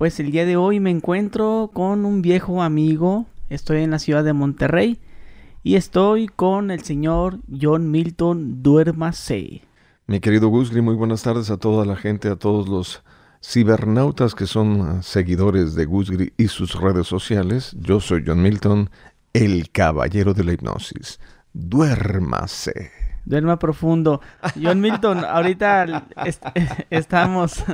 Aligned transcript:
Pues 0.00 0.18
el 0.18 0.30
día 0.30 0.46
de 0.46 0.56
hoy 0.56 0.80
me 0.80 0.88
encuentro 0.88 1.70
con 1.74 2.06
un 2.06 2.22
viejo 2.22 2.62
amigo. 2.62 3.26
Estoy 3.50 3.82
en 3.82 3.90
la 3.90 3.98
ciudad 3.98 4.24
de 4.24 4.32
Monterrey 4.32 4.98
y 5.62 5.74
estoy 5.74 6.26
con 6.26 6.70
el 6.70 6.82
señor 6.82 7.40
John 7.60 7.90
Milton 7.90 8.62
Duermase. 8.62 9.60
Mi 10.06 10.20
querido 10.20 10.48
Gusgri, 10.48 10.80
muy 10.80 10.94
buenas 10.94 11.22
tardes 11.22 11.50
a 11.50 11.58
toda 11.58 11.84
la 11.84 11.96
gente, 11.96 12.28
a 12.28 12.36
todos 12.36 12.66
los 12.66 13.02
cibernautas 13.44 14.34
que 14.34 14.46
son 14.46 15.02
seguidores 15.02 15.74
de 15.74 15.84
Gusgri 15.84 16.32
y 16.38 16.48
sus 16.48 16.80
redes 16.80 17.06
sociales. 17.06 17.76
Yo 17.78 18.00
soy 18.00 18.24
John 18.26 18.40
Milton, 18.40 18.88
el 19.34 19.70
caballero 19.70 20.32
de 20.32 20.44
la 20.44 20.54
hipnosis. 20.54 21.20
Duérmase. 21.52 22.99
Duerma 23.24 23.58
profundo. 23.58 24.20
John 24.60 24.80
Milton, 24.80 25.24
ahorita 25.24 26.06
estamos, 26.90 27.64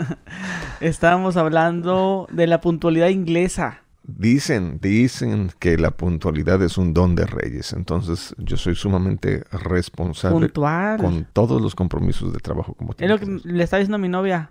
estamos 0.80 1.36
hablando 1.36 2.26
de 2.30 2.46
la 2.46 2.60
puntualidad 2.60 3.08
inglesa. 3.08 3.82
Dicen, 4.08 4.78
dicen 4.80 5.50
que 5.58 5.76
la 5.78 5.90
puntualidad 5.90 6.62
es 6.62 6.78
un 6.78 6.94
don 6.94 7.16
de 7.16 7.26
reyes. 7.26 7.72
Entonces, 7.72 8.36
yo 8.38 8.56
soy 8.56 8.76
sumamente 8.76 9.42
responsable 9.50 10.50
con 10.50 11.26
todos 11.32 11.60
los 11.60 11.74
compromisos 11.74 12.32
de 12.32 12.38
trabajo 12.38 12.74
como 12.74 12.94
Es 12.96 13.08
lo 13.08 13.18
que 13.18 13.26
le 13.26 13.64
estaba 13.64 13.80
diciendo 13.80 13.96
a 13.96 13.98
mi 13.98 14.08
novia. 14.08 14.50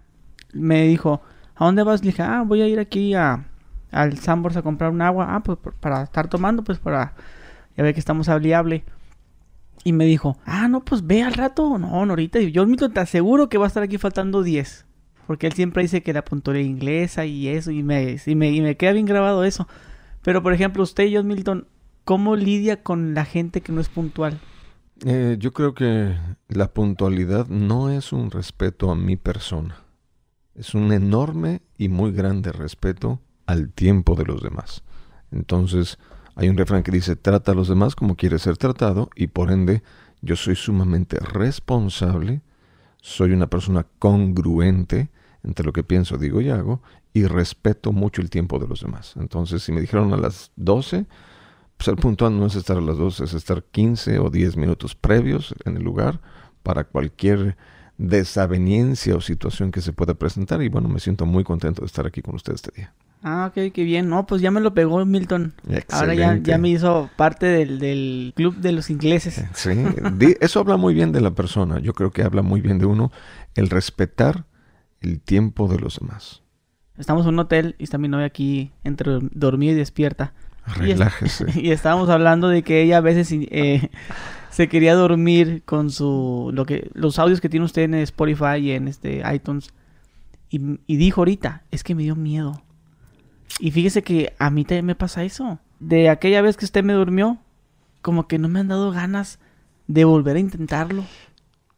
Me 0.53 0.83
dijo, 0.83 1.21
¿a 1.55 1.65
dónde 1.65 1.83
vas? 1.83 2.01
Le 2.01 2.11
dije, 2.11 2.23
ah, 2.23 2.43
voy 2.45 2.61
a 2.61 2.67
ir 2.67 2.79
aquí 2.79 3.13
a, 3.13 3.45
al 3.91 4.17
Sambors 4.17 4.57
a 4.57 4.61
comprar 4.61 4.91
un 4.91 5.01
agua. 5.01 5.33
Ah, 5.33 5.41
pues 5.41 5.57
para 5.79 6.03
estar 6.03 6.27
tomando, 6.27 6.63
pues 6.63 6.77
para 6.77 7.13
ya 7.77 7.83
ver 7.83 7.93
que 7.93 7.99
estamos 7.99 8.27
hable 8.27 8.83
Y 9.85 9.93
me 9.93 10.05
dijo, 10.05 10.39
ah, 10.45 10.67
no, 10.67 10.83
pues 10.83 11.05
ve 11.05 11.21
al 11.21 11.35
rato. 11.35 11.77
No, 11.77 12.05
no, 12.05 12.11
ahorita. 12.11 12.39
Yo, 12.39 12.65
Milton, 12.65 12.91
te 12.91 12.99
aseguro 13.01 13.49
que 13.49 13.59
va 13.59 13.65
a 13.65 13.67
estar 13.67 13.83
aquí 13.83 13.99
faltando 13.99 14.41
10. 14.41 14.83
Porque 15.27 15.45
él 15.45 15.53
siempre 15.53 15.83
dice 15.83 16.01
que 16.01 16.11
la 16.11 16.25
puntualidad 16.25 16.65
inglesa 16.65 17.25
y 17.25 17.47
eso, 17.47 17.69
y 17.69 17.83
me, 17.83 18.17
y 18.25 18.35
me, 18.35 18.51
y 18.51 18.61
me 18.61 18.77
queda 18.77 18.93
bien 18.93 19.05
grabado 19.05 19.43
eso. 19.43 19.67
Pero, 20.23 20.41
por 20.41 20.53
ejemplo, 20.53 20.81
usted, 20.81 21.07
John 21.13 21.27
Milton, 21.27 21.67
¿cómo 22.03 22.35
lidia 22.35 22.81
con 22.81 23.13
la 23.13 23.25
gente 23.25 23.61
que 23.61 23.71
no 23.71 23.79
es 23.79 23.87
puntual? 23.87 24.39
Eh, 25.05 25.37
yo 25.39 25.53
creo 25.53 25.75
que 25.75 26.15
la 26.47 26.73
puntualidad 26.73 27.47
no 27.47 27.91
es 27.91 28.11
un 28.11 28.31
respeto 28.31 28.89
a 28.89 28.95
mi 28.95 29.17
persona. 29.17 29.77
Es 30.55 30.73
un 30.73 30.93
enorme 30.93 31.61
y 31.77 31.89
muy 31.89 32.11
grande 32.11 32.51
respeto 32.51 33.21
al 33.45 33.71
tiempo 33.71 34.15
de 34.15 34.25
los 34.25 34.41
demás. 34.41 34.83
Entonces, 35.31 35.99
hay 36.35 36.49
un 36.49 36.57
refrán 36.57 36.83
que 36.83 36.91
dice, 36.91 37.15
trata 37.15 37.51
a 37.51 37.55
los 37.55 37.67
demás 37.67 37.95
como 37.95 38.15
quieres 38.15 38.43
ser 38.43 38.57
tratado 38.57 39.09
y 39.15 39.27
por 39.27 39.51
ende 39.51 39.83
yo 40.21 40.35
soy 40.35 40.55
sumamente 40.55 41.17
responsable 41.19 42.41
soy 43.05 43.33
una 43.33 43.45
persona 43.45 43.85
congruente 43.99 45.11
entre 45.43 45.63
lo 45.63 45.73
que 45.73 45.83
pienso, 45.83 46.17
digo 46.17 46.41
y 46.41 46.49
hago, 46.49 46.81
y 47.13 47.25
respeto 47.27 47.91
mucho 47.91 48.19
el 48.19 48.31
tiempo 48.31 48.57
de 48.57 48.67
los 48.67 48.81
demás. 48.81 49.13
Entonces, 49.17 49.61
si 49.61 49.71
me 49.71 49.79
dijeron 49.79 50.11
a 50.11 50.17
las 50.17 50.51
12, 50.55 51.05
pues 51.77 51.87
el 51.87 51.97
puntual 51.97 52.39
no 52.39 52.47
es 52.47 52.55
estar 52.55 52.77
a 52.77 52.81
las 52.81 52.97
12, 52.97 53.25
es 53.25 53.35
estar 53.35 53.63
15 53.63 54.17
o 54.17 54.31
10 54.31 54.57
minutos 54.57 54.95
previos 54.95 55.53
en 55.65 55.77
el 55.77 55.83
lugar 55.83 56.19
para 56.63 56.85
cualquier 56.85 57.57
desaveniencia 57.99 59.15
o 59.15 59.21
situación 59.21 59.71
que 59.71 59.81
se 59.81 59.93
pueda 59.93 60.15
presentar. 60.15 60.63
Y 60.63 60.69
bueno, 60.69 60.89
me 60.89 60.99
siento 60.99 61.27
muy 61.27 61.43
contento 61.43 61.81
de 61.81 61.85
estar 61.85 62.07
aquí 62.07 62.23
con 62.23 62.33
ustedes 62.33 62.63
este 62.63 62.81
día. 62.81 62.93
Ah, 63.27 63.47
ok, 63.47 63.73
qué 63.73 63.83
bien. 63.83 64.07
No, 64.07 64.27
pues 64.27 64.39
ya 64.39 64.51
me 64.51 64.61
lo 64.61 64.75
pegó 64.75 65.03
Milton. 65.03 65.55
Ahora 65.89 66.13
ya, 66.13 66.37
ya, 66.37 66.59
me 66.59 66.69
hizo 66.69 67.09
parte 67.15 67.47
del, 67.47 67.79
del, 67.79 68.33
club 68.35 68.55
de 68.57 68.71
los 68.71 68.91
ingleses. 68.91 69.43
Sí, 69.55 69.71
eso 70.41 70.59
habla 70.59 70.77
muy 70.77 70.93
bien 70.93 71.11
de 71.11 71.21
la 71.21 71.31
persona. 71.31 71.79
Yo 71.79 71.93
creo 71.93 72.11
que 72.11 72.21
habla 72.21 72.43
muy 72.43 72.61
bien 72.61 72.77
de 72.77 72.85
uno 72.85 73.11
el 73.55 73.71
respetar 73.71 74.45
el 75.01 75.19
tiempo 75.21 75.67
de 75.67 75.79
los 75.79 75.97
demás. 75.99 76.43
Estamos 76.99 77.25
en 77.25 77.33
un 77.33 77.39
hotel 77.39 77.75
y 77.79 77.85
está 77.85 77.97
mi 77.97 78.07
novia 78.07 78.27
aquí 78.27 78.71
entre 78.83 79.17
dormida 79.31 79.71
y 79.71 79.75
despierta. 79.75 80.33
Relájese. 80.75 81.47
Y, 81.59 81.71
estábamos 81.71 82.09
hablando 82.09 82.47
de 82.47 82.61
que 82.61 82.83
ella 82.83 82.97
a 82.97 83.01
veces 83.01 83.31
eh, 83.31 83.89
se 84.51 84.69
quería 84.69 84.93
dormir 84.93 85.63
con 85.65 85.89
su 85.89 86.51
lo 86.53 86.67
que 86.67 86.91
los 86.93 87.17
audios 87.17 87.41
que 87.41 87.49
tiene 87.49 87.65
usted 87.65 87.81
en 87.81 87.95
Spotify 87.95 88.57
y 88.59 88.71
en 88.73 88.87
este 88.87 89.23
iTunes 89.33 89.73
y, 90.51 90.79
y 90.85 90.97
dijo 90.97 91.21
ahorita 91.21 91.63
es 91.71 91.83
que 91.83 91.95
me 91.95 92.03
dio 92.03 92.15
miedo 92.15 92.61
y 93.59 93.71
fíjese 93.71 94.03
que 94.03 94.33
a 94.39 94.49
mí 94.49 94.65
también 94.65 94.85
me 94.85 94.95
pasa 94.95 95.23
eso. 95.23 95.59
De 95.79 96.09
aquella 96.09 96.41
vez 96.41 96.57
que 96.57 96.65
usted 96.65 96.83
me 96.83 96.93
durmió, 96.93 97.39
como 98.01 98.27
que 98.27 98.37
no 98.37 98.49
me 98.49 98.59
han 98.59 98.67
dado 98.67 98.91
ganas 98.91 99.39
de 99.87 100.05
volver 100.05 100.35
a 100.35 100.39
intentarlo. 100.39 101.03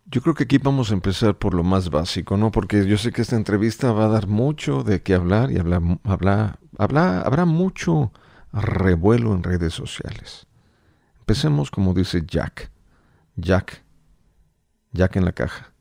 Yo 0.10 0.22
creo 0.22 0.34
que 0.36 0.46
aquí 0.46 0.58
vamos 0.58 0.92
a 0.92 0.94
empezar 0.94 1.36
por 1.36 1.54
lo 1.54 1.64
más 1.64 1.90
básico, 1.90 2.38
¿no? 2.38 2.52
Porque 2.52 2.88
yo 2.88 2.98
sé 2.98 3.12
que 3.12 3.22
esta 3.22 3.36
entrevista 3.36 3.92
va 3.92 4.06
a 4.06 4.10
dar 4.10 4.28
mucho 4.28 4.84
de 4.84 5.02
qué 5.02 5.14
hablar 5.14 5.52
y 5.52 5.58
habla, 5.58 5.82
habla, 6.04 6.60
habla, 6.78 7.22
habrá 7.22 7.46
mucho 7.46 8.14
revuelo 8.54 9.34
en 9.34 9.44
redes 9.44 9.74
sociales. 9.74 10.48
Empecemos 11.20 11.70
como 11.72 11.94
dice 11.94 12.24
Jack. 12.26 12.72
Jack. 13.36 13.84
Jack 14.94 15.18
en 15.18 15.26
la 15.26 15.34
caja. 15.34 15.74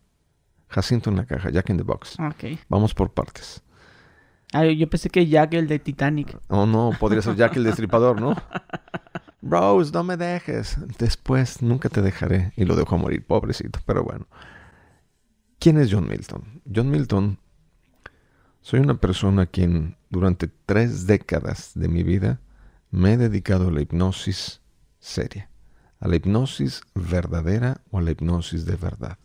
Jacinto 0.68 1.10
en 1.10 1.16
la 1.16 1.24
caja. 1.24 1.50
Jack 1.50 1.70
in 1.70 1.76
the 1.76 1.84
box. 1.84 2.16
Okay. 2.18 2.58
Vamos 2.68 2.94
por 2.94 3.14
partes. 3.14 3.62
Ah, 4.52 4.64
yo 4.64 4.88
pensé 4.88 5.10
que 5.10 5.26
Jack 5.26 5.54
el 5.54 5.66
de 5.66 5.78
Titanic. 5.78 6.38
Oh, 6.48 6.66
no, 6.66 6.92
podría 6.98 7.22
ser 7.22 7.36
Jack 7.36 7.56
el 7.56 7.64
destripador, 7.64 8.20
¿no? 8.20 8.36
Rose, 9.42 9.92
no 9.92 10.04
me 10.04 10.16
dejes. 10.16 10.76
Después 10.98 11.62
nunca 11.62 11.88
te 11.88 12.02
dejaré. 12.02 12.52
Y 12.56 12.64
lo 12.64 12.76
dejo 12.76 12.96
morir, 12.96 13.24
pobrecito. 13.24 13.80
Pero 13.86 14.04
bueno. 14.04 14.26
¿Quién 15.58 15.78
es 15.78 15.92
John 15.92 16.08
Milton? 16.08 16.62
John 16.72 16.90
Milton, 16.90 17.38
soy 18.60 18.80
una 18.80 19.00
persona 19.00 19.42
a 19.42 19.46
quien 19.46 19.96
durante 20.10 20.48
tres 20.48 21.06
décadas 21.06 21.72
de 21.74 21.88
mi 21.88 22.02
vida 22.02 22.40
me 22.90 23.14
he 23.14 23.16
dedicado 23.16 23.68
a 23.68 23.72
la 23.72 23.80
hipnosis 23.80 24.60
seria, 24.98 25.50
a 25.98 26.08
la 26.08 26.16
hipnosis 26.16 26.82
verdadera 26.94 27.80
o 27.90 27.98
a 27.98 28.02
la 28.02 28.10
hipnosis 28.10 28.66
de 28.66 28.76
verdad. 28.76 29.18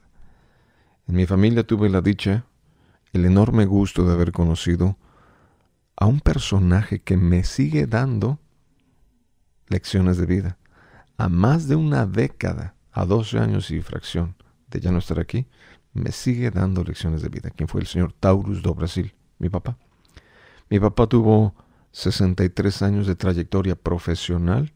En 1.08 1.16
mi 1.16 1.26
familia 1.26 1.64
tuve 1.64 1.90
la 1.90 2.02
dicha, 2.02 2.46
el 3.14 3.26
enorme 3.26 3.66
gusto 3.66 4.06
de 4.06 4.14
haber 4.14 4.32
conocido 4.32 4.98
a 6.02 6.08
un 6.08 6.20
personaje 6.20 7.00
que 7.00 7.16
me 7.16 7.44
sigue 7.44 7.86
dando 7.86 8.40
lecciones 9.68 10.18
de 10.18 10.26
vida. 10.26 10.58
A 11.16 11.30
más 11.30 11.68
de 11.68 11.76
una 11.76 12.08
década, 12.08 12.74
a 12.92 13.06
12 13.06 13.38
años 13.38 13.70
y 13.70 13.82
fracción 13.82 14.36
de 14.72 14.80
ya 14.80 14.92
no 14.92 14.98
estar 14.98 15.20
aquí, 15.20 15.46
me 15.94 16.12
sigue 16.12 16.50
dando 16.50 16.84
lecciones 16.84 17.22
de 17.22 17.30
vida. 17.30 17.52
¿Quién 17.52 17.68
fue 17.68 17.82
el 17.82 17.88
señor 17.88 18.14
Taurus 18.14 18.64
do 18.64 18.74
Brasil? 18.74 19.14
Mi 19.38 19.50
papá. 19.50 19.78
Mi 20.72 20.80
papá 20.80 21.06
tuvo 21.06 21.54
63 21.92 22.82
años 22.82 23.06
de 23.06 23.14
trayectoria 23.14 23.76
profesional 23.76 24.74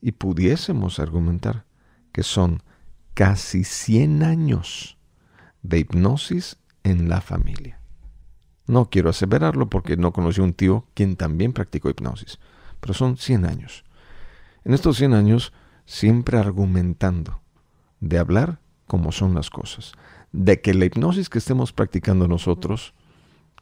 y 0.00 0.12
pudiésemos 0.12 1.00
argumentar 1.00 1.64
que 2.12 2.22
son 2.22 2.62
casi 3.14 3.64
100 3.64 4.22
años 4.22 4.96
de 5.64 5.80
hipnosis 5.80 6.56
en 6.84 7.08
la 7.08 7.20
familia. 7.20 7.81
No 8.66 8.90
quiero 8.90 9.10
aseverarlo 9.10 9.68
porque 9.68 9.96
no 9.96 10.12
conocí 10.12 10.40
a 10.40 10.44
un 10.44 10.54
tío 10.54 10.86
quien 10.94 11.16
también 11.16 11.52
practicó 11.52 11.90
hipnosis, 11.90 12.38
pero 12.80 12.94
son 12.94 13.16
100 13.16 13.44
años. 13.44 13.84
En 14.64 14.74
estos 14.74 14.96
100 14.98 15.14
años, 15.14 15.52
siempre 15.84 16.38
argumentando 16.38 17.42
de 18.00 18.18
hablar 18.18 18.60
como 18.86 19.10
son 19.12 19.34
las 19.34 19.50
cosas, 19.50 19.92
de 20.32 20.60
que 20.60 20.74
la 20.74 20.84
hipnosis 20.84 21.28
que 21.28 21.38
estemos 21.38 21.72
practicando 21.72 22.28
nosotros, 22.28 22.94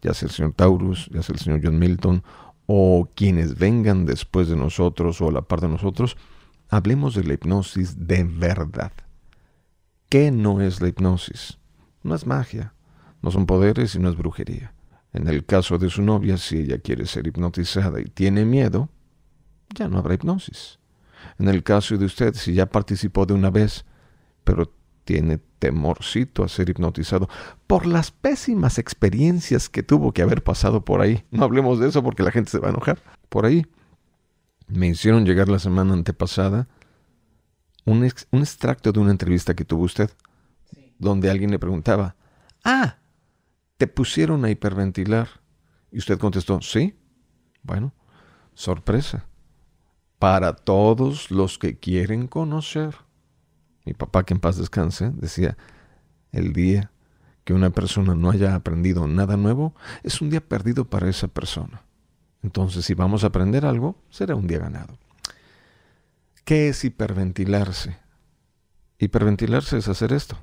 ya 0.02 0.14
sea 0.14 0.28
el 0.28 0.34
señor 0.34 0.52
Taurus, 0.54 1.08
ya 1.12 1.22
sea 1.22 1.34
el 1.34 1.40
señor 1.40 1.60
John 1.62 1.78
Milton, 1.78 2.22
o 2.66 3.08
quienes 3.14 3.58
vengan 3.58 4.06
después 4.06 4.48
de 4.48 4.56
nosotros 4.56 5.20
o 5.20 5.28
a 5.28 5.32
la 5.32 5.42
par 5.42 5.60
de 5.60 5.68
nosotros, 5.68 6.16
hablemos 6.68 7.14
de 7.14 7.24
la 7.24 7.34
hipnosis 7.34 8.06
de 8.06 8.24
verdad. 8.24 8.92
¿Qué 10.08 10.30
no 10.30 10.60
es 10.60 10.80
la 10.80 10.88
hipnosis? 10.88 11.58
No 12.02 12.14
es 12.14 12.26
magia, 12.26 12.74
no 13.22 13.30
son 13.30 13.46
poderes 13.46 13.94
y 13.94 13.98
no 13.98 14.08
es 14.08 14.16
brujería. 14.16 14.72
En 15.12 15.28
el 15.28 15.44
caso 15.44 15.78
de 15.78 15.90
su 15.90 16.02
novia, 16.02 16.36
si 16.36 16.58
ella 16.58 16.78
quiere 16.78 17.06
ser 17.06 17.26
hipnotizada 17.26 18.00
y 18.00 18.04
tiene 18.04 18.44
miedo, 18.44 18.88
ya 19.74 19.88
no 19.88 19.98
habrá 19.98 20.14
hipnosis. 20.14 20.78
En 21.38 21.48
el 21.48 21.62
caso 21.62 21.96
de 21.96 22.04
usted, 22.04 22.34
si 22.34 22.54
ya 22.54 22.66
participó 22.66 23.26
de 23.26 23.34
una 23.34 23.50
vez, 23.50 23.84
pero 24.44 24.72
tiene 25.04 25.40
temorcito 25.58 26.44
a 26.44 26.48
ser 26.48 26.68
hipnotizado 26.68 27.28
por 27.66 27.86
las 27.86 28.10
pésimas 28.10 28.78
experiencias 28.78 29.68
que 29.68 29.82
tuvo 29.82 30.12
que 30.12 30.22
haber 30.22 30.42
pasado 30.42 30.84
por 30.84 31.00
ahí. 31.00 31.24
No 31.30 31.44
hablemos 31.44 31.80
de 31.80 31.88
eso 31.88 32.02
porque 32.02 32.22
la 32.22 32.30
gente 32.30 32.50
se 32.50 32.58
va 32.58 32.68
a 32.68 32.70
enojar. 32.70 33.00
Por 33.28 33.46
ahí 33.46 33.66
me 34.68 34.88
hicieron 34.88 35.24
llegar 35.24 35.48
la 35.48 35.58
semana 35.58 35.94
antepasada 35.94 36.68
un, 37.84 38.04
extracto 38.04 38.92
de 38.92 39.00
una 39.00 39.10
entrevista 39.10 39.54
que 39.54 39.64
tuvo 39.64 39.84
usted, 39.84 40.10
donde 40.98 41.30
alguien 41.30 41.50
le 41.50 41.58
preguntaba, 41.58 42.14
ah, 42.64 42.96
te 43.80 43.86
pusieron 43.86 44.44
a 44.44 44.50
hiperventilar. 44.50 45.40
Y 45.90 45.96
usted 45.96 46.18
contestó, 46.18 46.60
sí. 46.60 46.98
Bueno, 47.62 47.94
sorpresa. 48.52 49.24
Para 50.18 50.54
todos 50.54 51.30
los 51.30 51.56
que 51.56 51.78
quieren 51.78 52.28
conocer. 52.28 52.94
Mi 53.86 53.94
papá, 53.94 54.26
que 54.26 54.34
en 54.34 54.40
paz 54.40 54.58
descanse, 54.58 55.10
decía, 55.14 55.56
el 56.30 56.52
día 56.52 56.92
que 57.44 57.54
una 57.54 57.70
persona 57.70 58.14
no 58.14 58.30
haya 58.30 58.54
aprendido 58.54 59.08
nada 59.08 59.38
nuevo 59.38 59.74
es 60.02 60.20
un 60.20 60.28
día 60.28 60.46
perdido 60.46 60.84
para 60.84 61.08
esa 61.08 61.28
persona. 61.28 61.82
Entonces, 62.42 62.84
si 62.84 62.92
vamos 62.92 63.24
a 63.24 63.28
aprender 63.28 63.64
algo, 63.64 63.96
será 64.10 64.34
un 64.34 64.46
día 64.46 64.58
ganado. 64.58 64.98
¿Qué 66.44 66.68
es 66.68 66.84
hiperventilarse? 66.84 67.96
Hiperventilarse 68.98 69.78
es 69.78 69.88
hacer 69.88 70.12
esto. 70.12 70.36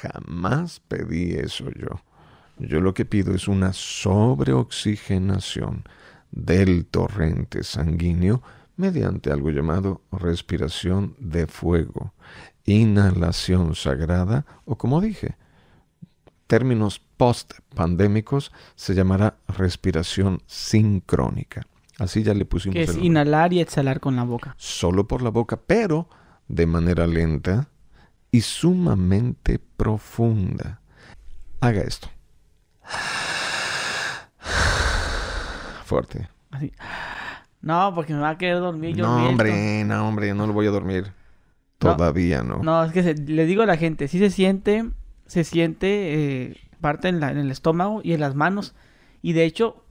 Jamás 0.00 0.80
pedí 0.80 1.34
eso 1.34 1.70
yo. 1.70 2.00
Yo 2.58 2.80
lo 2.80 2.92
que 2.94 3.04
pido 3.04 3.34
es 3.34 3.46
una 3.48 3.72
sobreoxigenación 3.72 5.82
del 6.30 6.86
torrente 6.86 7.64
sanguíneo 7.64 8.40
mediante 8.76 9.32
algo 9.32 9.50
llamado 9.50 10.02
respiración 10.12 11.16
de 11.18 11.48
fuego, 11.48 12.14
inhalación 12.64 13.74
sagrada 13.74 14.46
o 14.64 14.78
como 14.78 15.00
dije, 15.00 15.36
términos 16.46 17.00
post-pandémicos 17.16 18.52
se 18.76 18.94
llamará 18.94 19.38
respiración 19.48 20.42
sincrónica. 20.46 21.66
Así 21.98 22.22
ya 22.22 22.34
le 22.34 22.44
pusimos. 22.44 22.76
Que 22.76 22.82
es 22.82 22.96
inhalar 22.96 23.52
y 23.52 23.58
exhalar 23.60 23.98
con 23.98 24.14
la 24.14 24.22
boca. 24.22 24.54
Solo 24.58 25.08
por 25.08 25.22
la 25.22 25.30
boca, 25.30 25.56
pero 25.56 26.08
de 26.46 26.66
manera 26.66 27.08
lenta 27.08 27.68
y 28.30 28.40
sumamente 28.40 29.58
profunda. 29.76 30.80
Haga 31.60 31.82
esto. 31.82 32.08
Fuerte. 35.84 36.28
Así. 36.50 36.72
No, 37.60 37.92
porque 37.94 38.14
me 38.14 38.20
va 38.20 38.30
a 38.30 38.38
querer 38.38 38.58
dormir. 38.58 38.96
Yo 38.96 39.06
no, 39.06 39.28
hombre, 39.28 39.84
no, 39.84 40.08
hombre, 40.08 40.34
no 40.34 40.46
lo 40.46 40.52
voy 40.52 40.66
a 40.66 40.70
dormir. 40.70 41.12
Todavía 41.78 42.42
no. 42.42 42.58
No, 42.62 42.84
es 42.84 42.92
que 42.92 43.02
le 43.14 43.46
digo 43.46 43.62
a 43.62 43.66
la 43.66 43.76
gente, 43.76 44.08
sí 44.08 44.18
se 44.18 44.30
siente, 44.30 44.88
se 45.26 45.44
siente 45.44 46.46
eh, 46.46 46.56
parte 46.80 47.08
en, 47.08 47.22
en 47.22 47.38
el 47.38 47.50
estómago 47.50 48.00
y 48.02 48.12
en 48.12 48.20
las 48.20 48.34
manos. 48.34 48.74
Y 49.22 49.32
de 49.32 49.44
hecho, 49.44 49.82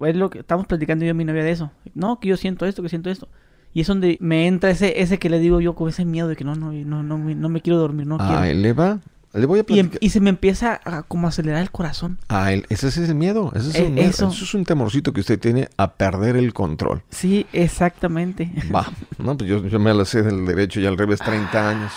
es 0.00 0.16
lo 0.16 0.30
que 0.30 0.40
estamos 0.40 0.66
platicando 0.66 1.04
yo 1.04 1.10
y 1.10 1.14
mi 1.14 1.24
novia 1.24 1.44
de 1.44 1.52
eso. 1.52 1.70
No, 1.94 2.20
que 2.20 2.28
yo 2.28 2.36
siento 2.36 2.66
esto, 2.66 2.82
que 2.82 2.88
siento 2.88 3.10
esto. 3.10 3.28
Y 3.76 3.82
es 3.82 3.88
donde 3.88 4.16
me 4.22 4.46
entra 4.46 4.70
ese, 4.70 5.02
ese 5.02 5.18
que 5.18 5.28
le 5.28 5.38
digo 5.38 5.60
yo 5.60 5.74
con 5.74 5.90
ese 5.90 6.06
miedo 6.06 6.28
de 6.28 6.36
que 6.36 6.44
no, 6.44 6.54
no, 6.54 6.72
no, 6.72 7.02
no, 7.02 7.18
no 7.18 7.48
me 7.50 7.60
quiero 7.60 7.78
dormir, 7.78 8.06
no 8.06 8.16
ah, 8.18 8.46
le 8.46 8.72
va. 8.72 9.00
Le 9.34 9.44
voy 9.44 9.60
a 9.60 9.64
em, 9.68 9.90
y, 10.00 10.08
se 10.08 10.18
me 10.18 10.30
empieza 10.30 10.80
a 10.82 11.02
como 11.02 11.28
acelerar 11.28 11.60
el 11.60 11.70
corazón. 11.70 12.16
Ah, 12.30 12.52
ese 12.70 12.88
es 12.88 12.96
el 12.96 13.14
miedo. 13.14 13.52
Ese 13.54 13.68
es 13.68 13.74
el 13.74 13.84
eh, 13.84 13.90
miedo. 13.90 14.08
Eso. 14.08 14.28
es 14.30 14.54
un 14.54 14.64
temorcito 14.64 15.12
que 15.12 15.20
usted 15.20 15.38
tiene 15.38 15.68
a 15.76 15.92
perder 15.92 16.36
el 16.36 16.54
control. 16.54 17.02
Sí, 17.10 17.44
exactamente. 17.52 18.50
Va. 18.74 18.90
No, 19.18 19.36
pues 19.36 19.50
yo, 19.50 19.66
yo 19.66 19.78
me 19.78 19.92
la 19.92 20.06
sé 20.06 20.22
del 20.22 20.46
derecho 20.46 20.80
y 20.80 20.86
al 20.86 20.96
revés 20.96 21.20
30 21.20 21.68
años. 21.68 21.92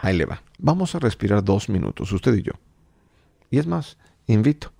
Ahí 0.00 0.16
le 0.16 0.24
va. 0.24 0.40
Vamos 0.58 0.94
a 0.94 0.98
respirar 0.98 1.44
dos 1.44 1.68
minutos, 1.68 2.10
usted 2.10 2.34
y 2.36 2.42
yo. 2.42 2.52
Y 3.50 3.58
es 3.58 3.66
más, 3.66 3.98
invito 4.26 4.72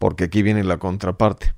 porque 0.00 0.24
aquí 0.24 0.42
viene 0.42 0.64
la 0.64 0.78
contraparte. 0.78 1.52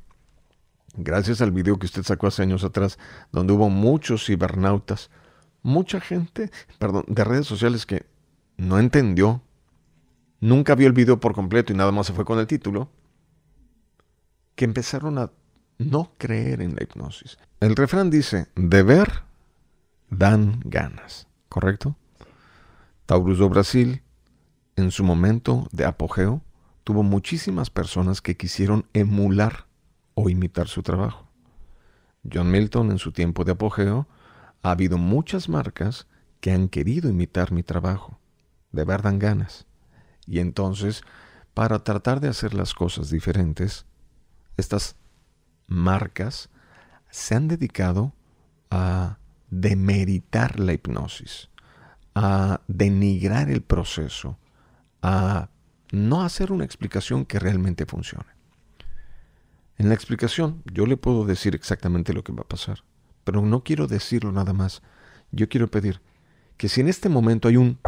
Gracias 0.94 1.40
al 1.40 1.52
video 1.52 1.78
que 1.78 1.86
usted 1.86 2.02
sacó 2.02 2.26
hace 2.26 2.42
años 2.42 2.64
atrás, 2.64 2.98
donde 3.30 3.52
hubo 3.54 3.70
muchos 3.70 4.26
cibernautas, 4.26 5.10
mucha 5.62 6.00
gente, 6.00 6.50
perdón, 6.78 7.04
de 7.08 7.24
redes 7.24 7.46
sociales 7.46 7.86
que 7.86 8.06
no 8.58 8.78
entendió, 8.78 9.42
nunca 10.40 10.74
vio 10.74 10.86
el 10.86 10.92
video 10.92 11.18
por 11.18 11.34
completo 11.34 11.72
y 11.72 11.76
nada 11.76 11.92
más 11.92 12.06
se 12.06 12.12
fue 12.12 12.24
con 12.24 12.38
el 12.38 12.46
título, 12.46 12.90
que 14.54 14.66
empezaron 14.66 15.18
a 15.18 15.30
no 15.78 16.12
creer 16.18 16.60
en 16.60 16.74
la 16.74 16.82
hipnosis. 16.82 17.38
El 17.60 17.74
refrán 17.74 18.10
dice, 18.10 18.48
de 18.54 18.82
ver 18.82 19.22
dan 20.10 20.60
ganas, 20.64 21.26
¿correcto? 21.48 21.96
Taurus 23.06 23.38
do 23.38 23.48
Brasil, 23.48 24.02
en 24.76 24.90
su 24.90 25.04
momento 25.04 25.68
de 25.72 25.86
apogeo, 25.86 26.42
tuvo 26.84 27.02
muchísimas 27.02 27.70
personas 27.70 28.20
que 28.20 28.36
quisieron 28.36 28.86
emular 28.92 29.66
o 30.14 30.28
imitar 30.28 30.68
su 30.68 30.82
trabajo. 30.82 31.28
John 32.30 32.50
Milton 32.50 32.90
en 32.90 32.98
su 32.98 33.12
tiempo 33.12 33.44
de 33.44 33.52
apogeo, 33.52 34.06
ha 34.62 34.70
habido 34.70 34.98
muchas 34.98 35.48
marcas 35.48 36.06
que 36.40 36.52
han 36.52 36.68
querido 36.68 37.08
imitar 37.08 37.52
mi 37.52 37.62
trabajo, 37.62 38.18
de 38.70 38.84
verdad 38.84 39.14
ganas. 39.16 39.66
Y 40.26 40.38
entonces, 40.38 41.02
para 41.54 41.82
tratar 41.82 42.20
de 42.20 42.28
hacer 42.28 42.54
las 42.54 42.74
cosas 42.74 43.10
diferentes, 43.10 43.86
estas 44.56 44.96
marcas 45.66 46.48
se 47.10 47.34
han 47.34 47.48
dedicado 47.48 48.12
a 48.70 49.18
demeritar 49.50 50.58
la 50.58 50.72
hipnosis, 50.72 51.50
a 52.14 52.60
denigrar 52.68 53.50
el 53.50 53.62
proceso, 53.62 54.38
a 55.02 55.48
no 55.90 56.22
hacer 56.22 56.52
una 56.52 56.64
explicación 56.64 57.26
que 57.26 57.38
realmente 57.38 57.84
funcione. 57.84 58.31
En 59.78 59.88
la 59.88 59.94
explicación 59.94 60.62
yo 60.72 60.86
le 60.86 60.96
puedo 60.96 61.24
decir 61.24 61.54
exactamente 61.54 62.12
lo 62.12 62.22
que 62.22 62.32
va 62.32 62.42
a 62.42 62.48
pasar, 62.48 62.84
pero 63.24 63.42
no 63.42 63.64
quiero 63.64 63.86
decirlo 63.86 64.32
nada 64.32 64.52
más. 64.52 64.82
Yo 65.30 65.48
quiero 65.48 65.68
pedir 65.68 66.00
que 66.56 66.68
si 66.68 66.80
en 66.80 66.88
este 66.88 67.08
momento 67.08 67.48
hay 67.48 67.56
un, 67.56 67.78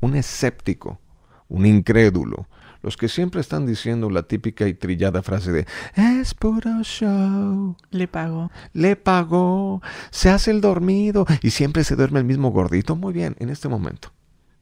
un 0.00 0.16
escéptico, 0.16 1.00
un 1.48 1.66
incrédulo, 1.66 2.48
los 2.82 2.96
que 2.96 3.08
siempre 3.08 3.40
están 3.40 3.66
diciendo 3.66 4.10
la 4.10 4.22
típica 4.22 4.68
y 4.68 4.74
trillada 4.74 5.20
frase 5.22 5.50
de 5.50 5.66
es 5.96 6.34
puro 6.34 6.82
show. 6.84 7.76
Le 7.90 8.06
pagó. 8.06 8.50
Le 8.72 8.94
pagó. 8.94 9.82
Se 10.10 10.30
hace 10.30 10.52
el 10.52 10.60
dormido 10.60 11.26
y 11.42 11.50
siempre 11.50 11.82
se 11.82 11.96
duerme 11.96 12.20
el 12.20 12.24
mismo 12.24 12.50
gordito. 12.50 12.94
Muy 12.94 13.12
bien, 13.12 13.34
en 13.40 13.50
este 13.50 13.68
momento. 13.68 14.12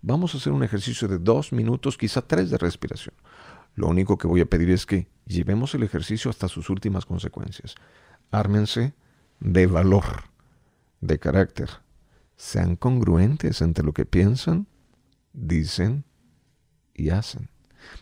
Vamos 0.00 0.34
a 0.34 0.38
hacer 0.38 0.52
un 0.52 0.62
ejercicio 0.62 1.08
de 1.08 1.18
dos 1.18 1.52
minutos, 1.52 1.98
quizá 1.98 2.22
tres 2.22 2.50
de 2.50 2.58
respiración. 2.58 3.14
Lo 3.74 3.88
único 3.88 4.18
que 4.18 4.26
voy 4.26 4.40
a 4.40 4.46
pedir 4.46 4.70
es 4.70 4.86
que 4.86 5.08
llevemos 5.26 5.74
el 5.74 5.82
ejercicio 5.82 6.30
hasta 6.30 6.48
sus 6.48 6.70
últimas 6.70 7.06
consecuencias. 7.06 7.74
Ármense 8.30 8.94
de 9.40 9.66
valor, 9.66 10.24
de 11.00 11.18
carácter. 11.18 11.70
Sean 12.36 12.76
congruentes 12.76 13.60
entre 13.62 13.84
lo 13.84 13.92
que 13.92 14.06
piensan, 14.06 14.66
dicen 15.32 16.04
y 16.94 17.10
hacen. 17.10 17.50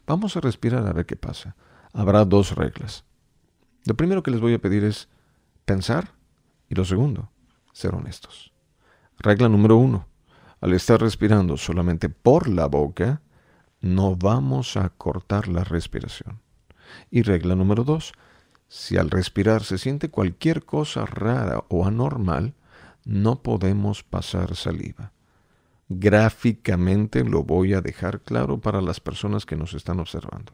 Vamos 0.07 0.37
a 0.37 0.41
respirar 0.41 0.87
a 0.87 0.93
ver 0.93 1.07
qué 1.07 1.17
pasa. 1.17 1.57
Habrá 1.93 2.25
dos 2.25 2.55
reglas. 2.55 3.05
Lo 3.85 3.97
primero 3.97 4.23
que 4.23 4.31
les 4.31 4.41
voy 4.41 4.55
a 4.55 4.61
pedir 4.61 4.85
es 4.85 5.09
pensar 5.65 6.13
y 6.69 6.75
lo 6.75 6.85
segundo, 6.85 7.31
ser 7.73 7.95
honestos. 7.95 8.53
Regla 9.19 9.49
número 9.49 9.77
uno 9.77 10.07
al 10.61 10.73
estar 10.75 11.01
respirando 11.01 11.57
solamente 11.57 12.09
por 12.09 12.49
la 12.49 12.67
boca, 12.67 13.21
no 13.83 14.17
vamos 14.17 14.77
a 14.77 14.89
cortar 14.89 15.49
la 15.49 15.65
respiración. 15.65 16.41
Y 17.11 17.23
regla 17.23 17.55
número 17.55 17.85
dos, 17.85 18.13
si 18.69 18.97
al 18.97 19.11
respirar 19.11 19.65
se 19.65 19.77
siente 19.77 20.09
cualquier 20.09 20.65
cosa 20.65 21.05
rara 21.05 21.65
o 21.69 21.85
anormal, 21.85 22.55
no 23.05 23.43
podemos 23.43 24.03
pasar 24.03 24.57
saliva. 24.57 25.13
Gráficamente 25.89 27.25
lo 27.25 27.43
voy 27.43 27.75
a 27.75 27.83
dejar 27.83 28.21
claro 28.21 28.59
para 28.59 28.81
las 28.81 29.01
personas 29.01 29.45
que 29.45 29.57
nos 29.57 29.75
están 29.75 30.01
observando. 30.01 30.53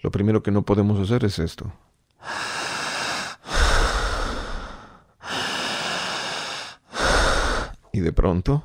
Lo 0.00 0.10
primero 0.10 0.42
que 0.42 0.50
no 0.50 0.62
podemos 0.62 0.98
hacer 0.98 1.24
es 1.24 1.38
esto. 1.38 1.72
Y 7.92 8.00
de 8.00 8.12
pronto 8.12 8.64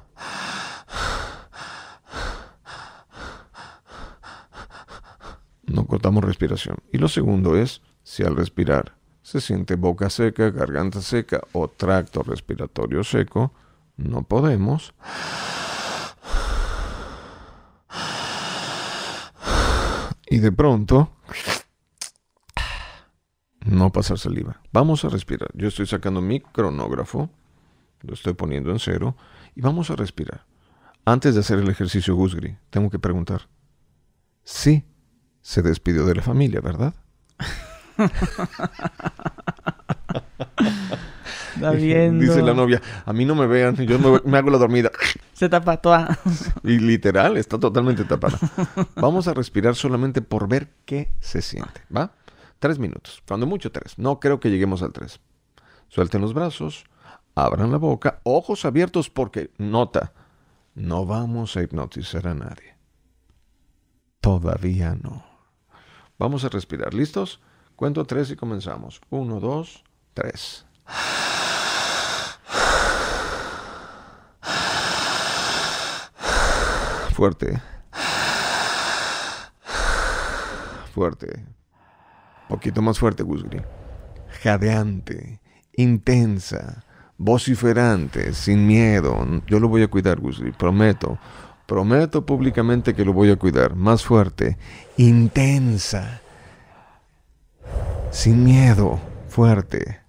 no 5.67 5.85
cortamos 5.85 6.23
respiración. 6.23 6.77
Y 6.91 6.97
lo 6.97 7.07
segundo 7.07 7.57
es, 7.57 7.81
si 8.03 8.23
al 8.23 8.35
respirar 8.35 8.95
se 9.21 9.41
siente 9.41 9.75
boca 9.75 10.09
seca, 10.09 10.51
garganta 10.51 11.01
seca 11.01 11.41
o 11.51 11.67
tracto 11.67 12.21
respiratorio 12.21 13.03
seco, 13.03 13.53
no 13.97 14.23
podemos 14.23 14.93
y 20.27 20.39
de 20.39 20.51
pronto 20.51 21.11
no 23.65 23.91
pasar 23.91 24.19
saliva. 24.19 24.61
Vamos 24.71 25.03
a 25.05 25.09
respirar. 25.09 25.49
Yo 25.55 25.69
estoy 25.69 25.87
sacando 25.87 26.21
mi 26.21 26.39
cronógrafo, 26.39 27.29
lo 28.01 28.13
estoy 28.13 28.33
poniendo 28.33 28.69
en 28.71 28.79
cero 28.79 29.15
y 29.55 29.61
vamos 29.61 29.89
a 29.89 29.95
respirar. 29.95 30.45
Antes 31.03 31.33
de 31.33 31.41
hacer 31.41 31.59
el 31.59 31.69
ejercicio 31.69 32.15
Gusgri, 32.15 32.57
tengo 32.69 32.89
que 32.89 32.99
preguntar, 32.99 33.47
¿sí 34.43 34.85
se 35.45 35.61
despidió 35.61 36.07
de 36.07 36.15
la 36.15 36.23
familia, 36.23 36.59
¿verdad? 36.59 36.95
Está 41.53 41.69
viendo. 41.69 42.25
Dice 42.25 42.41
la 42.41 42.55
novia, 42.55 42.81
a 43.05 43.13
mí 43.13 43.25
no 43.25 43.35
me 43.35 43.45
vean, 43.45 43.75
yo 43.75 43.99
me, 44.25 44.37
hago 44.39 44.49
la 44.49 44.57
dormida. 44.57 44.89
Se 45.33 45.47
tapa 45.47 45.77
toda. 45.77 46.17
y 46.63 46.79
literal, 46.79 47.37
está 47.37 47.59
totalmente 47.59 48.05
tapada. 48.05 48.39
Vamos 48.95 49.27
a 49.27 49.35
respirar 49.35 49.75
solamente 49.75 50.23
por 50.23 50.47
ver 50.47 50.69
qué 50.85 51.11
se 51.19 51.43
siente, 51.43 51.81
¿va? 51.95 52.15
Tres 52.57 52.79
minutos, 52.79 53.21
cuando 53.27 53.45
mucho 53.45 53.71
tres. 53.71 53.99
No 53.99 54.19
creo 54.19 54.39
que 54.39 54.49
lleguemos 54.49 54.81
al 54.81 54.93
tres. 54.93 55.19
Suelten 55.89 56.21
los 56.21 56.33
brazos, 56.33 56.85
abran 57.35 57.71
la 57.71 57.77
boca, 57.77 58.19
ojos 58.23 58.65
abiertos 58.65 59.11
porque, 59.11 59.51
nota, 59.57 60.13
no 60.73 61.05
vamos 61.05 61.55
a 61.55 61.61
hipnotizar 61.61 62.27
a 62.29 62.33
nadie. 62.33 62.77
Todavía 64.21 64.95
no. 64.95 65.34
Vamos 66.17 66.43
a 66.45 66.49
respirar. 66.49 66.93
¿Listos? 66.93 67.41
Cuento 67.75 68.05
tres 68.05 68.31
y 68.31 68.35
comenzamos. 68.35 69.01
Uno, 69.09 69.39
dos, 69.39 69.83
tres. 70.13 70.65
Fuerte. 77.13 77.61
Fuerte. 80.93 81.45
Poquito 82.47 82.81
más 82.81 82.99
fuerte, 82.99 83.23
Gusgri. 83.23 83.61
Jadeante, 84.41 85.41
intensa, 85.73 86.83
vociferante, 87.17 88.33
sin 88.33 88.67
miedo. 88.67 89.25
Yo 89.47 89.59
lo 89.59 89.67
voy 89.67 89.83
a 89.83 89.87
cuidar, 89.87 90.19
Gusgri, 90.19 90.51
prometo. 90.51 91.17
Prometo 91.65 92.25
públicamente 92.25 92.93
que 92.93 93.05
lo 93.05 93.13
voy 93.13 93.31
a 93.31 93.35
cuidar. 93.35 93.75
Más 93.75 94.03
fuerte, 94.03 94.57
intensa, 94.97 96.21
sin 98.11 98.43
miedo, 98.43 98.99
fuerte. 99.29 99.99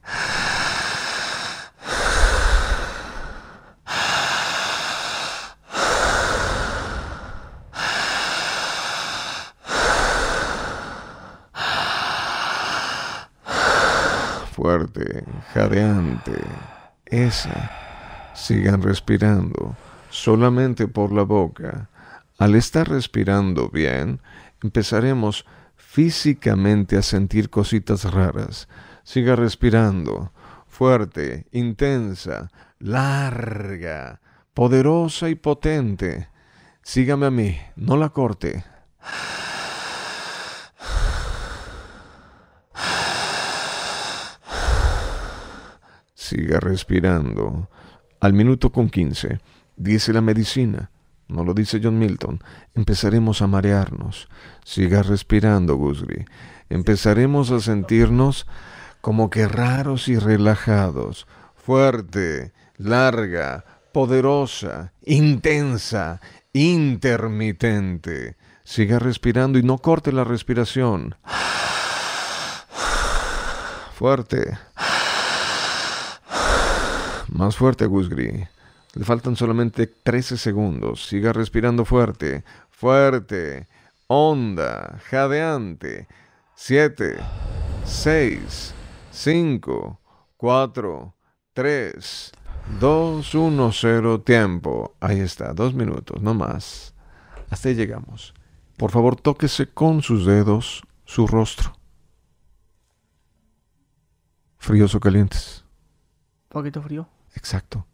fuerte, 14.67 15.23
jadeante. 15.55 16.33
Esa. 17.05 17.71
Sigan 18.35 18.83
respirando, 18.83 19.77
solamente 20.17 20.89
por 20.89 21.13
la 21.13 21.23
boca. 21.23 21.91
Al 22.39 22.55
estar 22.55 22.89
respirando 22.89 23.69
bien, 23.69 24.21
empezaremos 24.63 25.45
físicamente 25.77 26.97
a 26.97 27.03
sentir 27.03 27.51
cositas 27.51 28.11
raras. 28.11 28.69
Siga 29.05 29.37
respirando, 29.37 30.33
fuerte, 30.67 31.47
intensa, 31.53 32.51
larga, 32.79 34.21
poderosa 34.55 35.29
y 35.29 35.35
potente. 35.35 36.29
Sígame 36.83 37.27
a 37.27 37.31
mí, 37.31 37.59
no 37.77 37.97
la 37.97 38.09
corte. 38.09 38.65
Siga 46.15 46.59
respirando. 46.59 47.69
Al 48.19 48.33
minuto 48.33 48.73
con 48.73 48.89
15, 48.89 49.39
dice 49.76 50.12
la 50.12 50.21
medicina, 50.21 50.90
no 51.28 51.45
lo 51.45 51.54
dice 51.54 51.80
John 51.83 51.99
Milton, 51.99 52.42
empezaremos 52.75 53.42
a 53.42 53.47
marearnos. 53.47 54.28
Siga 54.64 55.02
respirando, 55.02 55.76
Gusgri. 55.76 56.25
Empezaremos 56.68 57.50
a 57.50 57.61
sentirnos 57.61 58.47
como 59.00 59.30
que 59.30 59.47
raros 59.47 60.09
y 60.09 60.18
relajados, 60.18 61.26
fuerte, 61.54 62.52
larga, 62.76 63.64
poderosa, 63.92 64.92
intensa, 65.04 66.21
intermitente. 66.52 68.37
Siga 68.64 68.99
respirando 68.99 69.59
y 69.59 69.62
no 69.62 69.78
corte 69.78 70.12
la 70.12 70.25
respiración. 70.25 71.14
Fuerte. 73.95 74.59
Más 77.28 77.56
fuerte, 77.56 77.87
Gusgri. 77.87 78.49
Le 78.97 79.05
faltan 79.05 79.37
solamente 79.37 79.87
13 79.87 80.38
segundos. 80.38 81.07
Siga 81.07 81.35
respirando 81.35 81.85
fuerte, 81.85 82.45
fuerte, 82.71 83.69
honda, 84.07 84.99
jadeante. 85.11 86.09
7, 86.55 87.19
6, 87.85 88.75
5, 89.11 90.00
4, 90.38 91.15
3, 91.53 92.33
2, 92.81 93.35
1, 93.35 93.73
0, 93.73 94.21
tiempo. 94.23 94.97
Ahí 95.00 95.21
está, 95.21 95.53
dos 95.53 95.75
minutos, 95.75 96.23
no 96.23 96.33
más. 96.33 96.95
Hasta 97.50 97.69
ahí 97.69 97.75
llegamos. 97.75 98.33
Por 98.79 98.91
favor, 98.91 99.17
tóquese 99.17 99.67
con 99.67 100.00
sus 100.00 100.25
dedos 100.25 100.83
su 101.05 101.26
rostro. 101.26 101.75
¿Fríos 104.57 104.95
o 104.95 105.00
calientes? 105.00 105.67
Poquito 106.49 106.81
frío. 106.81 107.07
Exacto. 107.35 107.87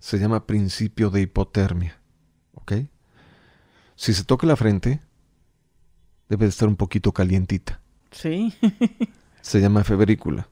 Se 0.00 0.18
llama 0.18 0.46
principio 0.46 1.10
de 1.10 1.20
hipotermia. 1.20 2.00
¿Ok? 2.54 2.72
Si 3.94 4.12
se 4.12 4.24
toca 4.24 4.46
la 4.46 4.56
frente, 4.56 5.00
debe 6.28 6.46
de 6.46 6.50
estar 6.50 6.68
un 6.68 6.76
poquito 6.76 7.12
calientita. 7.12 7.80
Sí. 8.10 8.52
se 9.40 9.60
llama 9.60 9.84
feberícula. 9.84 10.48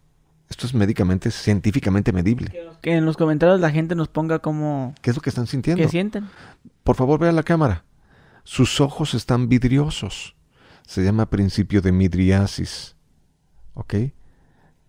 Esto 0.48 0.66
es 0.66 0.74
médicamente, 0.74 1.30
científicamente 1.30 2.12
medible. 2.12 2.52
Que 2.80 2.94
en 2.94 3.04
los 3.04 3.16
comentarios 3.16 3.60
la 3.60 3.70
gente 3.70 3.94
nos 3.94 4.08
ponga 4.08 4.38
como... 4.38 4.94
¿Qué 5.02 5.10
es 5.10 5.16
lo 5.16 5.22
que 5.22 5.30
están 5.30 5.46
sintiendo? 5.46 5.82
¿Qué 5.82 5.88
sienten? 5.88 6.28
Por 6.84 6.96
favor, 6.96 7.18
vea 7.20 7.32
la 7.32 7.42
cámara. 7.42 7.84
Sus 8.44 8.80
ojos 8.80 9.12
están 9.12 9.48
vidriosos. 9.48 10.36
Se 10.86 11.04
llama 11.04 11.28
principio 11.28 11.82
de 11.82 11.92
midriasis. 11.92 12.96
¿Ok? 13.74 13.94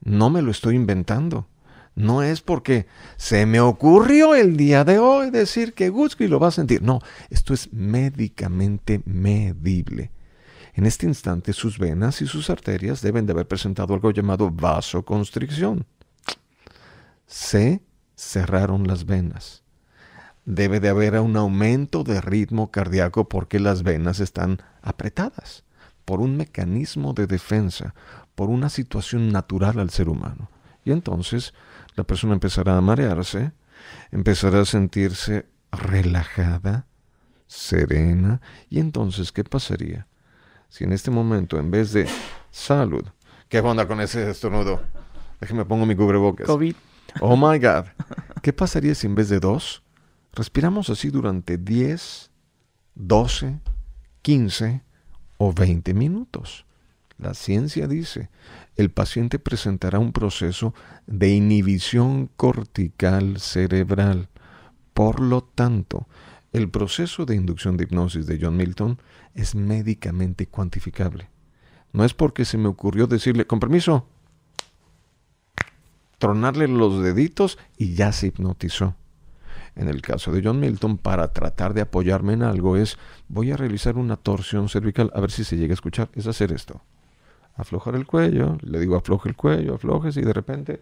No 0.01 0.29
me 0.29 0.41
lo 0.41 0.51
estoy 0.51 0.75
inventando. 0.75 1.47
No 1.95 2.23
es 2.23 2.41
porque 2.41 2.87
se 3.17 3.45
me 3.45 3.59
ocurrió 3.59 4.35
el 4.35 4.55
día 4.55 4.83
de 4.83 4.99
hoy 4.99 5.31
decir 5.31 5.73
que 5.73 5.89
Gutsky 5.89 6.27
lo 6.27 6.39
va 6.39 6.47
a 6.47 6.51
sentir. 6.51 6.81
No, 6.81 6.99
esto 7.29 7.53
es 7.53 7.73
médicamente 7.73 9.01
medible. 9.05 10.11
En 10.73 10.85
este 10.85 11.05
instante 11.05 11.51
sus 11.51 11.77
venas 11.77 12.21
y 12.21 12.27
sus 12.27 12.49
arterias 12.49 13.01
deben 13.01 13.25
de 13.25 13.33
haber 13.33 13.47
presentado 13.47 13.93
algo 13.93 14.11
llamado 14.11 14.49
vasoconstricción. 14.49 15.85
Se 17.25 17.81
cerraron 18.15 18.87
las 18.87 19.05
venas. 19.05 19.63
Debe 20.45 20.79
de 20.79 20.89
haber 20.89 21.19
un 21.19 21.35
aumento 21.35 22.03
de 22.03 22.21
ritmo 22.21 22.71
cardíaco 22.71 23.27
porque 23.27 23.59
las 23.59 23.83
venas 23.83 24.19
están 24.19 24.61
apretadas 24.81 25.63
por 26.05 26.21
un 26.21 26.37
mecanismo 26.37 27.13
de 27.13 27.27
defensa, 27.27 27.93
por 28.33 28.49
una 28.49 28.69
situación 28.69 29.31
natural 29.31 29.79
al 29.79 29.91
ser 29.91 30.09
humano. 30.09 30.49
Y 30.83 30.91
entonces 30.91 31.53
la 31.99 32.05
persona 32.05 32.33
empezará 32.33 32.77
a 32.77 32.81
marearse, 32.81 33.51
empezará 34.09 34.61
a 34.61 34.65
sentirse 34.65 35.47
relajada, 35.69 36.87
serena, 37.45 38.39
y 38.69 38.79
entonces, 38.79 39.33
¿qué 39.33 39.43
pasaría? 39.43 40.07
Si 40.69 40.85
en 40.85 40.93
este 40.93 41.11
momento, 41.11 41.59
en 41.59 41.71
vez 41.71 41.91
de 41.91 42.07
salud, 42.51 43.03
¿qué 43.49 43.59
onda 43.59 43.85
con 43.85 43.99
ese 43.99 44.29
estornudo? 44.29 44.81
Déjeme 45.41 45.65
pongo 45.65 45.85
mi 45.85 45.93
cubrebocas. 45.93 46.47
COVID. 46.47 46.73
Oh 47.19 47.35
my 47.35 47.59
God. 47.59 47.87
¿Qué 48.41 48.53
pasaría 48.53 48.95
si 48.95 49.05
en 49.05 49.15
vez 49.15 49.27
de 49.27 49.41
dos, 49.41 49.83
respiramos 50.31 50.89
así 50.89 51.09
durante 51.09 51.57
10, 51.57 52.31
12, 52.95 53.59
15 54.21 54.83
o 55.37 55.51
20 55.51 55.93
minutos? 55.93 56.65
La 57.17 57.33
ciencia 57.33 57.87
dice, 57.87 58.29
el 58.79 58.91
paciente 58.91 59.39
presentará 59.39 59.99
un 59.99 60.13
proceso 60.13 60.73
de 61.05 61.31
inhibición 61.31 62.29
cortical 62.37 63.37
cerebral. 63.41 64.29
Por 64.93 65.19
lo 65.19 65.41
tanto, 65.43 66.07
el 66.53 66.69
proceso 66.69 67.25
de 67.25 67.35
inducción 67.35 67.75
de 67.75 67.83
hipnosis 67.83 68.25
de 68.25 68.39
John 68.41 68.55
Milton 68.55 68.97
es 69.35 69.53
médicamente 69.53 70.47
cuantificable. 70.47 71.29
No 71.91 72.05
es 72.05 72.13
porque 72.13 72.45
se 72.45 72.57
me 72.57 72.69
ocurrió 72.69 73.05
decirle, 73.05 73.45
con 73.45 73.59
permiso, 73.59 74.07
tronarle 76.17 76.69
los 76.69 77.03
deditos 77.03 77.57
y 77.75 77.95
ya 77.95 78.13
se 78.13 78.27
hipnotizó. 78.27 78.95
En 79.75 79.89
el 79.89 80.01
caso 80.01 80.31
de 80.31 80.41
John 80.41 80.61
Milton, 80.61 80.97
para 80.97 81.33
tratar 81.33 81.73
de 81.73 81.81
apoyarme 81.81 82.31
en 82.31 82.43
algo 82.43 82.77
es, 82.77 82.97
voy 83.27 83.51
a 83.51 83.57
realizar 83.57 83.97
una 83.97 84.15
torsión 84.15 84.69
cervical, 84.69 85.11
a 85.13 85.19
ver 85.19 85.31
si 85.31 85.43
se 85.43 85.57
llega 85.57 85.73
a 85.73 85.75
escuchar, 85.75 86.09
es 86.13 86.27
hacer 86.27 86.53
esto 86.53 86.81
aflojar 87.55 87.95
el 87.95 88.05
cuello, 88.05 88.57
le 88.61 88.79
digo 88.79 88.95
afloje 88.95 89.29
el 89.29 89.35
cuello, 89.35 89.75
aflojes 89.75 90.17
y 90.17 90.21
de 90.21 90.33
repente... 90.33 90.81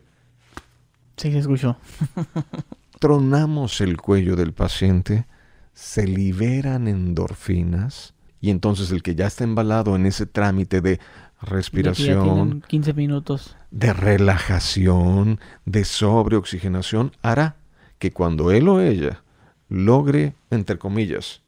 Sí, 1.16 1.32
se 1.32 1.40
escuchó. 1.40 1.78
tronamos 3.00 3.82
el 3.82 3.98
cuello 3.98 4.36
del 4.36 4.54
paciente, 4.54 5.26
se 5.74 6.08
liberan 6.08 6.88
endorfinas 6.88 8.14
y 8.40 8.50
entonces 8.50 8.92
el 8.92 9.04
que 9.04 9.16
ya 9.16 9.28
está 9.28 9.44
embalado 9.44 9.96
en 9.96 10.06
ese 10.06 10.26
trámite 10.26 10.82
de 10.82 11.00
respiración, 11.42 12.64
15 12.68 12.94
minutos, 12.94 13.56
de 13.72 13.94
relajación, 13.94 15.40
de 15.66 15.86
sobreoxigenación, 15.86 17.12
hará 17.22 17.58
que 18.00 18.12
cuando 18.12 18.52
él 18.52 18.68
o 18.70 18.82
ella 18.82 19.24
logre, 19.70 20.34
entre 20.50 20.78
comillas, 20.78 21.42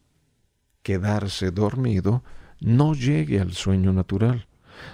quedarse 0.83 1.51
dormido, 1.51 2.23
no 2.59 2.93
llegue 2.93 3.39
al 3.39 3.53
sueño 3.53 3.93
natural 3.93 4.47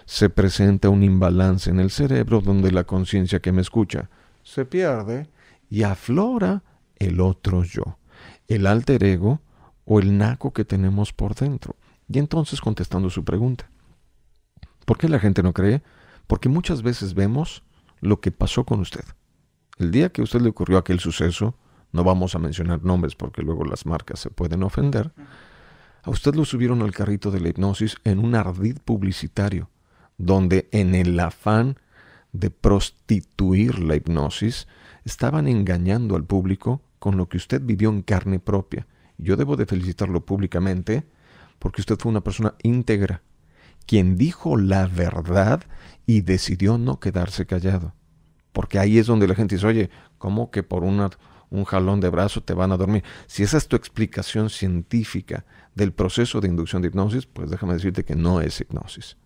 se 0.05 0.29
presenta 0.29 0.89
un 0.89 1.03
imbalance 1.03 1.69
en 1.69 1.79
el 1.79 1.91
cerebro 1.91 2.41
donde 2.41 2.71
la 2.71 2.83
conciencia 2.83 3.39
que 3.39 3.51
me 3.51 3.61
escucha 3.61 4.09
se 4.43 4.65
pierde 4.65 5.29
y 5.69 5.83
aflora 5.83 6.63
el 6.97 7.19
otro 7.19 7.63
yo, 7.63 7.97
el 8.47 8.67
alter 8.67 9.03
ego 9.03 9.41
o 9.85 9.99
el 9.99 10.17
naco 10.17 10.53
que 10.53 10.65
tenemos 10.65 11.13
por 11.13 11.35
dentro. 11.35 11.75
Y 12.07 12.19
entonces 12.19 12.61
contestando 12.61 13.09
su 13.09 13.23
pregunta, 13.23 13.69
¿por 14.85 14.97
qué 14.97 15.09
la 15.09 15.19
gente 15.19 15.43
no 15.43 15.53
cree? 15.53 15.81
Porque 16.27 16.49
muchas 16.49 16.81
veces 16.81 17.13
vemos 17.13 17.63
lo 17.99 18.19
que 18.21 18.31
pasó 18.31 18.65
con 18.65 18.79
usted. 18.79 19.03
El 19.77 19.91
día 19.91 20.09
que 20.09 20.21
a 20.21 20.23
usted 20.23 20.41
le 20.41 20.49
ocurrió 20.49 20.77
aquel 20.77 20.99
suceso, 20.99 21.55
no 21.91 22.03
vamos 22.03 22.35
a 22.35 22.39
mencionar 22.39 22.83
nombres 22.83 23.15
porque 23.15 23.41
luego 23.41 23.65
las 23.65 23.85
marcas 23.85 24.19
se 24.19 24.29
pueden 24.29 24.63
ofender, 24.63 25.11
a 26.03 26.09
usted 26.11 26.35
lo 26.35 26.45
subieron 26.45 26.81
al 26.81 26.91
carrito 26.91 27.31
de 27.31 27.39
la 27.39 27.49
hipnosis 27.49 27.97
en 28.03 28.19
un 28.19 28.35
ardid 28.35 28.77
publicitario, 28.85 29.69
donde 30.17 30.69
en 30.71 30.95
el 30.95 31.19
afán 31.19 31.77
de 32.39 32.49
prostituir 32.49 33.79
la 33.79 33.95
hipnosis, 33.95 34.67
estaban 35.05 35.47
engañando 35.47 36.15
al 36.15 36.25
público 36.25 36.81
con 36.99 37.17
lo 37.17 37.29
que 37.29 37.37
usted 37.37 37.61
vivió 37.61 37.89
en 37.89 38.01
carne 38.01 38.39
propia. 38.39 38.87
Yo 39.17 39.37
debo 39.37 39.55
de 39.55 39.65
felicitarlo 39.65 40.25
públicamente 40.25 41.05
porque 41.59 41.81
usted 41.81 41.97
fue 41.97 42.11
una 42.11 42.21
persona 42.21 42.55
íntegra, 42.61 43.21
quien 43.85 44.17
dijo 44.17 44.57
la 44.57 44.87
verdad 44.87 45.63
y 46.05 46.21
decidió 46.21 46.77
no 46.77 46.99
quedarse 46.99 47.45
callado. 47.45 47.93
Porque 48.51 48.79
ahí 48.79 48.97
es 48.97 49.07
donde 49.07 49.27
la 49.27 49.35
gente 49.35 49.55
dice, 49.55 49.67
oye, 49.67 49.89
¿cómo 50.17 50.51
que 50.51 50.63
por 50.63 50.83
un 50.83 51.63
jalón 51.65 52.01
de 52.01 52.09
brazo 52.09 52.43
te 52.43 52.53
van 52.53 52.71
a 52.71 52.77
dormir? 52.77 53.03
Si 53.27 53.43
esa 53.43 53.57
es 53.57 53.67
tu 53.67 53.75
explicación 53.75 54.49
científica 54.49 55.45
del 55.73 55.93
proceso 55.93 56.41
de 56.41 56.47
inducción 56.47 56.81
de 56.81 56.89
hipnosis, 56.89 57.25
pues 57.25 57.49
déjame 57.49 57.73
decirte 57.73 58.03
que 58.03 58.15
no 58.15 58.41
es 58.41 58.59
hipnosis 58.59 59.17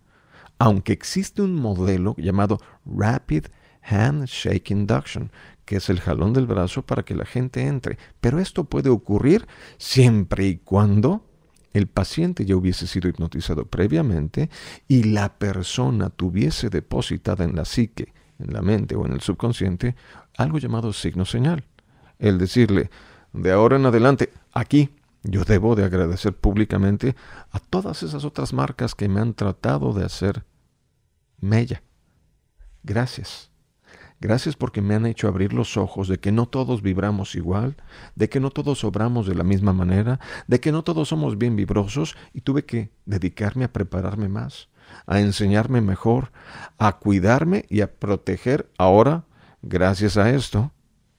aunque 0.60 0.92
existe 0.92 1.40
un 1.40 1.54
modelo 1.54 2.14
llamado 2.18 2.60
Rapid 2.84 3.46
Handshake 3.82 4.70
Induction, 4.70 5.32
que 5.64 5.76
es 5.76 5.88
el 5.88 6.00
jalón 6.00 6.34
del 6.34 6.46
brazo 6.46 6.82
para 6.82 7.02
que 7.02 7.14
la 7.14 7.24
gente 7.24 7.66
entre. 7.66 7.96
Pero 8.20 8.38
esto 8.38 8.64
puede 8.64 8.90
ocurrir 8.90 9.48
siempre 9.78 10.46
y 10.46 10.58
cuando 10.58 11.24
el 11.72 11.86
paciente 11.86 12.44
ya 12.44 12.56
hubiese 12.56 12.86
sido 12.86 13.08
hipnotizado 13.08 13.64
previamente 13.64 14.50
y 14.86 15.04
la 15.04 15.38
persona 15.38 16.10
tuviese 16.10 16.68
depositada 16.68 17.44
en 17.44 17.56
la 17.56 17.64
psique, 17.64 18.12
en 18.38 18.52
la 18.52 18.60
mente 18.60 18.96
o 18.96 19.06
en 19.06 19.12
el 19.12 19.22
subconsciente 19.22 19.96
algo 20.36 20.58
llamado 20.58 20.92
signo 20.92 21.24
señal. 21.24 21.64
El 22.18 22.36
decirle, 22.36 22.90
de 23.32 23.50
ahora 23.50 23.76
en 23.76 23.86
adelante, 23.86 24.30
aquí, 24.52 24.90
yo 25.22 25.44
debo 25.44 25.74
de 25.74 25.84
agradecer 25.84 26.34
públicamente 26.34 27.16
a 27.50 27.60
todas 27.60 28.02
esas 28.02 28.26
otras 28.26 28.52
marcas 28.52 28.94
que 28.94 29.08
me 29.08 29.20
han 29.20 29.32
tratado 29.32 29.94
de 29.94 30.04
hacer 30.04 30.44
mella. 31.40 31.82
Gracias. 32.82 33.50
Gracias 34.20 34.54
porque 34.54 34.82
me 34.82 34.94
han 34.94 35.06
hecho 35.06 35.28
abrir 35.28 35.54
los 35.54 35.78
ojos 35.78 36.06
de 36.06 36.20
que 36.20 36.30
no 36.30 36.46
todos 36.46 36.82
vibramos 36.82 37.34
igual, 37.34 37.76
de 38.14 38.28
que 38.28 38.38
no 38.38 38.50
todos 38.50 38.84
obramos 38.84 39.26
de 39.26 39.34
la 39.34 39.44
misma 39.44 39.72
manera, 39.72 40.20
de 40.46 40.60
que 40.60 40.72
no 40.72 40.84
todos 40.84 41.08
somos 41.08 41.38
bien 41.38 41.56
vibrosos 41.56 42.16
y 42.34 42.42
tuve 42.42 42.66
que 42.66 42.92
dedicarme 43.06 43.64
a 43.64 43.72
prepararme 43.72 44.28
más, 44.28 44.68
a 45.06 45.20
enseñarme 45.20 45.80
mejor, 45.80 46.32
a 46.76 46.98
cuidarme 46.98 47.64
y 47.70 47.80
a 47.80 47.94
proteger. 47.94 48.70
Ahora, 48.76 49.24
gracias 49.62 50.18
a 50.18 50.28
esto, 50.28 50.70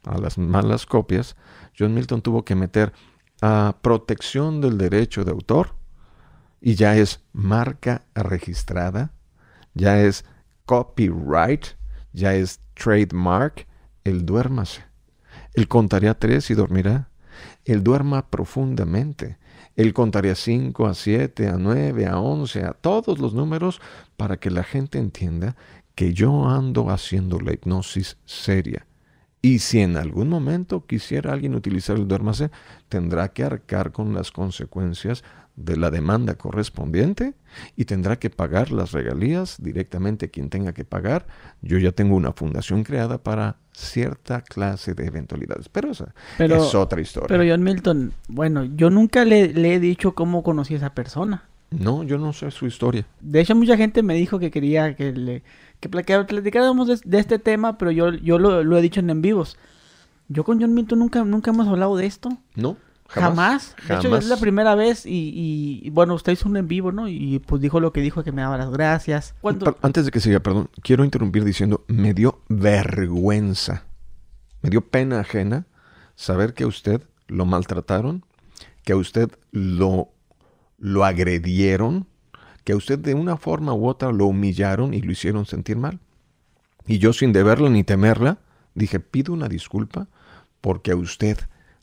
a 0.04 0.20
las 0.20 0.38
malas 0.38 0.86
copias, 0.86 1.36
John 1.78 1.96
Milton 1.96 2.22
tuvo 2.22 2.46
que 2.46 2.54
meter 2.54 2.94
a 3.42 3.78
protección 3.82 4.62
del 4.62 4.78
derecho 4.78 5.26
de 5.26 5.32
autor 5.32 5.74
y 6.62 6.76
ya 6.76 6.96
es 6.96 7.24
marca 7.34 8.06
registrada 8.14 9.12
ya 9.74 10.02
es 10.02 10.26
copyright, 10.66 11.66
ya 12.14 12.34
es 12.34 12.60
trademark, 12.74 13.68
el 14.04 14.26
duérmase. 14.26 14.84
Él 15.54 15.68
contaría 15.68 16.14
tres 16.18 16.50
y 16.50 16.54
dormirá. 16.54 17.10
Él 17.66 17.84
duerma 17.84 18.30
profundamente. 18.30 19.38
Él 19.76 19.94
contaría 19.94 20.36
cinco, 20.36 20.88
a 20.88 20.94
siete, 20.94 21.48
a 21.48 21.58
nueve, 21.58 22.06
a 22.06 22.20
once, 22.20 22.64
a 22.64 22.74
todos 22.74 23.20
los 23.20 23.34
números 23.34 23.82
para 24.18 24.38
que 24.38 24.50
la 24.50 24.64
gente 24.64 25.00
entienda 25.00 25.56
que 25.96 26.14
yo 26.14 26.48
ando 26.48 26.90
haciendo 26.90 27.40
la 27.40 27.54
hipnosis 27.54 28.18
seria. 28.26 28.86
Y 29.42 29.60
si 29.60 29.80
en 29.80 29.98
algún 29.98 30.30
momento 30.30 30.86
quisiera 30.86 31.34
alguien 31.34 31.56
utilizar 31.56 31.98
el 31.98 32.08
duérmase, 32.08 32.52
tendrá 32.90 33.30
que 33.30 33.44
arcar 33.44 33.92
con 33.92 34.14
las 34.14 34.32
consecuencias 34.32 35.24
de 35.64 35.78
la 35.78 35.92
demanda 35.92 36.36
correspondiente 36.36 37.34
y 37.76 37.86
tendrá 37.86 38.18
que 38.18 38.30
pagar 38.30 38.72
las 38.72 38.92
regalías 38.92 39.62
directamente 39.62 40.30
quien 40.30 40.50
tenga 40.50 40.74
que 40.74 40.86
pagar. 40.86 41.28
Yo 41.62 41.78
ya 41.78 41.92
tengo 41.92 42.16
una 42.16 42.34
fundación 42.34 42.84
creada 42.84 43.18
para 43.22 43.58
cierta 43.74 44.42
clase 44.42 44.94
de 44.94 45.06
eventualidades, 45.06 45.70
pero 45.70 45.92
esa 45.92 46.14
es 46.38 46.76
otra 46.76 47.02
historia. 47.02 47.28
Pero 47.28 47.44
John 47.50 47.64
Milton, 47.64 48.14
bueno, 48.28 48.64
yo 48.64 48.90
nunca 48.90 49.26
le, 49.26 49.46
he 49.46 49.80
dicho 49.80 50.14
cómo 50.14 50.44
conocí 50.44 50.74
a 50.74 50.78
esa 50.78 50.94
persona. 50.94 51.46
No, 51.70 52.04
yo 52.04 52.18
no 52.18 52.34
sé 52.34 52.52
su 52.52 52.68
historia. 52.68 53.06
De 53.22 53.40
hecho, 53.40 53.56
mucha 53.56 53.78
gente 53.78 54.04
me 54.04 54.14
dijo 54.14 54.40
que 54.40 54.52
quería 54.52 54.96
que 54.96 55.14
le 55.14 55.44
que 55.80 55.90
platicáramos 55.90 57.02
de, 57.02 57.18
este 57.18 57.40
tema, 57.40 57.78
pero 57.78 57.90
yo, 57.90 58.12
yo 58.12 58.38
lo, 58.38 58.64
lo 58.64 58.78
he 58.78 58.82
dicho 58.82 59.00
en 59.00 59.10
en 59.10 59.22
vivos. 59.22 59.58
Yo 60.28 60.44
con 60.44 60.62
John 60.62 60.74
Milton 60.74 61.00
nunca, 61.00 61.26
nunca 61.26 61.52
hemos 61.52 61.68
hablado 61.68 61.98
de 61.98 62.06
esto. 62.06 62.30
No. 62.56 62.78
Jamás. 63.12 63.76
De 63.88 63.96
hecho, 63.96 64.16
es 64.16 64.28
la 64.28 64.38
primera 64.38 64.74
vez 64.76 65.04
y, 65.06 65.90
bueno, 65.92 66.14
usted 66.14 66.32
hizo 66.32 66.48
un 66.48 66.58
en 66.58 66.68
vivo, 66.68 66.92
¿no? 66.92 67.08
Y 67.08 67.40
pues 67.40 67.62
dijo 67.62 67.80
lo 67.80 67.92
que 67.92 68.02
dijo, 68.02 68.24
que 68.24 68.32
me 68.32 68.42
daba 68.42 68.58
las 68.58 68.72
gracias. 68.72 69.36
Antes 69.82 70.06
de 70.06 70.12
que 70.12 70.20
siga, 70.20 70.40
perdón, 70.40 70.70
quiero 70.82 71.04
interrumpir 71.04 71.44
diciendo, 71.44 71.84
me 71.88 72.14
dio 72.14 72.42
vergüenza, 72.48 73.86
me 74.62 74.70
dio 74.70 74.82
pena 74.82 75.20
ajena 75.20 75.66
saber 76.16 76.54
que 76.54 76.64
a 76.64 76.68
usted 76.68 77.02
lo 77.28 77.46
maltrataron, 77.46 78.24
que 78.84 78.94
a 78.94 78.98
usted 78.98 79.30
lo, 79.52 80.10
lo 80.78 81.04
agredieron, 81.04 82.08
que 82.64 82.74
a 82.74 82.78
usted 82.78 82.98
de 82.98 83.14
una 83.14 83.36
forma 83.38 83.74
u 83.74 83.88
otra 83.88 84.12
lo 84.12 84.28
humillaron 84.28 84.94
y 84.94 85.02
lo 85.02 85.12
hicieron 85.12 85.46
sentir 85.46 85.78
mal. 85.78 86.00
Y 86.88 87.00
yo 87.00 87.12
sin 87.12 87.34
deberla 87.34 87.70
ni 87.70 87.84
temerla, 87.84 88.40
dije, 88.74 89.00
pido 89.00 89.34
una 89.34 89.50
disculpa 89.50 90.08
porque 90.62 90.92
a 90.92 90.96
usted 90.96 91.38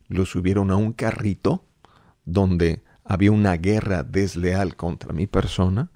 lo 0.09 0.27
subieron 0.27 0.71
a 0.71 0.77
un 0.77 0.93
carrito 0.93 1.65
donde 2.25 2.83
había 3.05 3.33
una 3.33 3.57
guerra 3.57 4.03
desleal 4.03 4.77
contra 4.77 5.13
mi 5.13 5.27
persona 5.27 5.91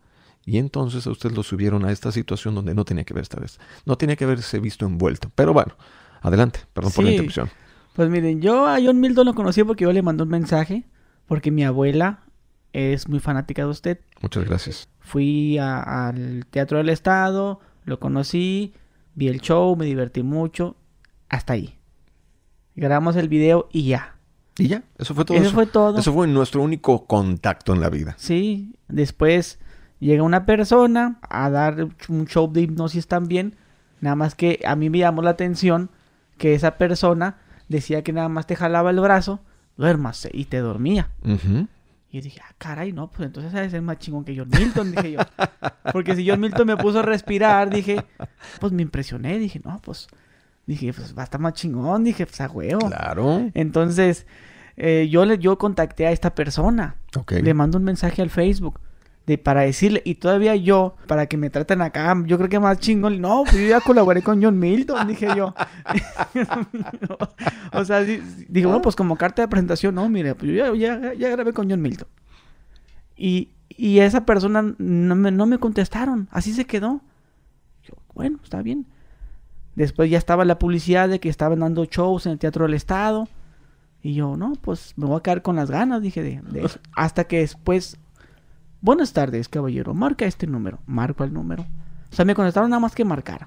y 0.44 0.58
entonces 0.58 1.06
a 1.06 1.10
usted 1.10 1.30
lo 1.32 1.42
subieron 1.42 1.84
a 1.84 1.92
esta 1.92 2.10
situación 2.10 2.54
donde 2.54 2.74
no 2.74 2.84
tenía 2.84 3.04
que 3.04 3.14
ver 3.14 3.22
esta 3.22 3.38
vez. 3.38 3.60
No 3.86 3.96
tenía 3.96 4.16
que 4.16 4.24
haberse 4.24 4.58
visto 4.58 4.86
envuelto. 4.86 5.30
Pero 5.34 5.52
bueno, 5.52 5.76
adelante, 6.20 6.60
perdón 6.72 6.92
por 6.92 7.04
la 7.04 7.10
interrupción. 7.12 7.50
Pues 7.94 8.08
miren, 8.08 8.40
yo 8.40 8.66
a 8.66 8.78
John 8.82 9.00
Milton 9.00 9.26
lo 9.26 9.34
conocí 9.34 9.62
porque 9.64 9.84
yo 9.84 9.92
le 9.92 10.02
mandé 10.02 10.22
un 10.22 10.30
mensaje, 10.30 10.84
porque 11.26 11.50
mi 11.50 11.64
abuela 11.64 12.24
es 12.72 13.08
muy 13.08 13.20
fanática 13.20 13.62
de 13.62 13.68
usted. 13.68 14.00
Muchas 14.20 14.44
gracias. 14.44 14.88
Fui 15.00 15.58
al 15.58 16.46
Teatro 16.50 16.78
del 16.78 16.88
Estado, 16.88 17.60
lo 17.84 18.00
conocí, 18.00 18.74
vi 19.14 19.28
el 19.28 19.40
show, 19.40 19.76
me 19.76 19.84
divertí 19.84 20.22
mucho, 20.22 20.76
hasta 21.28 21.52
ahí. 21.52 21.78
Grabamos 22.74 23.16
el 23.16 23.28
video 23.28 23.68
y 23.72 23.88
ya. 23.88 24.16
Y 24.58 24.68
ya, 24.68 24.82
eso 24.98 25.14
fue 25.14 25.24
todo. 25.24 25.38
Eso, 25.38 25.50
fue 25.50 25.66
todo. 25.66 25.98
Eso 25.98 26.12
fue 26.12 26.26
nuestro 26.26 26.62
único 26.62 27.06
contacto 27.06 27.72
en 27.72 27.80
la 27.80 27.88
vida. 27.88 28.14
Sí, 28.18 28.74
después 28.88 29.58
llega 29.98 30.22
una 30.22 30.44
persona 30.44 31.18
a 31.28 31.48
dar 31.48 31.88
un 32.08 32.26
show 32.26 32.52
de 32.52 32.62
hipnosis 32.62 33.06
también. 33.06 33.56
Nada 34.00 34.16
más 34.16 34.34
que 34.34 34.60
a 34.66 34.76
mí 34.76 34.90
me 34.90 34.98
llamó 34.98 35.22
la 35.22 35.30
atención 35.30 35.90
que 36.36 36.54
esa 36.54 36.76
persona 36.76 37.38
decía 37.68 38.02
que 38.02 38.12
nada 38.12 38.28
más 38.28 38.46
te 38.46 38.56
jalaba 38.56 38.90
el 38.90 39.00
brazo, 39.00 39.40
duérmase 39.76 40.30
y 40.32 40.46
te 40.46 40.58
dormía. 40.58 41.10
Y 41.24 42.16
yo 42.16 42.20
dije, 42.20 42.40
ah, 42.44 42.52
caray, 42.58 42.92
no, 42.92 43.10
pues 43.10 43.26
entonces 43.26 43.52
debe 43.52 43.70
ser 43.70 43.80
más 43.80 43.98
chingón 43.98 44.24
que 44.24 44.36
John 44.36 44.50
Milton, 44.50 44.92
dije 44.92 45.12
yo. 45.12 45.20
Porque 45.92 46.14
si 46.14 46.28
John 46.28 46.40
Milton 46.40 46.66
me 46.66 46.76
puso 46.76 46.98
a 46.98 47.02
respirar, 47.02 47.70
dije, 47.70 48.04
pues 48.60 48.72
me 48.72 48.82
impresioné, 48.82 49.38
dije, 49.38 49.60
no, 49.64 49.80
pues 49.80 50.08
Dije, 50.72 50.90
pues 50.94 51.14
va 51.14 51.20
a 51.20 51.24
estar 51.24 51.38
más 51.38 51.52
chingón. 51.52 52.02
Dije, 52.02 52.24
pues 52.24 52.40
a 52.40 52.48
huevo. 52.48 52.88
Claro. 52.88 53.50
Entonces, 53.52 54.26
eh, 54.78 55.06
yo, 55.10 55.26
le, 55.26 55.36
yo 55.36 55.58
contacté 55.58 56.06
a 56.06 56.12
esta 56.12 56.34
persona. 56.34 56.96
Le 57.28 57.52
mando 57.52 57.76
un 57.76 57.84
mensaje 57.84 58.22
al 58.22 58.30
Facebook. 58.30 58.80
De, 59.26 59.36
para 59.36 59.60
decirle, 59.60 60.00
y 60.04 60.14
todavía 60.14 60.56
yo, 60.56 60.96
para 61.06 61.26
que 61.26 61.36
me 61.36 61.50
traten 61.50 61.82
acá, 61.82 62.16
yo 62.26 62.38
creo 62.38 62.48
que 62.48 62.58
más 62.58 62.78
chingón. 62.78 63.20
No, 63.20 63.42
pues 63.44 63.56
yo 63.56 63.68
ya 63.68 63.80
colaboré 63.82 64.22
con 64.22 64.42
John 64.42 64.58
Milton, 64.58 65.06
dije 65.06 65.28
yo. 65.36 65.54
o 67.72 67.84
sea, 67.84 68.00
dije, 68.00 68.66
bueno, 68.66 68.80
pues 68.80 68.96
como 68.96 69.16
carta 69.16 69.42
de 69.42 69.48
presentación, 69.48 69.94
no, 69.94 70.08
mire, 70.08 70.34
pues 70.34 70.50
yo 70.50 70.74
ya, 70.74 71.12
ya, 71.12 71.28
grabé 71.28 71.52
con 71.52 71.68
John 71.68 71.82
Milton. 71.82 72.08
Y, 73.14 73.50
y 73.68 73.98
esa 73.98 74.24
persona 74.24 74.74
no 74.78 75.14
me, 75.14 75.30
no 75.30 75.44
me 75.44 75.58
contestaron, 75.58 76.28
así 76.32 76.54
se 76.54 76.64
quedó. 76.64 77.02
Yo, 77.84 77.94
bueno, 78.14 78.40
está 78.42 78.62
bien. 78.62 78.86
Después 79.74 80.10
ya 80.10 80.18
estaba 80.18 80.44
la 80.44 80.58
publicidad 80.58 81.08
de 81.08 81.20
que 81.20 81.28
estaban 81.28 81.60
dando 81.60 81.84
shows 81.84 82.26
en 82.26 82.32
el 82.32 82.38
Teatro 82.38 82.64
del 82.64 82.74
Estado. 82.74 83.28
Y 84.02 84.14
yo, 84.14 84.36
no, 84.36 84.54
pues 84.60 84.94
me 84.96 85.06
voy 85.06 85.18
a 85.18 85.22
quedar 85.22 85.42
con 85.42 85.56
las 85.56 85.70
ganas, 85.70 86.02
dije 86.02 86.22
de, 86.22 86.42
eso. 86.62 86.78
Hasta 86.96 87.24
que 87.24 87.38
después, 87.38 87.98
buenas 88.80 89.12
tardes, 89.12 89.48
caballero, 89.48 89.94
marca 89.94 90.26
este 90.26 90.46
número. 90.46 90.80
Marco 90.86 91.24
el 91.24 91.32
número. 91.32 91.64
O 92.10 92.14
sea, 92.14 92.24
me 92.24 92.34
contestaron 92.34 92.70
nada 92.70 92.80
más 92.80 92.94
que 92.94 93.04
marcar. 93.04 93.46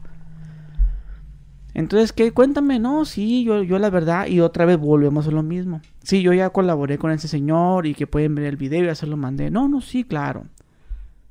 Entonces, 1.76 2.14
¿qué? 2.14 2.32
Cuéntame, 2.32 2.80
no, 2.80 3.04
sí, 3.04 3.44
yo, 3.44 3.62
yo 3.62 3.80
la 3.80 3.90
verdad, 3.90 4.28
y 4.28 4.40
otra 4.40 4.64
vez 4.64 4.78
volvemos 4.78 5.28
a 5.28 5.32
lo 5.32 5.44
mismo. 5.44 5.82
Sí, 6.04 6.22
yo 6.22 6.32
ya 6.32 6.50
colaboré 6.50 6.98
con 6.98 7.12
ese 7.12 7.28
señor 7.28 7.86
y 7.86 7.94
que 7.94 8.08
pueden 8.08 8.34
ver 8.34 8.46
el 8.46 8.56
video 8.56 8.84
y 8.84 8.88
ya 8.88 8.96
se 8.96 9.06
lo 9.06 9.18
mandé. 9.18 9.52
No, 9.52 9.68
no, 9.68 9.82
sí, 9.82 10.06
claro. 10.06 10.46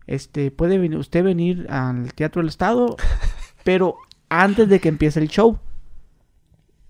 Este, 0.06 0.50
puede 0.50 0.76
venir, 0.76 0.98
usted 0.98 1.24
venir 1.24 1.66
al 1.70 2.12
Teatro 2.12 2.42
del 2.42 2.50
Estado, 2.50 2.94
pero 3.64 3.96
antes 4.42 4.68
de 4.68 4.80
que 4.80 4.88
empiece 4.88 5.20
el 5.20 5.28
show. 5.28 5.58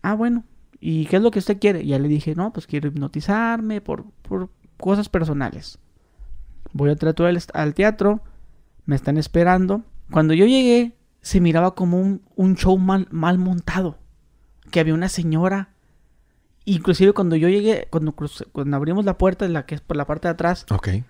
Ah, 0.02 0.14
bueno. 0.14 0.44
¿Y 0.80 1.06
qué 1.06 1.16
es 1.16 1.22
lo 1.22 1.30
que 1.30 1.38
usted 1.38 1.58
quiere? 1.58 1.86
Ya 1.86 1.98
le 1.98 2.08
dije, 2.08 2.34
no, 2.34 2.52
pues 2.52 2.66
quiero 2.66 2.88
hipnotizarme 2.88 3.80
por, 3.80 4.04
por 4.22 4.50
cosas 4.76 5.08
personales. 5.08 5.78
Voy 6.72 6.90
al 6.90 6.98
teatro, 6.98 7.26
al 7.54 7.74
teatro, 7.74 8.20
me 8.84 8.96
están 8.96 9.16
esperando. 9.16 9.82
Cuando 10.10 10.34
yo 10.34 10.44
llegué, 10.44 10.96
se 11.22 11.40
miraba 11.40 11.74
como 11.74 11.98
un, 11.98 12.22
un 12.36 12.54
show 12.56 12.76
mal, 12.76 13.08
mal 13.10 13.38
montado. 13.38 13.98
Que 14.70 14.80
había 14.80 14.92
una 14.92 15.08
señora. 15.08 15.70
Inclusive 16.66 17.12
cuando 17.12 17.36
yo 17.36 17.48
llegué, 17.48 17.88
cuando, 17.90 18.14
cuando 18.52 18.76
abrimos 18.76 19.04
la 19.04 19.16
puerta, 19.16 19.48
la 19.48 19.64
que 19.66 19.76
es 19.76 19.80
por 19.80 19.96
la 19.96 20.06
parte 20.06 20.28
de 20.28 20.32
atrás. 20.32 20.66
Ok. 20.70 20.88
Ahí 20.88 21.02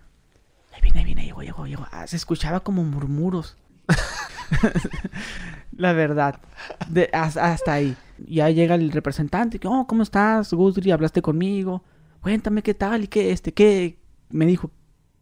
viene, 0.82 1.00
ahí 1.00 1.04
viene, 1.04 1.24
llegó, 1.24 1.42
llegó, 1.42 1.66
llegó. 1.66 1.86
Ah, 1.90 2.06
se 2.06 2.16
escuchaba 2.16 2.60
como 2.60 2.84
murmuros. 2.84 3.56
la 5.76 5.92
verdad. 5.92 6.40
De, 6.88 7.10
hasta, 7.12 7.72
ahí. 7.72 7.96
Ya 8.26 8.50
llega 8.50 8.74
el 8.74 8.92
representante. 8.92 9.60
Oh, 9.64 9.86
¿cómo 9.86 10.02
estás, 10.02 10.52
Gudri? 10.52 10.90
¿Hablaste 10.90 11.22
conmigo? 11.22 11.82
Cuéntame 12.20 12.62
qué 12.62 12.74
tal 12.74 13.04
y 13.04 13.08
qué, 13.08 13.30
este, 13.30 13.52
qué. 13.52 13.98
Me 14.30 14.46
dijo, 14.46 14.70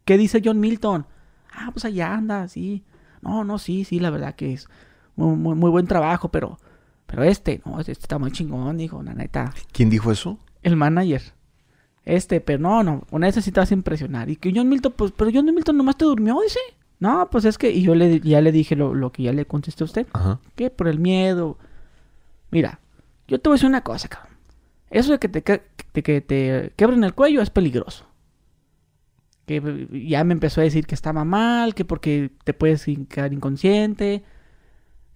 ¿qué 0.04 0.16
dice 0.16 0.40
John 0.44 0.60
Milton? 0.60 1.06
Ah, 1.52 1.70
pues 1.72 1.84
allá 1.84 2.14
anda, 2.14 2.48
sí. 2.48 2.84
No, 3.20 3.44
no, 3.44 3.58
sí, 3.58 3.84
sí, 3.84 4.00
la 4.00 4.10
verdad 4.10 4.34
que 4.34 4.52
es 4.52 4.68
muy, 5.16 5.54
muy, 5.54 5.70
buen 5.70 5.86
trabajo, 5.86 6.30
pero, 6.30 6.58
pero 7.06 7.22
este, 7.22 7.60
no, 7.64 7.78
este 7.80 7.92
está 7.92 8.18
muy 8.18 8.32
chingón, 8.32 8.76
dijo, 8.76 9.02
la 9.02 9.14
neta. 9.14 9.52
¿Quién 9.72 9.90
dijo 9.90 10.10
eso? 10.10 10.38
El 10.62 10.76
manager. 10.76 11.22
Este, 12.04 12.40
pero 12.40 12.58
no, 12.58 12.82
no, 12.82 13.02
con 13.02 13.22
ese 13.22 13.42
sí 13.42 13.52
te 13.52 13.60
vas 13.60 13.70
a 13.70 13.74
impresionar. 13.74 14.28
Y 14.28 14.36
que 14.36 14.52
John 14.54 14.68
Milton, 14.68 14.94
pues, 14.96 15.12
pero 15.12 15.30
John 15.32 15.46
Milton 15.46 15.76
nomás 15.76 15.96
te 15.96 16.04
durmió, 16.04 16.40
dice. 16.40 16.58
No, 17.02 17.28
pues 17.30 17.44
es 17.44 17.58
que, 17.58 17.72
y 17.72 17.82
yo 17.82 17.96
le, 17.96 18.20
ya 18.20 18.40
le 18.40 18.52
dije 18.52 18.76
lo, 18.76 18.94
lo 18.94 19.10
que 19.10 19.24
ya 19.24 19.32
le 19.32 19.44
contesté 19.44 19.82
a 19.82 19.86
usted. 19.86 20.06
Ajá. 20.12 20.38
Que 20.54 20.70
por 20.70 20.86
el 20.86 21.00
miedo. 21.00 21.58
Mira, 22.52 22.78
yo 23.26 23.40
te 23.40 23.48
voy 23.48 23.54
a 23.54 23.56
decir 23.56 23.68
una 23.68 23.82
cosa, 23.82 24.06
cabrón. 24.06 24.36
Eso 24.88 25.10
de 25.10 25.18
que 25.18 25.28
te, 25.28 25.42
que 25.42 26.20
te 26.20 26.72
quebren 26.76 27.02
el 27.02 27.12
cuello 27.14 27.42
es 27.42 27.50
peligroso 27.50 28.06
que 29.46 29.88
ya 30.06 30.22
me 30.22 30.34
empezó 30.34 30.60
a 30.60 30.64
decir 30.64 30.86
que 30.86 30.94
estaba 30.94 31.24
mal, 31.24 31.74
que 31.74 31.84
porque 31.84 32.30
te 32.44 32.54
puedes 32.54 32.86
quedar 33.08 33.32
inconsciente, 33.32 34.22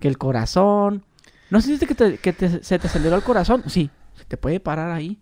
que 0.00 0.08
el 0.08 0.18
corazón. 0.18 1.04
¿No 1.50 1.60
sé 1.60 1.78
que, 1.78 1.94
te, 1.94 2.18
que 2.18 2.32
se 2.32 2.78
te 2.78 2.86
aceleró 2.88 3.14
el 3.14 3.22
corazón? 3.22 3.62
Sí, 3.68 3.90
se 4.14 4.24
te 4.24 4.36
puede 4.36 4.58
parar 4.58 4.90
ahí. 4.90 5.20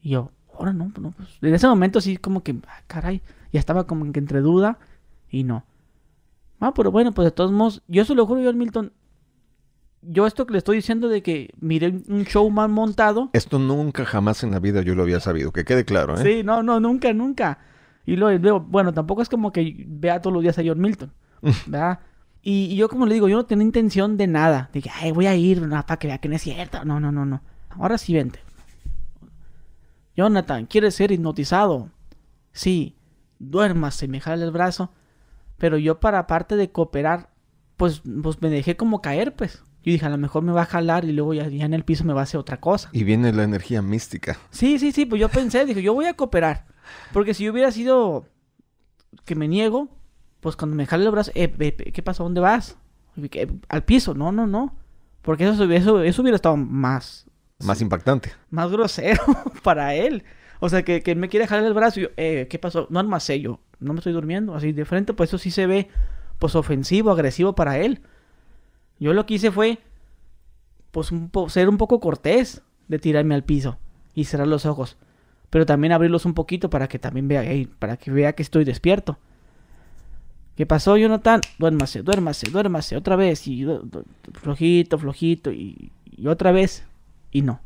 Y 0.00 0.10
yo, 0.10 0.30
ahora 0.56 0.72
no, 0.72 0.92
no, 1.00 1.10
pues. 1.10 1.38
En 1.42 1.52
ese 1.52 1.66
momento 1.66 2.00
sí, 2.00 2.16
como 2.16 2.44
que, 2.44 2.56
ah, 2.68 2.82
caray, 2.86 3.22
ya 3.52 3.58
estaba 3.58 3.88
como 3.88 4.10
que 4.12 4.20
entre 4.20 4.40
duda 4.40 4.78
y 5.28 5.42
no. 5.42 5.64
Ah, 6.60 6.74
pero 6.74 6.90
bueno, 6.90 7.12
pues 7.12 7.26
de 7.26 7.30
todos 7.30 7.52
modos, 7.52 7.82
yo 7.86 8.04
se 8.04 8.14
lo 8.14 8.26
juro 8.26 8.40
yo 8.40 8.48
al 8.48 8.56
Milton. 8.56 8.92
Yo 10.02 10.26
esto 10.26 10.46
que 10.46 10.52
le 10.52 10.58
estoy 10.58 10.76
diciendo 10.76 11.08
de 11.08 11.22
que 11.22 11.50
miré 11.60 11.88
un 12.08 12.24
show 12.24 12.48
mal 12.50 12.68
montado. 12.68 13.30
Esto 13.32 13.58
nunca 13.58 14.04
jamás 14.04 14.42
en 14.44 14.52
la 14.52 14.60
vida 14.60 14.82
yo 14.82 14.94
lo 14.94 15.02
había 15.02 15.20
sabido, 15.20 15.52
que 15.52 15.64
quede 15.64 15.84
claro, 15.84 16.14
¿eh? 16.18 16.22
Sí, 16.22 16.42
no, 16.44 16.62
no, 16.62 16.80
nunca, 16.80 17.12
nunca. 17.12 17.58
Y 18.06 18.16
luego, 18.16 18.60
bueno, 18.60 18.94
tampoco 18.94 19.22
es 19.22 19.28
como 19.28 19.52
que 19.52 19.84
vea 19.86 20.22
todos 20.22 20.32
los 20.32 20.42
días 20.42 20.58
a 20.58 20.62
John 20.64 20.80
Milton, 20.80 21.12
¿verdad? 21.66 22.00
Y, 22.42 22.76
yo 22.76 22.88
como 22.88 23.06
le 23.06 23.14
digo, 23.14 23.28
yo 23.28 23.36
no 23.36 23.46
tenía 23.46 23.64
intención 23.64 24.16
de 24.16 24.26
nada. 24.26 24.70
De 24.72 24.80
que, 24.80 24.90
ay, 24.90 25.12
voy 25.12 25.26
a 25.26 25.34
ir, 25.34 25.60
no, 25.60 25.84
para 25.84 25.98
que 25.98 26.06
vea 26.06 26.18
que 26.18 26.28
no 26.28 26.36
es 26.36 26.42
cierto. 26.42 26.84
No, 26.84 27.00
no, 27.00 27.12
no, 27.12 27.26
no. 27.26 27.42
Ahora 27.68 27.98
sí, 27.98 28.14
vente. 28.14 28.40
Jonathan, 30.16 30.66
¿quieres 30.66 30.94
ser 30.94 31.12
hipnotizado? 31.12 31.90
Sí. 32.52 32.96
Duérmase, 33.38 34.08
me 34.08 34.20
jala 34.20 34.44
el 34.44 34.50
brazo. 34.50 34.90
Pero 35.58 35.76
yo 35.76 36.00
para 36.00 36.26
parte 36.26 36.56
de 36.56 36.70
cooperar, 36.70 37.30
pues, 37.76 38.02
pues 38.22 38.40
me 38.40 38.48
dejé 38.48 38.76
como 38.76 39.02
caer, 39.02 39.34
pues. 39.34 39.62
Yo 39.82 39.92
dije, 39.92 40.06
a 40.06 40.10
lo 40.10 40.18
mejor 40.18 40.42
me 40.42 40.52
va 40.52 40.62
a 40.62 40.66
jalar 40.66 41.04
y 41.04 41.12
luego 41.12 41.34
ya, 41.34 41.48
ya, 41.48 41.64
en 41.64 41.74
el 41.74 41.84
piso 41.84 42.04
me 42.04 42.12
va 42.12 42.20
a 42.20 42.24
hacer 42.24 42.40
otra 42.40 42.60
cosa. 42.60 42.88
Y 42.92 43.04
viene 43.04 43.32
la 43.32 43.44
energía 43.44 43.80
mística. 43.82 44.38
Sí, 44.50 44.78
sí, 44.78 44.92
sí, 44.92 45.06
pues 45.06 45.20
yo 45.20 45.28
pensé, 45.28 45.64
dije, 45.64 45.82
yo 45.82 45.94
voy 45.94 46.06
a 46.06 46.14
cooperar. 46.14 46.66
Porque 47.12 47.34
si 47.34 47.44
yo 47.44 47.52
hubiera 47.52 47.70
sido 47.70 48.26
que 49.24 49.34
me 49.34 49.48
niego, 49.48 49.88
pues 50.40 50.56
cuando 50.56 50.76
me 50.76 50.86
jale 50.86 51.04
el 51.04 51.10
brazo, 51.10 51.30
eh, 51.34 51.50
¿qué 51.92 52.02
pasa? 52.02 52.22
¿Dónde 52.22 52.40
vas? 52.40 52.76
Al 53.68 53.84
piso, 53.84 54.14
no, 54.14 54.32
no, 54.32 54.46
no. 54.46 54.76
Porque 55.22 55.48
eso, 55.48 55.64
eso, 55.64 56.02
eso 56.02 56.22
hubiera 56.22 56.36
estado 56.36 56.56
más... 56.56 57.26
Más 57.60 57.80
impactante. 57.80 58.32
Más 58.50 58.70
grosero 58.70 59.22
para 59.62 59.94
él. 59.94 60.24
O 60.60 60.68
sea, 60.68 60.84
que, 60.84 61.02
que 61.02 61.14
me 61.14 61.28
quiere 61.28 61.46
jalar 61.46 61.64
el 61.64 61.74
brazo 61.74 62.00
y 62.00 62.02
yo, 62.04 62.08
eh, 62.16 62.46
¿qué 62.48 62.58
pasó? 62.58 62.86
No 62.90 63.00
almacé 63.00 63.40
yo, 63.40 63.60
no 63.80 63.92
me 63.92 63.98
estoy 63.98 64.12
durmiendo. 64.12 64.54
Así 64.54 64.72
de 64.72 64.84
frente, 64.84 65.12
pues 65.14 65.30
eso 65.30 65.38
sí 65.38 65.50
se 65.50 65.66
ve, 65.66 65.88
pues 66.38 66.54
ofensivo, 66.54 67.10
agresivo 67.10 67.54
para 67.54 67.78
él. 67.78 68.00
Yo 68.98 69.12
lo 69.12 69.26
que 69.26 69.34
hice 69.34 69.50
fue, 69.50 69.78
pues 70.90 71.12
ser 71.48 71.68
un 71.68 71.76
poco 71.78 72.00
cortés 72.00 72.62
de 72.88 72.98
tirarme 72.98 73.34
al 73.34 73.44
piso 73.44 73.78
y 74.14 74.24
cerrar 74.24 74.48
los 74.48 74.66
ojos 74.66 74.96
pero 75.50 75.66
también 75.66 75.92
abrirlos 75.92 76.24
un 76.24 76.34
poquito 76.34 76.70
para 76.70 76.88
que 76.88 76.98
también 76.98 77.28
vea, 77.28 77.44
para 77.78 77.96
que 77.96 78.10
vea 78.10 78.34
que 78.34 78.42
estoy 78.42 78.64
despierto. 78.64 79.18
¿Qué 80.56 80.66
pasó, 80.66 80.96
Jonathan? 80.96 81.40
Duérmase, 81.58 82.02
duérmase, 82.02 82.50
duérmase, 82.50 82.96
otra 82.96 83.16
vez, 83.16 83.46
y 83.46 83.64
flojito, 84.34 84.98
flojito, 84.98 85.52
y, 85.52 85.92
otra 86.26 86.52
vez, 86.52 86.84
y 87.30 87.42
no. 87.42 87.60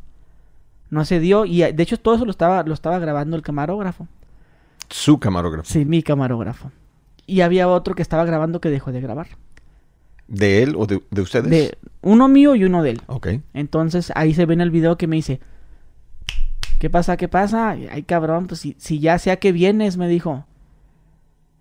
No 0.91 1.05
se 1.07 1.19
dio, 1.19 1.47
y 1.47 1.61
de 1.61 1.83
hecho 1.83 1.99
todo 1.99 2.17
eso 2.17 2.27
lo 2.27 2.31
estaba, 2.31 2.63
lo 2.65 2.75
estaba 2.75 2.99
grabando 2.99 3.35
el 3.35 3.43
camarógrafo. 3.43 4.09
Su 4.93 5.19
camarógrafo. 5.19 5.69
Sí, 5.69 5.85
mi 5.85 6.03
camarógrafo. 6.03 6.71
Y 7.27 7.41
había 7.41 7.69
otro 7.69 7.95
que 7.95 8.03
estaba 8.03 8.25
grabando 8.25 8.61
que 8.61 8.71
dejó 8.71 8.93
de 8.93 9.01
grabar. 9.01 9.27
¿De 10.29 10.63
él 10.63 10.75
o 10.77 10.87
de, 10.87 11.03
de 11.11 11.23
ustedes? 11.23 11.51
De 11.51 11.77
uno 12.01 12.29
mío 12.29 12.55
y 12.55 12.65
uno 12.65 12.83
de 12.83 12.91
él. 12.91 13.03
Ok. 13.07 13.29
Entonces 13.55 14.13
ahí 14.15 14.35
se 14.35 14.47
ve 14.47 14.55
en 14.55 14.61
el 14.61 14.71
video 14.71 14.97
que 14.97 15.07
me 15.07 15.17
dice, 15.17 15.41
¿Qué 16.83 16.91
pasa? 16.91 17.17
¿Qué 17.17 17.29
pasa? 17.29 17.71
Ay, 17.71 18.03
cabrón, 18.03 18.49
pues 18.49 18.59
si, 18.59 18.75
si 18.77 18.99
ya 18.99 19.17
sea 19.21 19.37
que 19.37 19.53
vienes, 19.53 19.97
me 19.97 20.09
dijo. 20.09 20.45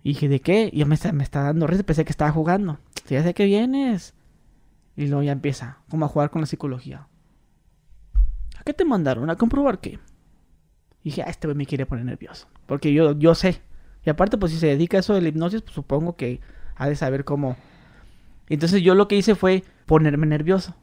Y 0.02 0.14
dije, 0.14 0.28
¿de 0.28 0.40
qué? 0.40 0.68
Y 0.72 0.80
yo 0.80 0.86
me 0.86 0.96
está, 0.96 1.12
me 1.12 1.22
está 1.22 1.42
dando 1.42 1.68
risa, 1.68 1.84
pensé 1.84 2.04
que 2.04 2.10
estaba 2.10 2.32
jugando. 2.32 2.80
Si 3.04 3.14
ya 3.14 3.22
sé 3.22 3.32
que 3.32 3.44
vienes. 3.44 4.14
Y 4.96 5.06
luego 5.06 5.22
ya 5.22 5.30
empieza, 5.30 5.78
como 5.88 6.06
a 6.06 6.08
jugar 6.08 6.30
con 6.30 6.40
la 6.40 6.48
psicología. 6.48 7.06
¿A 8.58 8.64
qué 8.64 8.74
te 8.74 8.84
mandaron? 8.84 9.30
¿A 9.30 9.36
comprobar 9.36 9.78
qué? 9.78 10.00
Y 11.04 11.10
dije, 11.10 11.22
ah, 11.22 11.30
este 11.30 11.46
me 11.54 11.66
quiere 11.66 11.86
poner 11.86 12.04
nervioso. 12.04 12.48
Porque 12.66 12.92
yo, 12.92 13.18
yo 13.18 13.34
sé. 13.34 13.60
Y 14.04 14.10
aparte, 14.10 14.38
pues 14.38 14.52
si 14.52 14.58
se 14.58 14.66
dedica 14.66 14.96
a 14.96 15.00
eso 15.00 15.14
de 15.14 15.20
la 15.20 15.28
hipnosis, 15.28 15.62
pues 15.62 15.74
supongo 15.74 16.16
que 16.16 16.40
ha 16.76 16.88
de 16.88 16.96
saber 16.96 17.24
cómo. 17.24 17.56
Entonces 18.48 18.82
yo 18.82 18.94
lo 18.94 19.08
que 19.08 19.16
hice 19.16 19.34
fue 19.34 19.64
ponerme 19.86 20.26
nervioso. 20.26 20.74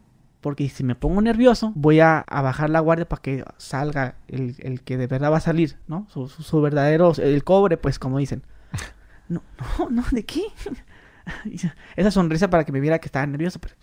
Porque 0.42 0.70
si 0.70 0.86
me 0.86 0.96
pongo 0.96 1.22
nervioso, 1.22 1.74
voy 1.76 2.00
a, 2.00 2.26
bajar 2.30 2.70
la 2.70 2.80
guardia 2.80 3.08
para 3.08 3.22
que 3.22 3.44
salga 3.58 4.16
el, 4.30 4.82
que 4.84 4.98
de 4.98 5.08
verdad 5.08 5.32
va 5.32 5.38
a 5.38 5.42
salir, 5.42 5.78
¿no? 5.88 6.08
Su, 6.10 6.62
verdadero, 6.62 7.12
el 7.18 7.44
cobre, 7.44 7.78
pues 7.78 8.00
como 8.00 8.18
dicen. 8.20 8.44
No, 9.30 9.44
no, 9.78 9.90
no, 9.92 10.04
¿de 10.10 10.26
qué? 10.26 10.42
Esa 11.96 12.10
sonrisa 12.10 12.50
para 12.50 12.64
que 12.64 12.72
me 12.72 12.80
viera 12.80 12.98
que 12.98 13.06
estaba 13.06 13.28
nervioso. 13.28 13.60
Pero 13.60 13.76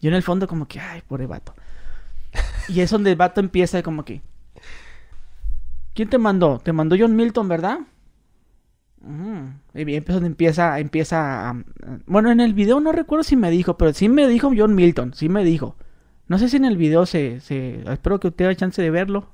yo 0.00 0.08
en 0.08 0.16
el 0.16 0.24
fondo 0.24 0.48
como 0.48 0.66
que, 0.66 0.80
ay, 0.80 1.00
pobre 1.06 1.26
vato. 1.28 1.54
Y 2.68 2.80
es 2.80 2.90
donde 2.90 3.10
el 3.10 3.16
vato 3.16 3.38
empieza 3.38 3.84
como 3.84 4.04
que... 4.04 4.20
¿Quién 5.94 6.08
te 6.08 6.18
mandó? 6.18 6.58
Te 6.58 6.72
mandó 6.72 6.96
John 6.98 7.16
Milton, 7.16 7.48
¿verdad? 7.48 7.78
Y 9.74 9.94
empieza, 9.94 10.26
empieza, 10.26 10.78
empieza 10.80 11.64
Bueno, 12.06 12.30
en 12.30 12.40
el 12.40 12.54
video 12.54 12.80
no 12.80 12.90
recuerdo 12.90 13.22
si 13.22 13.36
me 13.36 13.50
dijo, 13.50 13.76
pero 13.76 13.92
sí 13.92 14.08
me 14.08 14.26
dijo 14.26 14.52
John 14.56 14.74
Milton, 14.74 15.14
sí 15.14 15.28
me 15.28 15.44
dijo. 15.44 15.76
No 16.26 16.38
sé 16.38 16.48
si 16.48 16.56
en 16.56 16.64
el 16.64 16.76
video 16.76 17.06
se... 17.06 17.40
se 17.40 17.82
espero 17.92 18.18
que 18.18 18.28
usted 18.28 18.36
tenga 18.36 18.54
chance 18.54 18.80
de 18.80 18.90
verlo. 18.90 19.28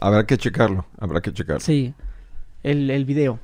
Habrá 0.00 0.24
que 0.24 0.38
checarlo, 0.38 0.86
habrá 0.98 1.20
que 1.20 1.32
checarlo. 1.32 1.60
Sí, 1.60 1.94
el, 2.62 2.90
el 2.90 3.04
video. 3.04 3.38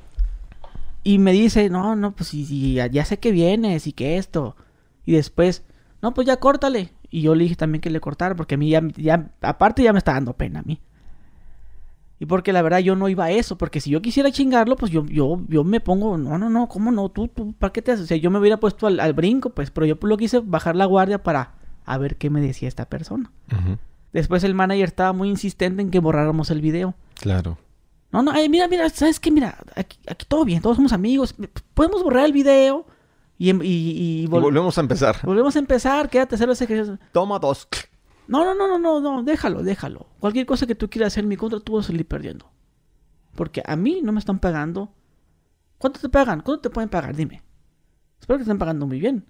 Y 1.06 1.18
me 1.18 1.32
dice, 1.32 1.70
no, 1.70 1.94
no, 1.94 2.16
pues 2.16 2.30
si, 2.30 2.74
ya, 2.74 3.04
sé 3.04 3.18
que 3.18 3.30
vienes 3.30 3.86
y 3.86 3.92
que 3.92 4.16
esto. 4.16 4.56
Y 5.04 5.12
después, 5.12 5.62
no, 6.02 6.14
pues 6.14 6.26
ya 6.26 6.38
córtale. 6.38 6.90
Y 7.10 7.22
yo 7.22 7.34
le 7.36 7.44
dije 7.44 7.56
también 7.56 7.80
que 7.80 7.90
le 7.90 8.00
cortara 8.00 8.34
porque 8.34 8.56
a 8.56 8.58
mí 8.58 8.70
ya, 8.70 8.82
ya 8.96 9.30
aparte 9.40 9.84
ya 9.84 9.92
me 9.92 9.98
está 9.98 10.14
dando 10.14 10.32
pena 10.32 10.60
a 10.60 10.62
mí. 10.62 10.80
Y 12.18 12.26
porque 12.26 12.52
la 12.52 12.62
verdad 12.62 12.78
yo 12.78 12.96
no 12.96 13.08
iba 13.10 13.24
a 13.26 13.30
eso, 13.30 13.58
porque 13.58 13.80
si 13.80 13.90
yo 13.90 14.00
quisiera 14.00 14.30
chingarlo, 14.32 14.76
pues 14.76 14.90
yo, 14.90 15.04
yo, 15.06 15.38
yo 15.48 15.64
me 15.64 15.80
pongo, 15.80 16.16
no, 16.16 16.38
no, 16.38 16.48
no, 16.48 16.66
¿cómo 16.68 16.90
no? 16.90 17.10
¿Tú, 17.10 17.28
tú, 17.28 17.52
¿para 17.52 17.72
qué 17.72 17.82
te 17.82 17.92
haces? 17.92 18.04
O 18.04 18.06
sea, 18.08 18.16
yo 18.16 18.30
me 18.30 18.38
hubiera 18.38 18.56
puesto 18.58 18.86
al, 18.86 19.12
brinco, 19.12 19.50
pues, 19.50 19.70
pero 19.70 19.84
yo 19.86 19.98
lo 20.00 20.16
quise 20.16 20.40
bajar 20.40 20.76
la 20.76 20.86
guardia 20.86 21.22
para 21.22 21.52
a 21.84 21.98
ver 21.98 22.16
qué 22.16 22.30
me 22.30 22.40
decía 22.40 22.68
esta 22.68 22.86
persona. 22.86 23.30
Después 24.12 24.44
el 24.44 24.54
manager 24.54 24.86
estaba 24.88 25.12
muy 25.12 25.28
insistente 25.28 25.82
en 25.82 25.90
que 25.90 25.98
borráramos 25.98 26.50
el 26.50 26.62
video. 26.62 26.94
Claro. 27.14 27.58
No, 28.12 28.22
no, 28.22 28.32
mira, 28.48 28.66
mira, 28.68 28.88
¿sabes 28.88 29.20
qué? 29.20 29.30
Mira, 29.30 29.58
aquí, 29.74 29.98
aquí 30.08 30.24
todo 30.26 30.44
bien, 30.46 30.62
todos 30.62 30.76
somos 30.76 30.92
amigos, 30.94 31.34
podemos 31.74 32.02
borrar 32.02 32.24
el 32.24 32.32
video 32.32 32.86
Y, 33.38 33.50
em- 33.50 33.60
y- 33.62 33.66
y 33.66 34.22
Y 34.22 34.26
vol- 34.28 34.40
volvemos 34.40 34.78
a 34.78 34.80
empezar. 34.80 35.16
volvemos 35.22 35.54
a 35.54 35.58
empezar, 35.58 36.08
quédate 36.08 36.34
a 36.34 36.36
hacer 36.36 36.48
los 36.48 36.62
ejercicios. 36.62 36.98
Toma 37.12 37.38
dos. 37.38 37.68
No, 38.28 38.44
no, 38.44 38.54
no, 38.54 38.66
no, 38.66 38.78
no, 38.78 39.00
no, 39.00 39.22
déjalo, 39.22 39.62
déjalo. 39.62 40.08
Cualquier 40.20 40.46
cosa 40.46 40.66
que 40.66 40.74
tú 40.74 40.90
quieras 40.90 41.12
hacer 41.12 41.24
en 41.24 41.28
mi 41.28 41.36
contra, 41.36 41.60
tú 41.60 41.74
vas 41.74 41.86
a 41.86 41.88
salir 41.88 42.06
perdiendo. 42.06 42.50
Porque 43.34 43.62
a 43.64 43.76
mí 43.76 44.00
no 44.02 44.12
me 44.12 44.18
están 44.18 44.38
pagando. 44.38 44.92
¿Cuánto 45.78 46.00
te 46.00 46.08
pagan? 46.08 46.40
¿Cuánto 46.40 46.62
te 46.62 46.70
pueden 46.70 46.88
pagar? 46.88 47.14
Dime. 47.14 47.42
Espero 48.18 48.38
que 48.38 48.44
te 48.44 48.50
estén 48.50 48.58
pagando 48.58 48.86
muy 48.86 48.98
bien. 48.98 49.26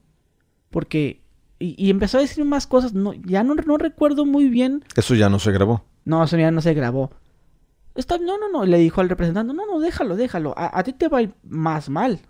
Porque... 0.71 1.25
Y, 1.59 1.75
y 1.83 1.91
empezó 1.91 2.19
a 2.19 2.21
decir 2.21 2.45
más 2.45 2.67
cosas. 2.67 2.93
No, 2.95 3.15
ya 3.15 3.43
no, 3.43 3.55
no 3.55 3.79
recuerdo 3.79 4.27
muy 4.27 4.49
bien. 4.49 4.85
Eso 4.95 5.15
ya 5.15 5.29
no 5.29 5.39
se 5.39 5.53
grabó. 5.53 5.85
No, 6.05 6.23
eso 6.23 6.37
ya 6.37 6.51
no 6.51 6.61
se 6.61 6.75
grabó. 6.75 7.11
Está, 7.95 8.19
no, 8.19 8.39
no, 8.39 8.49
no. 8.51 8.65
Le 8.65 8.79
dijo 8.79 9.01
al 9.01 9.09
representante, 9.09 9.53
no, 9.55 9.67
no, 9.67 9.81
déjalo, 9.81 10.17
déjalo. 10.17 10.55
A, 10.57 10.79
a 10.79 10.83
ti 10.85 10.93
te 10.93 11.09
va 11.09 11.19
a 11.19 11.23
ir 11.23 11.35
más 11.43 11.89
mal 11.89 12.21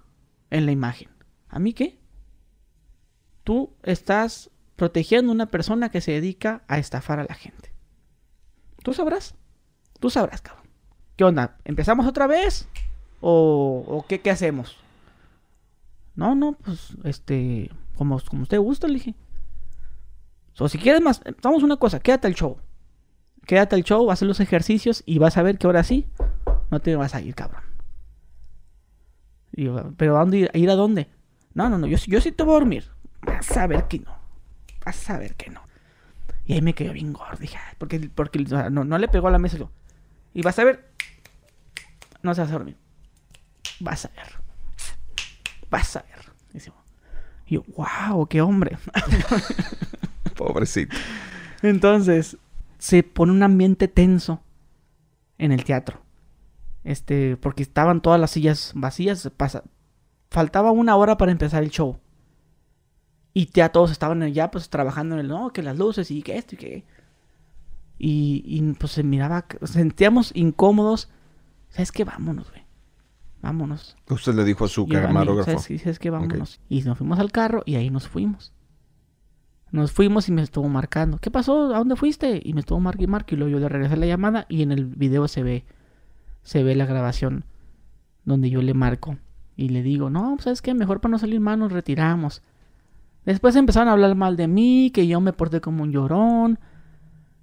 en 0.51 0.65
la 0.65 0.73
imagen. 0.73 1.09
¿A 1.49 1.59
mí 1.59 1.73
qué? 1.73 1.99
Tú 3.45 3.75
estás 3.83 4.51
protegiendo 4.77 5.33
a 5.33 5.35
una 5.35 5.47
persona 5.47 5.91
que 5.91 6.01
se 6.01 6.13
dedica 6.13 6.63
a 6.69 6.79
estafar 6.79 7.19
a 7.19 7.25
la 7.25 7.35
gente. 7.35 7.73
Tú 8.83 8.93
sabrás. 8.93 9.35
Tú 9.99 10.11
sabrás, 10.11 10.43
cabrón. 10.43 10.67
¿Qué 11.17 11.25
onda? 11.25 11.57
¿Empezamos 11.65 12.07
otra 12.07 12.27
vez? 12.27 12.69
¿O, 13.21 14.05
qué, 14.09 14.21
qué 14.21 14.31
hacemos? 14.31 14.77
No, 16.15 16.35
no, 16.35 16.53
pues, 16.53 16.97
este, 17.05 17.71
como, 17.97 18.21
como 18.21 18.43
usted 18.43 18.59
gusta, 18.59 18.87
le 18.87 18.95
dije. 18.95 19.15
O 20.59 20.69
si 20.69 20.79
quieres 20.79 21.03
más, 21.03 21.21
vamos 21.43 21.63
a 21.63 21.67
una 21.67 21.77
cosa, 21.77 22.01
quédate 22.01 22.27
al 22.27 22.35
show. 22.35 22.59
Quédate 23.47 23.77
al 23.77 23.85
show, 23.85 24.11
haz 24.11 24.23
los 24.23 24.41
ejercicios 24.41 25.03
y 25.07 25.19
vas 25.19 25.37
a 25.37 25.43
ver 25.43 25.59
que 25.59 25.67
ahora 25.67 25.83
sí 25.83 26.07
no 26.71 26.81
te 26.81 26.97
vas 26.97 27.15
a 27.15 27.21
ir, 27.21 27.35
cabrón. 27.35 27.63
Y 29.53 29.69
pero 29.97 30.17
¿a 30.17 30.21
dónde 30.21 30.39
ir? 30.39 30.51
¿Ir 30.55 30.71
a 30.71 30.75
dónde? 30.75 31.09
No, 31.55 31.69
no, 31.71 31.79
no, 31.79 31.87
yo, 31.87 31.97
yo 32.07 32.21
sí 32.21 32.33
te 32.33 32.43
voy 32.43 32.55
a 32.55 32.59
dormir. 32.59 32.85
Vas 33.23 33.57
a 33.57 33.67
ver 33.67 33.87
que 33.89 34.01
no. 34.01 34.16
Vas 34.87 35.11
a 35.11 35.19
ver 35.19 35.35
que 35.35 35.51
no. 35.51 35.61
Y 36.47 36.53
ahí 36.53 36.63
me 36.63 36.73
quedé 36.73 36.93
bien 36.93 37.13
gordo. 37.13 37.45
Porque, 37.77 38.09
porque 38.15 38.39
no, 38.39 38.85
no 38.85 38.99
le 38.99 39.09
pegó 39.09 39.27
a 39.27 39.33
la 39.33 39.39
mesa. 39.39 39.59
yo, 39.59 39.71
Y 40.33 40.43
vas 40.43 40.59
a 40.61 40.65
ver. 40.65 40.89
No 42.23 42.35
se 42.35 42.41
vas 42.41 42.51
a 42.51 42.53
dormir. 42.53 42.77
Vas 43.81 44.05
a 44.05 44.09
ver. 44.09 44.33
Vas 45.69 45.97
a 45.97 46.03
ver. 46.03 46.17
Y 47.47 47.55
yo, 47.55 47.65
wow, 47.77 48.27
qué 48.29 48.41
hombre. 48.41 48.79
Pobrecito. 50.37 50.97
Entonces, 51.63 52.37
se 52.79 53.03
pone 53.03 53.33
un 53.33 53.43
ambiente 53.43 53.89
tenso 53.89 54.41
en 55.39 55.51
el 55.51 55.65
teatro. 55.65 56.01
Este, 56.85 57.37
porque 57.37 57.63
estaban 57.65 58.01
todas 58.01 58.21
las 58.21 58.31
sillas 58.31 58.73
vacías. 58.77 59.31
Pasa, 59.37 59.65
faltaba 60.31 60.71
una 60.71 60.95
hora 60.95 61.17
para 61.17 61.33
empezar 61.33 61.65
el 61.65 61.71
show. 61.71 61.99
Y 63.37 63.51
ya 63.53 63.69
todos 63.69 63.91
estaban 63.91 64.27
ya 64.33 64.51
pues 64.51 64.71
trabajando 64.71 65.15
en 65.15 65.21
el, 65.21 65.29
no, 65.29 65.53
que 65.53 65.63
las 65.63 65.77
luces 65.77 66.11
y 66.11 66.23
que 66.23 66.39
esto 66.39 66.55
y 66.55 66.59
que... 66.59 66.85
Y, 67.99 68.43
y 68.47 68.63
pues 68.73 68.93
se 68.93 69.03
miraba, 69.03 69.45
sentíamos 69.63 70.33
incómodos. 70.35 71.11
¿Sabes 71.69 71.93
qué? 71.93 72.05
Vámonos, 72.05 72.49
güey. 72.49 72.63
Vámonos. 73.43 73.95
Usted 74.09 74.33
le 74.33 74.43
dijo 74.43 74.65
a 74.65 74.69
su 74.69 74.89
camarógrafo. 74.89 75.51
¿sabes 75.51 75.67
qué? 75.67 75.79
¿Sabes 75.79 75.99
qué? 75.99 76.09
Vámonos. 76.09 76.63
Y 76.71 76.81
nos 76.81 76.97
fuimos 76.97 77.19
al 77.19 77.31
carro 77.31 77.63
y 77.67 77.75
ahí 77.75 77.91
nos 77.91 78.09
fuimos. 78.09 78.55
Nos 79.71 79.93
fuimos 79.93 80.31
y 80.31 80.33
me 80.33 80.41
estuvo 80.41 80.71
marcando. 80.71 81.19
¿Qué 81.19 81.31
pasó? 81.31 81.75
¿A 81.75 81.79
dónde 81.79 81.97
fuiste? 81.97 82.41
Y 82.43 82.55
me 82.55 82.61
estuvo 82.61 82.81
marcando 82.81 83.05
y 83.05 83.09
marcando. 83.09 83.35
Y 83.35 83.39
luego 83.41 83.53
yo 83.53 83.61
le 83.61 83.69
regresé 83.69 83.99
la 83.99 84.07
llamada 84.07 84.47
y 84.49 84.63
en 84.63 84.73
el 84.73 84.87
video 84.87 85.29
se 85.29 85.43
ve, 85.43 85.67
se 86.43 86.63
ve 86.63 86.75
la 86.75 86.87
grabación 86.87 87.45
donde 88.25 88.49
yo 88.49 88.63
le 88.63 88.73
marco. 88.73 89.19
Y 89.57 89.69
le 89.69 89.83
digo, 89.83 90.09
no, 90.09 90.37
pues, 90.37 90.45
¿sabes 90.45 90.63
qué? 90.63 90.73
Mejor 90.73 91.03
para 91.03 91.13
no 91.13 91.19
salir 91.19 91.41
mal 91.41 91.59
nos 91.59 91.71
retiramos. 91.71 92.41
Después 93.27 93.55
empezaron 93.57 93.89
a 93.89 93.93
hablar 93.93 94.15
mal 94.15 94.37
de 94.37 94.49
mí, 94.49 94.91
que 94.95 95.07
yo 95.07 95.21
me 95.21 95.33
porté 95.35 95.61
como 95.61 95.83
un 95.83 95.93
llorón. 95.93 96.59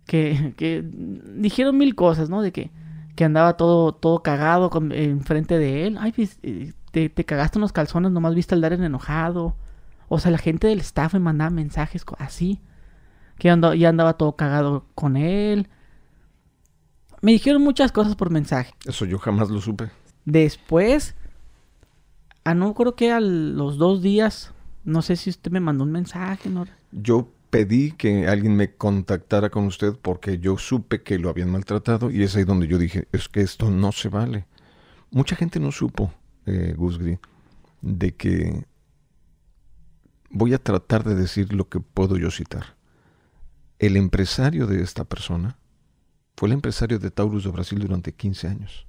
Que, 0.08 0.54
que 0.58 0.84
dijeron 0.84 1.78
mil 1.78 1.94
cosas, 1.94 2.30
¿no? 2.30 2.42
De 2.42 2.52
que, 2.52 2.72
que 3.16 3.24
andaba 3.26 3.56
todo, 3.58 3.94
todo 3.94 4.24
cagado 4.24 4.70
con- 4.72 4.92
enfrente 4.92 5.60
de 5.60 5.86
él. 5.86 5.98
Ay, 6.00 6.12
pues, 6.14 6.40
eh, 6.42 6.74
te, 6.92 7.10
te 7.10 7.24
cagaste 7.26 7.58
unos 7.60 7.72
calzones, 7.74 8.12
nomás 8.12 8.34
viste 8.34 8.56
al 8.56 8.62
Darren 8.62 8.84
enojado. 8.84 9.56
O 10.10 10.20
sea, 10.20 10.32
la 10.32 10.38
gente 10.40 10.68
del 10.68 10.80
staff 10.80 11.14
me 11.14 11.20
mandaba 11.20 11.50
mensajes 11.52 12.04
así. 12.18 12.60
Que 13.38 13.50
ando- 13.52 13.76
ya 13.76 13.90
andaba 13.90 14.14
todo 14.14 14.36
cagado 14.36 14.86
con 14.96 15.18
él. 15.18 15.68
Me 17.22 17.32
dijeron 17.32 17.62
muchas 17.64 17.92
cosas 17.92 18.16
por 18.16 18.30
mensaje. 18.30 18.74
Eso 18.86 19.06
yo 19.06 19.18
jamás 19.18 19.50
lo 19.50 19.60
supe. 19.62 19.90
Después, 20.26 21.16
a 22.44 22.54
no 22.54 22.74
creo 22.74 22.96
que 22.96 23.12
a 23.12 23.20
los 23.22 23.78
dos 23.78 24.02
días, 24.02 24.54
no 24.84 25.02
sé 25.02 25.16
si 25.16 25.30
usted 25.30 25.52
me 25.52 25.60
mandó 25.60 25.84
un 25.84 25.92
mensaje, 25.92 26.50
¿no? 26.50 26.66
Yo 26.92 27.30
pedí 27.50 27.92
que 27.92 28.28
alguien 28.28 28.56
me 28.56 28.74
contactara 28.76 29.50
con 29.50 29.66
usted 29.66 29.94
porque 30.02 30.40
yo 30.40 30.58
supe 30.58 31.04
que 31.04 31.20
lo 31.20 31.30
habían 31.30 31.52
maltratado 31.52 32.10
y 32.10 32.24
es 32.24 32.36
ahí 32.36 32.44
donde 32.44 32.68
yo 32.68 32.78
dije, 32.78 33.08
es 33.12 33.30
que 33.30 33.42
esto 33.42 33.70
no 33.70 33.92
se 33.92 34.10
vale. 34.10 34.48
Mucha 35.12 35.36
gente 35.36 35.60
no 35.60 35.72
supo, 35.72 36.14
eh, 36.46 36.74
Gus 36.76 36.98
Gris, 36.98 37.20
de 37.82 38.16
que 38.16 38.66
voy 40.32 40.54
a 40.54 40.58
tratar 40.58 41.04
de 41.04 41.16
decir 41.16 41.54
lo 41.54 41.70
que 41.70 41.80
puedo 41.80 42.18
yo 42.18 42.32
citar. 42.32 42.76
El 43.80 43.98
empresario 43.98 44.66
de 44.66 44.82
esta 44.82 45.04
persona 45.04 45.58
fue 46.36 46.48
el 46.48 46.54
empresario 46.54 47.00
de 47.00 47.12
Taurus 47.12 47.44
de 47.44 47.52
Brasil 47.52 47.80
durante 47.80 48.14
15 48.14 48.48
años. 48.48 48.88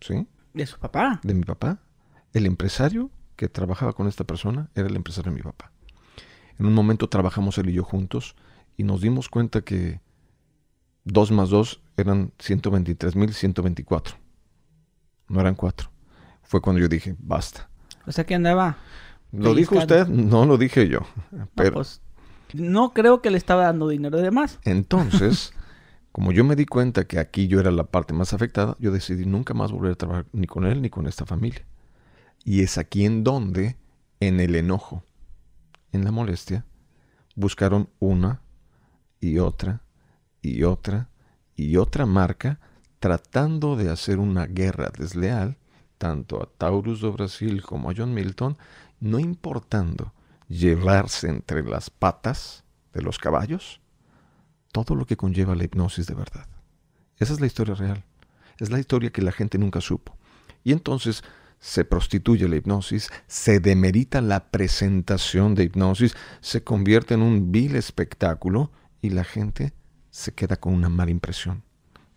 ¿Sí? 0.00 0.26
De 0.54 0.66
su 0.66 0.78
papá. 0.78 1.20
de 1.22 1.34
mi 1.34 1.42
papá, 1.42 1.80
el 2.32 2.46
empresario 2.46 3.10
que 3.36 3.48
trabajaba 3.48 3.92
con 3.92 4.06
esta 4.08 4.24
persona 4.24 4.70
era 4.74 4.88
el 4.88 4.96
empresario 4.96 5.30
de 5.32 5.36
mi 5.36 5.42
papá. 5.42 5.72
En 6.58 6.66
un 6.66 6.74
momento 6.74 7.08
trabajamos 7.08 7.58
él 7.58 7.70
y 7.70 7.72
yo 7.72 7.84
juntos 7.84 8.36
y 8.76 8.84
nos 8.84 9.00
dimos 9.00 9.28
cuenta 9.28 9.62
que 9.62 10.00
2 11.04 11.30
más 11.32 11.50
2 11.50 11.80
eran 11.96 12.32
123.124. 12.38 14.14
No 15.28 15.40
eran 15.40 15.54
4. 15.54 15.90
Fue 16.42 16.60
cuando 16.60 16.80
yo 16.80 16.88
dije, 16.88 17.16
basta. 17.18 17.68
O 18.06 18.12
sea 18.12 18.24
que 18.24 18.34
andaba. 18.34 18.78
¿Lo 19.32 19.54
dijo 19.54 19.76
usted? 19.76 20.06
No 20.06 20.46
lo 20.46 20.56
dije 20.56 20.88
yo. 20.88 21.00
no, 21.30 21.48
Pero 21.54 21.74
pues, 21.74 22.00
no 22.52 22.92
creo 22.92 23.20
que 23.20 23.30
le 23.30 23.38
estaba 23.38 23.64
dando 23.64 23.88
dinero 23.88 24.18
de 24.18 24.30
más. 24.30 24.58
entonces, 24.64 25.52
como 26.12 26.30
yo 26.32 26.44
me 26.44 26.54
di 26.54 26.66
cuenta 26.66 27.04
que 27.04 27.18
aquí 27.18 27.48
yo 27.48 27.58
era 27.58 27.70
la 27.70 27.84
parte 27.84 28.14
más 28.14 28.32
afectada, 28.32 28.76
yo 28.78 28.92
decidí 28.92 29.26
nunca 29.26 29.54
más 29.54 29.72
volver 29.72 29.92
a 29.92 29.96
trabajar 29.96 30.26
ni 30.32 30.46
con 30.46 30.66
él 30.66 30.82
ni 30.82 30.90
con 30.90 31.06
esta 31.06 31.26
familia. 31.26 31.64
Y 32.44 32.62
es 32.62 32.78
aquí 32.78 33.04
en 33.04 33.24
donde, 33.24 33.76
en 34.20 34.40
el 34.40 34.54
enojo, 34.54 35.02
en 35.92 36.04
la 36.04 36.10
molestia, 36.10 36.64
buscaron 37.34 37.88
una 37.98 38.42
y 39.20 39.38
otra 39.38 39.82
y 40.42 40.62
otra 40.64 41.08
y 41.56 41.76
otra 41.76 42.04
marca 42.04 42.60
tratando 43.00 43.76
de 43.76 43.90
hacer 43.90 44.18
una 44.18 44.46
guerra 44.46 44.90
desleal 44.96 45.56
tanto 45.98 46.42
a 46.42 46.46
Taurus 46.46 47.00
do 47.00 47.12
Brasil 47.12 47.62
como 47.62 47.90
a 47.90 47.94
John 47.96 48.12
Milton, 48.12 48.58
no 49.00 49.18
importando 49.18 50.12
llevarse 50.48 51.28
entre 51.28 51.62
las 51.62 51.88
patas 51.88 52.64
de 52.92 53.02
los 53.02 53.18
caballos 53.18 53.80
todo 54.72 54.94
lo 54.96 55.06
que 55.06 55.16
conlleva 55.16 55.54
la 55.54 55.64
hipnosis 55.64 56.06
de 56.06 56.14
verdad. 56.14 56.46
Esa 57.18 57.32
es 57.32 57.40
la 57.40 57.46
historia 57.46 57.74
real. 57.74 58.04
Es 58.58 58.70
la 58.70 58.80
historia 58.80 59.10
que 59.10 59.22
la 59.22 59.32
gente 59.32 59.56
nunca 59.56 59.80
supo. 59.80 60.16
Y 60.64 60.72
entonces 60.72 61.22
se 61.64 61.86
prostituye 61.86 62.46
la 62.46 62.56
hipnosis, 62.56 63.10
se 63.26 63.58
demerita 63.58 64.20
la 64.20 64.50
presentación 64.50 65.54
de 65.54 65.64
hipnosis, 65.64 66.14
se 66.42 66.62
convierte 66.62 67.14
en 67.14 67.22
un 67.22 67.52
vil 67.52 67.74
espectáculo 67.76 68.70
y 69.00 69.08
la 69.08 69.24
gente 69.24 69.72
se 70.10 70.34
queda 70.34 70.56
con 70.56 70.74
una 70.74 70.90
mala 70.90 71.10
impresión. 71.10 71.62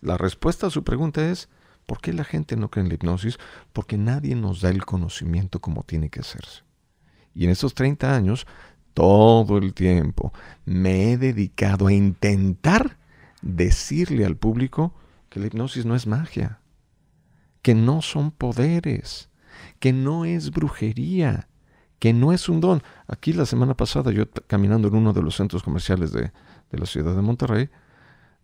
La 0.02 0.18
respuesta 0.18 0.66
a 0.66 0.70
su 0.70 0.84
pregunta 0.84 1.30
es, 1.30 1.48
¿por 1.86 2.02
qué 2.02 2.12
la 2.12 2.24
gente 2.24 2.56
no 2.56 2.70
cree 2.70 2.82
en 2.82 2.90
la 2.90 2.96
hipnosis? 2.96 3.38
Porque 3.72 3.96
nadie 3.96 4.36
nos 4.36 4.60
da 4.60 4.68
el 4.68 4.84
conocimiento 4.84 5.60
como 5.60 5.82
tiene 5.82 6.10
que 6.10 6.20
hacerse. 6.20 6.64
Y 7.34 7.46
en 7.46 7.50
estos 7.50 7.72
30 7.72 8.14
años, 8.14 8.46
todo 8.92 9.56
el 9.56 9.72
tiempo 9.72 10.30
me 10.66 11.10
he 11.10 11.16
dedicado 11.16 11.86
a 11.86 11.92
intentar 11.94 12.98
decirle 13.40 14.26
al 14.26 14.36
público 14.36 14.92
que 15.30 15.40
la 15.40 15.46
hipnosis 15.46 15.86
no 15.86 15.96
es 15.96 16.06
magia, 16.06 16.60
que 17.62 17.74
no 17.74 18.02
son 18.02 18.30
poderes, 18.30 19.28
que 19.78 19.92
no 19.92 20.24
es 20.24 20.50
brujería, 20.50 21.48
que 21.98 22.12
no 22.12 22.32
es 22.32 22.48
un 22.48 22.60
don. 22.60 22.82
Aquí 23.06 23.32
la 23.32 23.46
semana 23.46 23.74
pasada 23.74 24.12
yo 24.12 24.24
caminando 24.46 24.88
en 24.88 24.96
uno 24.96 25.12
de 25.12 25.22
los 25.22 25.36
centros 25.36 25.62
comerciales 25.62 26.12
de, 26.12 26.32
de 26.70 26.78
la 26.78 26.86
ciudad 26.86 27.14
de 27.14 27.22
Monterrey, 27.22 27.68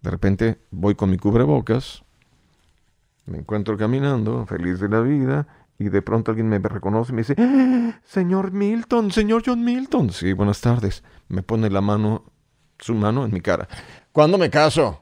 de 0.03 0.11
repente 0.11 0.61
voy 0.71 0.95
con 0.95 1.11
mi 1.11 1.17
cubrebocas, 1.19 2.03
me 3.27 3.39
encuentro 3.39 3.77
caminando, 3.77 4.45
feliz 4.47 4.81
de 4.81 4.89
la 4.89 5.01
vida, 5.01 5.47
y 5.79 5.89
de 5.89 6.03
pronto 6.03 6.31
alguien 6.31 6.49
me 6.49 6.59
reconoce 6.59 7.13
y 7.13 7.15
me 7.15 7.23
dice, 7.23 7.35
"¡Ah! 7.39 7.99
señor 8.05 8.53
Milton, 8.53 9.11
señor 9.11 9.43
John 9.45 9.65
Milton. 9.65 10.11
Sí, 10.11 10.33
buenas 10.33 10.61
tardes. 10.61 11.03
Me 11.29 11.43
pone 11.43 11.71
la 11.71 11.81
mano, 11.81 12.25
su 12.79 12.95
mano 12.95 13.25
en 13.25 13.33
mi 13.33 13.41
cara. 13.41 13.67
¿Cuándo 14.13 14.39
me 14.39 14.51
caso? 14.51 15.01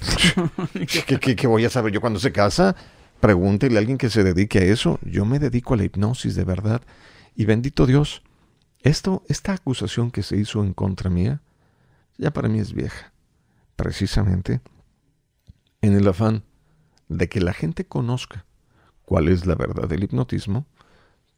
¿Qué, 0.72 1.18
qué, 1.18 1.36
qué 1.36 1.46
voy 1.46 1.64
a 1.64 1.70
saber 1.70 1.92
yo 1.92 2.00
cuando 2.00 2.18
se 2.18 2.32
casa? 2.32 2.74
Pregúntele 3.20 3.76
a 3.76 3.80
alguien 3.80 3.98
que 3.98 4.10
se 4.10 4.24
dedique 4.24 4.58
a 4.58 4.64
eso. 4.64 4.98
Yo 5.02 5.24
me 5.24 5.38
dedico 5.38 5.74
a 5.74 5.76
la 5.76 5.84
hipnosis 5.84 6.34
de 6.34 6.44
verdad. 6.44 6.82
Y 7.34 7.46
bendito 7.46 7.86
Dios, 7.86 8.22
Esto, 8.80 9.22
esta 9.28 9.54
acusación 9.54 10.10
que 10.10 10.22
se 10.22 10.36
hizo 10.36 10.62
en 10.62 10.74
contra 10.74 11.08
mía, 11.08 11.40
ya 12.18 12.32
para 12.32 12.48
mí 12.48 12.58
es 12.58 12.74
vieja. 12.74 13.12
Precisamente 13.76 14.60
en 15.80 15.94
el 15.94 16.06
afán 16.06 16.44
de 17.08 17.28
que 17.28 17.40
la 17.40 17.52
gente 17.52 17.86
conozca 17.86 18.44
cuál 19.04 19.28
es 19.28 19.46
la 19.46 19.54
verdad 19.54 19.88
del 19.88 20.04
hipnotismo, 20.04 20.66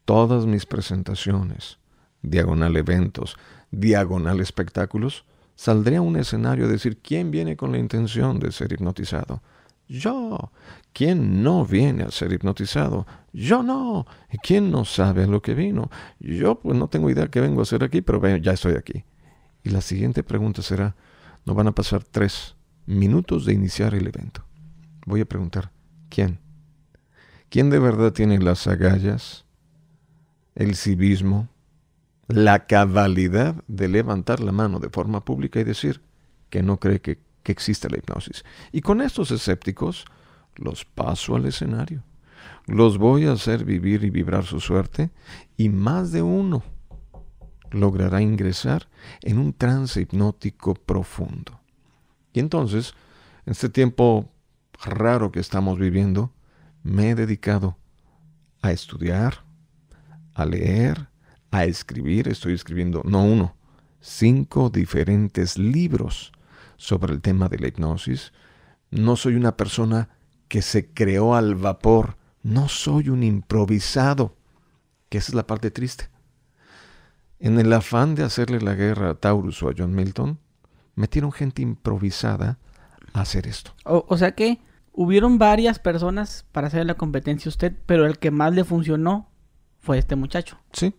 todas 0.04 0.46
mis 0.46 0.66
presentaciones, 0.66 1.78
diagonal 2.22 2.76
eventos, 2.76 3.36
diagonal 3.70 4.40
espectáculos, 4.40 5.24
saldría 5.56 5.98
a 5.98 6.02
un 6.02 6.16
escenario 6.16 6.66
a 6.66 6.68
decir 6.68 6.98
quién 6.98 7.30
viene 7.30 7.56
con 7.56 7.72
la 7.72 7.78
intención 7.78 8.38
de 8.38 8.52
ser 8.52 8.72
hipnotizado. 8.72 9.42
Yo. 9.88 10.50
¿Quién 10.92 11.42
no 11.42 11.64
viene 11.64 12.04
a 12.04 12.10
ser 12.10 12.32
hipnotizado? 12.32 13.06
Yo 13.32 13.62
no. 13.62 14.06
¿Y 14.32 14.38
quién 14.38 14.70
no 14.70 14.84
sabe 14.84 15.24
a 15.24 15.26
lo 15.26 15.42
que 15.42 15.54
vino? 15.54 15.90
Yo 16.18 16.58
pues 16.60 16.76
no 16.76 16.88
tengo 16.88 17.10
idea 17.10 17.28
qué 17.28 17.40
vengo 17.40 17.60
a 17.60 17.62
hacer 17.64 17.84
aquí, 17.84 18.00
pero 18.00 18.24
ya 18.38 18.52
estoy 18.52 18.74
aquí. 18.74 19.04
Y 19.62 19.70
la 19.70 19.80
siguiente 19.80 20.22
pregunta 20.22 20.62
será, 20.62 20.96
no 21.44 21.54
van 21.54 21.68
a 21.68 21.74
pasar 21.74 22.02
tres 22.02 22.56
minutos 22.86 23.44
de 23.44 23.52
iniciar 23.52 23.94
el 23.94 24.06
evento. 24.06 24.44
Voy 25.04 25.20
a 25.20 25.26
preguntar, 25.26 25.70
¿quién? 26.08 26.40
¿Quién 27.48 27.70
de 27.70 27.78
verdad 27.78 28.12
tiene 28.12 28.38
las 28.38 28.66
agallas, 28.66 29.44
el 30.54 30.74
civismo, 30.74 31.48
la 32.28 32.66
cabalidad 32.66 33.62
de 33.68 33.88
levantar 33.88 34.40
la 34.40 34.52
mano 34.52 34.80
de 34.80 34.88
forma 34.88 35.24
pública 35.24 35.60
y 35.60 35.64
decir 35.64 36.00
que 36.50 36.62
no 36.62 36.78
cree 36.78 37.00
que, 37.00 37.18
que 37.46 37.52
existe 37.52 37.88
la 37.88 37.98
hipnosis? 37.98 38.44
Y 38.72 38.80
con 38.80 39.00
estos 39.00 39.30
escépticos 39.30 40.04
los 40.56 40.84
paso 40.84 41.36
al 41.36 41.46
escenario. 41.46 42.02
Los 42.66 42.98
voy 42.98 43.26
a 43.26 43.32
hacer 43.32 43.64
vivir 43.64 44.02
y 44.02 44.10
vibrar 44.10 44.44
su 44.44 44.58
suerte 44.58 45.10
y 45.56 45.68
más 45.68 46.10
de 46.10 46.22
uno 46.22 46.64
logrará 47.70 48.20
ingresar 48.20 48.88
en 49.22 49.38
un 49.38 49.52
trance 49.52 50.00
hipnótico 50.00 50.74
profundo. 50.74 51.60
Y 52.32 52.40
entonces, 52.40 52.94
en 53.44 53.52
este 53.52 53.68
tiempo 53.68 54.28
raro 54.84 55.30
que 55.30 55.38
estamos 55.38 55.78
viviendo, 55.78 56.32
me 56.82 57.10
he 57.10 57.14
dedicado 57.14 57.76
a 58.60 58.72
estudiar, 58.72 59.44
a 60.34 60.44
leer, 60.44 61.10
a 61.52 61.64
escribir. 61.64 62.26
Estoy 62.26 62.54
escribiendo, 62.54 63.02
no 63.04 63.22
uno, 63.24 63.54
cinco 64.00 64.68
diferentes 64.68 65.56
libros 65.58 66.32
sobre 66.76 67.12
el 67.12 67.20
tema 67.20 67.48
de 67.48 67.58
la 67.58 67.68
hipnosis. 67.68 68.32
No 68.90 69.16
soy 69.16 69.34
una 69.34 69.56
persona 69.56 70.10
que 70.48 70.62
se 70.62 70.92
creó 70.92 71.34
al 71.34 71.54
vapor. 71.54 72.16
No 72.42 72.68
soy 72.68 73.08
un 73.08 73.22
improvisado, 73.22 74.36
que 75.08 75.18
esa 75.18 75.32
es 75.32 75.34
la 75.34 75.46
parte 75.46 75.70
triste. 75.70 76.08
En 77.38 77.58
el 77.58 77.72
afán 77.72 78.14
de 78.14 78.22
hacerle 78.22 78.60
la 78.60 78.74
guerra 78.74 79.10
a 79.10 79.14
Taurus 79.14 79.62
o 79.62 79.68
a 79.68 79.74
John 79.76 79.94
Milton, 79.94 80.38
metieron 80.94 81.32
gente 81.32 81.62
improvisada 81.62 82.58
a 83.12 83.20
hacer 83.20 83.46
esto. 83.46 83.72
O, 83.84 84.16
sea 84.16 84.34
que 84.34 84.60
hubieron 84.92 85.38
varias 85.38 85.78
personas 85.78 86.46
para 86.52 86.68
hacer 86.68 86.86
la 86.86 86.94
competencia 86.94 87.48
usted, 87.48 87.76
pero 87.86 88.06
el 88.06 88.18
que 88.18 88.30
más 88.30 88.54
le 88.54 88.64
funcionó 88.64 89.28
fue 89.78 89.98
este 89.98 90.16
muchacho. 90.16 90.58
Sí. 90.72 90.94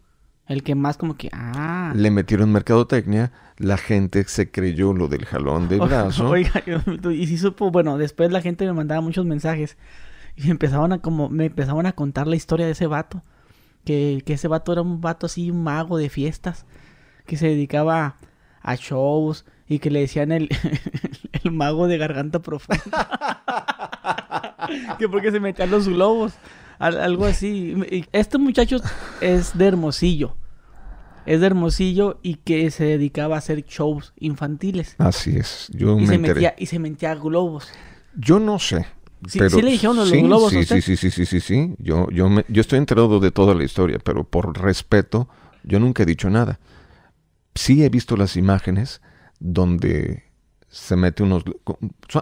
El 0.47 0.63
que 0.63 0.75
más 0.75 0.97
como 0.97 1.17
que, 1.17 1.29
ah. 1.33 1.93
Le 1.95 2.10
metieron 2.10 2.51
mercadotecnia, 2.51 3.31
la 3.57 3.77
gente 3.77 4.23
se 4.25 4.49
creyó 4.49 4.93
lo 4.93 5.07
del 5.07 5.25
jalón 5.25 5.67
de 5.67 5.77
brazo. 5.79 6.29
Oiga, 6.29 6.63
y 7.12 7.27
si 7.27 7.38
supo, 7.38 7.69
bueno, 7.71 7.97
después 7.97 8.31
la 8.31 8.41
gente 8.41 8.65
me 8.65 8.73
mandaba 8.73 9.01
muchos 9.01 9.25
mensajes 9.25 9.77
y 10.36 10.45
me 10.45 10.51
empezaban 10.51 10.93
a 10.93 10.99
como, 10.99 11.29
me 11.29 11.45
empezaban 11.45 11.86
a 11.86 11.91
contar 11.91 12.27
la 12.27 12.36
historia 12.36 12.65
de 12.65 12.71
ese 12.71 12.88
vato 12.88 13.23
que, 13.88 14.33
ese 14.33 14.47
vato 14.49 14.73
era 14.73 14.81
un 14.81 14.99
vato 14.99 15.25
así, 15.25 15.49
un 15.49 15.63
mago 15.63 15.97
de 15.97 16.10
fiestas, 16.10 16.65
que 17.25 17.38
se 17.38 17.47
dedicaba 17.47 18.17
a 18.62 18.75
shows 18.75 19.45
y 19.67 19.79
que 19.79 19.89
le 19.89 20.01
decían 20.01 20.31
el, 20.33 20.49
el 21.43 21.51
mago 21.51 21.88
de 21.88 21.97
garganta 21.97 22.39
profunda. 22.39 22.83
que 24.99 25.07
porque 25.07 25.31
se 25.31 25.39
metían 25.39 25.71
los 25.71 25.88
globos, 25.88 26.33
algo 26.79 27.25
así. 27.25 27.75
Este 28.11 28.37
muchacho 28.37 28.77
es 29.21 29.57
de 29.57 29.65
Hermosillo. 29.65 30.35
Es 31.25 31.41
de 31.41 31.47
Hermosillo 31.47 32.19
y 32.23 32.35
que 32.35 32.71
se 32.71 32.85
dedicaba 32.85 33.35
a 33.35 33.39
hacer 33.39 33.65
shows 33.65 34.13
infantiles. 34.17 34.95
Así 34.97 35.35
es. 35.35 35.67
Yo 35.73 35.97
y 35.97 36.01
me 36.01 36.07
se 36.07 36.17
metía 36.17 36.55
y 36.57 36.67
se 36.67 36.79
metía 36.79 37.15
globos. 37.15 37.67
Yo 38.15 38.39
no 38.39 38.59
sé. 38.59 38.85
Sí, 39.27 39.39
sí 39.49 39.61
le 39.61 39.71
dijeron 39.71 39.97
los 39.97 40.11
globos. 40.11 40.51
Sí, 40.51 40.63
sí, 40.63 40.81
sí, 40.81 40.95
sí, 40.95 41.11
sí, 41.11 41.25
sí, 41.25 41.39
sí. 41.39 41.75
Yo, 41.79 42.07
yo, 42.11 42.29
me, 42.29 42.45
yo 42.47 42.61
estoy 42.61 42.77
enterado 42.77 43.19
de 43.19 43.31
toda 43.31 43.55
la 43.55 43.63
historia, 43.63 43.99
pero 43.99 44.23
por 44.23 44.57
respeto, 44.61 45.27
yo 45.63 45.79
nunca 45.79 46.03
he 46.03 46.05
dicho 46.05 46.29
nada. 46.29 46.59
Sí 47.55 47.83
he 47.83 47.89
visto 47.89 48.15
las 48.15 48.37
imágenes 48.37 49.01
donde 49.39 50.26
se 50.69 50.95
mete 50.95 51.23
unos... 51.23 51.43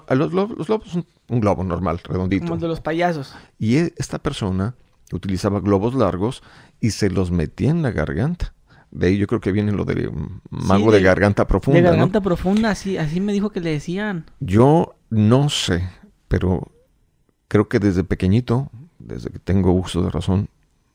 Los, 0.10 0.32
globos 0.32 0.90
son 0.90 1.06
un 1.30 1.40
globo 1.40 1.64
normal, 1.64 2.00
redondito. 2.04 2.46
Como 2.46 2.56
el 2.56 2.62
de 2.62 2.68
los 2.68 2.82
payasos. 2.82 3.36
Y 3.58 3.78
e, 3.78 3.94
esta 3.98 4.20
persona 4.20 4.76
utilizaba 5.12 5.60
globos 5.60 5.96
largos 5.96 6.44
y 6.80 6.92
se 6.92 7.10
los 7.10 7.32
metía 7.32 7.72
en 7.72 7.82
la 7.82 7.92
garganta. 7.92 8.54
De 8.92 9.08
ahí 9.08 9.18
yo 9.18 9.28
creo 9.28 9.42
que 9.42 9.52
viene 9.52 9.72
lo 9.72 9.84
de 9.84 10.10
mago 10.50 10.92
de, 10.92 11.02
garganta 11.02 11.48
profunda. 11.48 11.80
De 11.80 11.84
garganta 11.84 12.22
profunda, 12.22 12.72
así, 12.72 12.98
así 12.98 13.20
me 13.20 13.34
dijo 13.34 13.50
que 13.50 13.60
le 13.60 13.72
decían. 13.72 14.26
Yo 14.40 14.96
no 15.10 15.50
sé, 15.50 15.90
pero 16.28 16.72
creo 17.48 17.68
que 17.68 17.80
desde 17.80 18.04
pequeñito, 18.04 18.70
desde 19.00 19.32
que 19.32 19.40
tengo 19.40 19.74
uso 19.74 20.02
de 20.02 20.12
razón, 20.12 20.50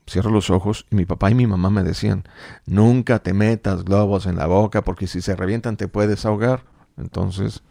cierro 0.09 0.31
los 0.31 0.49
ojos 0.49 0.87
y 0.89 0.95
mi 0.95 1.05
papá 1.05 1.29
y 1.29 1.35
mi 1.35 1.45
mamá 1.45 1.69
me 1.69 1.83
decían, 1.83 2.23
nunca 2.65 3.19
te 3.19 3.33
metas 3.33 3.83
globos 3.83 4.25
en 4.25 4.35
la 4.35 4.47
boca 4.47 4.83
porque 4.83 5.07
si 5.07 5.21
se 5.21 5.35
revientan 5.35 5.77
te 5.77 5.87
puedes 5.87 6.25
ahogar. 6.25 6.63
Entonces, 7.01 7.61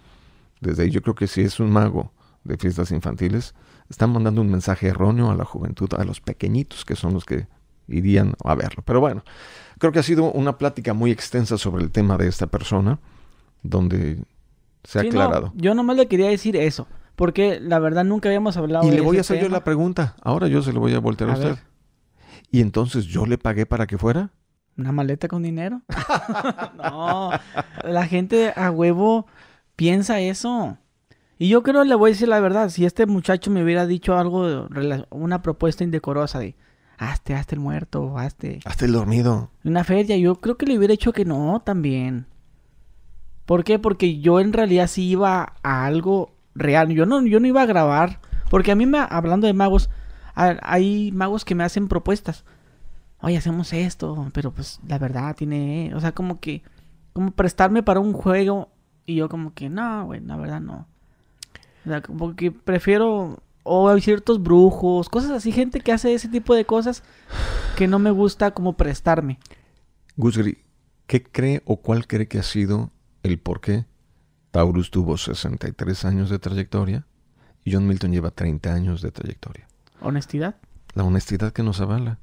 desde 0.60 0.82
ahí 0.84 0.90
yo 0.90 1.02
creo 1.02 1.14
que 1.14 1.26
si 1.26 1.42
es 1.42 1.60
un 1.60 1.70
mago 1.70 2.12
de 2.44 2.56
fiestas 2.56 2.90
infantiles, 2.90 3.54
están 3.88 4.12
mandando 4.12 4.40
un 4.40 4.50
mensaje 4.50 4.88
erróneo 4.88 5.30
a 5.30 5.34
la 5.34 5.44
juventud, 5.44 5.88
a 5.94 6.04
los 6.04 6.20
pequeñitos 6.20 6.84
que 6.84 6.96
son 6.96 7.14
los 7.14 7.24
que 7.24 7.46
irían 7.88 8.34
a 8.44 8.54
verlo. 8.54 8.82
Pero 8.84 9.00
bueno, 9.00 9.24
creo 9.78 9.92
que 9.92 9.98
ha 9.98 10.02
sido 10.02 10.30
una 10.32 10.58
plática 10.58 10.94
muy 10.94 11.10
extensa 11.10 11.58
sobre 11.58 11.82
el 11.82 11.90
tema 11.90 12.16
de 12.16 12.28
esta 12.28 12.46
persona, 12.46 12.98
donde 13.62 14.22
se 14.84 14.98
ha 14.98 15.02
aclarado. 15.02 15.52
yo 15.54 15.74
nomás 15.74 15.96
le 15.96 16.06
quería 16.06 16.28
decir 16.28 16.56
eso. 16.56 16.86
Porque 17.16 17.60
la 17.60 17.78
verdad 17.78 18.04
nunca 18.04 18.30
habíamos 18.30 18.56
hablado 18.56 18.88
Y 18.88 18.92
le 18.92 19.02
voy 19.02 19.18
a 19.18 19.20
hacer 19.20 19.42
yo 19.42 19.50
la 19.50 19.62
pregunta. 19.62 20.16
Ahora 20.22 20.48
yo 20.48 20.62
se 20.62 20.72
lo 20.72 20.80
voy 20.80 20.94
a 20.94 21.00
voltear 21.00 21.28
a, 21.28 21.34
usted. 21.34 21.58
¿Y 22.50 22.62
entonces 22.62 23.04
yo 23.04 23.26
le 23.26 23.36
pagué 23.36 23.66
para 23.66 23.86
que 23.86 23.98
fuera? 23.98 24.30
¿Una 24.80 24.92
maleta 24.92 25.28
con 25.28 25.42
dinero? 25.42 25.82
no. 26.76 27.30
La 27.84 28.06
gente 28.06 28.52
a 28.56 28.70
huevo 28.70 29.26
piensa 29.76 30.20
eso. 30.20 30.78
Y 31.38 31.48
yo 31.48 31.62
creo, 31.62 31.84
le 31.84 31.94
voy 31.94 32.10
a 32.10 32.12
decir 32.12 32.28
la 32.28 32.40
verdad, 32.40 32.70
si 32.70 32.86
este 32.86 33.04
muchacho 33.06 33.50
me 33.50 33.62
hubiera 33.62 33.86
dicho 33.86 34.16
algo, 34.16 34.68
una 35.10 35.42
propuesta 35.42 35.84
indecorosa 35.84 36.38
de, 36.38 36.56
hazte, 36.96 37.34
hazte 37.34 37.56
el 37.56 37.60
muerto, 37.60 38.16
hazte... 38.16 38.60
Hazte 38.64 38.86
el 38.86 38.92
dormido. 38.92 39.50
Una 39.64 39.84
feria, 39.84 40.16
yo 40.16 40.36
creo 40.36 40.56
que 40.56 40.66
le 40.66 40.78
hubiera 40.78 40.92
dicho 40.92 41.12
que 41.12 41.24
no 41.24 41.60
también. 41.64 42.26
¿Por 43.44 43.64
qué? 43.64 43.78
Porque 43.78 44.20
yo 44.20 44.40
en 44.40 44.52
realidad 44.54 44.86
sí 44.86 45.08
iba 45.08 45.56
a 45.62 45.84
algo 45.84 46.32
real. 46.54 46.88
Yo 46.90 47.04
no, 47.04 47.24
yo 47.26 47.40
no 47.40 47.46
iba 47.46 47.62
a 47.62 47.66
grabar. 47.66 48.20
Porque 48.48 48.72
a 48.72 48.76
mí, 48.76 48.86
me, 48.86 48.98
hablando 48.98 49.46
de 49.46 49.52
magos, 49.52 49.90
hay 50.34 51.10
magos 51.12 51.44
que 51.44 51.54
me 51.54 51.64
hacen 51.64 51.88
propuestas. 51.88 52.44
Oye, 53.22 53.36
hacemos 53.36 53.72
esto, 53.72 54.30
pero 54.32 54.52
pues 54.52 54.80
la 54.86 54.98
verdad 54.98 55.36
tiene... 55.36 55.92
O 55.94 56.00
sea, 56.00 56.12
como 56.12 56.40
que... 56.40 56.62
Como 57.12 57.32
prestarme 57.32 57.82
para 57.82 58.00
un 58.00 58.12
juego 58.12 58.70
y 59.04 59.16
yo 59.16 59.28
como 59.28 59.52
que, 59.52 59.68
no, 59.68 60.06
güey, 60.06 60.20
la 60.20 60.36
verdad 60.36 60.60
no. 60.60 60.86
O 61.84 61.88
sea, 61.88 62.02
como 62.02 62.34
que 62.36 62.52
prefiero... 62.52 63.42
O 63.62 63.88
hay 63.88 64.00
ciertos 64.00 64.42
brujos, 64.42 65.08
cosas 65.08 65.30
así, 65.30 65.52
gente 65.52 65.80
que 65.80 65.92
hace 65.92 66.14
ese 66.14 66.28
tipo 66.28 66.54
de 66.54 66.64
cosas 66.64 67.02
que 67.76 67.86
no 67.86 67.98
me 67.98 68.10
gusta 68.10 68.52
como 68.52 68.72
prestarme. 68.72 69.38
Gusgri, 70.16 70.58
¿qué 71.06 71.22
cree 71.22 71.62
o 71.66 71.76
cuál 71.76 72.06
cree 72.06 72.26
que 72.26 72.38
ha 72.38 72.42
sido 72.42 72.90
el 73.22 73.38
por 73.38 73.60
qué 73.60 73.84
Taurus 74.50 74.90
tuvo 74.90 75.16
63 75.16 76.04
años 76.04 76.30
de 76.30 76.38
trayectoria 76.38 77.06
y 77.64 77.72
John 77.72 77.86
Milton 77.86 78.12
lleva 78.12 78.30
30 78.30 78.72
años 78.72 79.02
de 79.02 79.12
trayectoria. 79.12 79.68
¿Honestidad? 80.00 80.56
La 80.94 81.04
honestidad 81.04 81.52
que 81.52 81.62
nos 81.62 81.80
avala. 81.80 82.18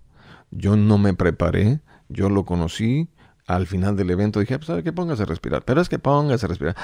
Yo 0.51 0.75
no 0.75 0.97
me 0.97 1.13
preparé, 1.13 1.81
yo 2.09 2.29
lo 2.29 2.45
conocí. 2.45 3.09
Al 3.45 3.65
final 3.65 3.95
del 3.95 4.09
evento 4.09 4.41
dije, 4.41 4.57
pues, 4.57 4.67
¿sabe 4.67 4.83
qué? 4.83 4.91
Póngase 4.91 5.23
a 5.23 5.25
respirar. 5.25 5.63
Pero 5.63 5.79
es 5.79 5.87
que 5.87 5.99
póngase 5.99 6.45
a 6.45 6.49
respirar. 6.49 6.75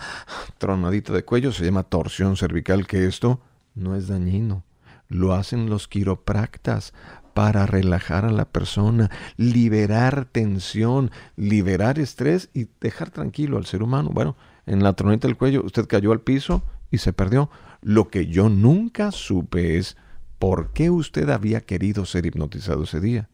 Tronadita 0.58 1.12
de 1.12 1.24
cuello 1.24 1.52
se 1.52 1.64
llama 1.64 1.84
torsión 1.84 2.36
cervical, 2.36 2.86
que 2.86 3.06
esto 3.06 3.40
no 3.74 3.96
es 3.96 4.08
dañino. 4.08 4.64
Lo 5.08 5.32
hacen 5.32 5.70
los 5.70 5.88
quiropractas 5.88 6.92
para 7.34 7.66
relajar 7.66 8.24
a 8.24 8.30
la 8.30 8.44
persona, 8.44 9.10
liberar 9.36 10.26
tensión, 10.26 11.10
liberar 11.36 11.98
estrés 11.98 12.50
y 12.52 12.68
dejar 12.80 13.10
tranquilo 13.10 13.56
al 13.56 13.66
ser 13.66 13.82
humano. 13.82 14.10
Bueno, 14.12 14.36
en 14.66 14.82
la 14.82 14.92
tronita 14.92 15.28
del 15.28 15.36
cuello, 15.36 15.62
usted 15.64 15.86
cayó 15.86 16.12
al 16.12 16.20
piso 16.20 16.62
y 16.90 16.98
se 16.98 17.12
perdió. 17.12 17.50
Lo 17.80 18.08
que 18.08 18.26
yo 18.26 18.48
nunca 18.48 19.10
supe 19.12 19.78
es 19.78 19.96
por 20.42 20.72
qué 20.72 20.90
usted 20.90 21.28
había 21.30 21.60
querido 21.60 22.04
ser 22.04 22.26
hipnotizado 22.26 22.82
ese 22.82 23.00
día. 23.00 23.28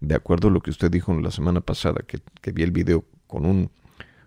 de 0.00 0.14
acuerdo 0.14 0.48
a 0.48 0.50
lo 0.50 0.62
que 0.62 0.70
usted 0.70 0.90
dijo 0.90 1.12
la 1.20 1.30
semana 1.30 1.60
pasada, 1.60 2.00
que, 2.06 2.20
que 2.40 2.52
vi 2.52 2.62
el 2.62 2.70
video 2.70 3.04
con 3.26 3.44
un 3.44 3.70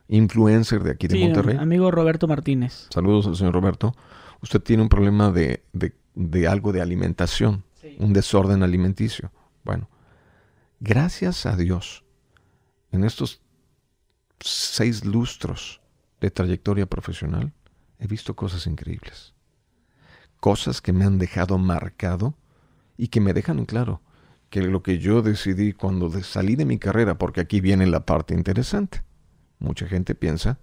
influencer 0.08 0.84
de 0.84 0.92
aquí 0.92 1.08
de 1.08 1.16
Sí, 1.16 1.24
Monterrey. 1.24 1.58
amigo 1.58 1.90
Roberto 1.90 2.28
Martínez. 2.28 2.86
Saludos 2.92 3.26
al 3.26 3.36
señor 3.36 3.56
Roberto. 3.56 3.96
Usted 4.44 4.62
tiene 4.62 4.84
un 4.84 4.90
problema 4.90 5.32
de, 5.32 5.64
de- 5.74 5.96
de 6.14 6.48
algo 6.48 6.72
de 6.72 6.82
alimentación, 6.82 7.64
un 7.98 8.14
desorden 8.14 8.62
alimenticio. 8.62 9.32
Bueno, 9.64 9.90
gracias 10.80 11.48
a 11.48 11.56
Dios, 11.58 12.04
en 12.92 13.04
estos 13.04 13.42
seis 14.40 15.04
lustros 15.06 15.82
de 16.22 16.30
trayectoria 16.30 16.86
profesional, 16.86 17.52
he 17.98 18.06
visto 18.06 18.36
cosas 18.36 18.68
increíbles. 18.68 19.34
Cosas 20.44 20.82
que 20.82 20.92
me 20.92 21.06
han 21.06 21.20
dejado 21.20 21.58
marcado 21.58 22.36
y 22.98 23.08
que 23.08 23.22
me 23.22 23.32
dejan 23.32 23.60
en 23.60 23.66
claro 23.66 24.02
que 24.50 24.62
lo 24.62 24.84
que 24.84 25.00
yo 25.00 25.22
decidí 25.22 25.72
cuando 25.72 26.10
salí 26.22 26.58
de 26.58 26.66
mi 26.66 26.80
carrera, 26.80 27.18
porque 27.18 27.40
aquí 27.40 27.62
viene 27.62 27.88
la 27.88 28.06
parte 28.06 28.34
interesante. 28.34 29.04
Mucha 29.60 29.88
gente 29.88 30.16
piensa 30.16 30.60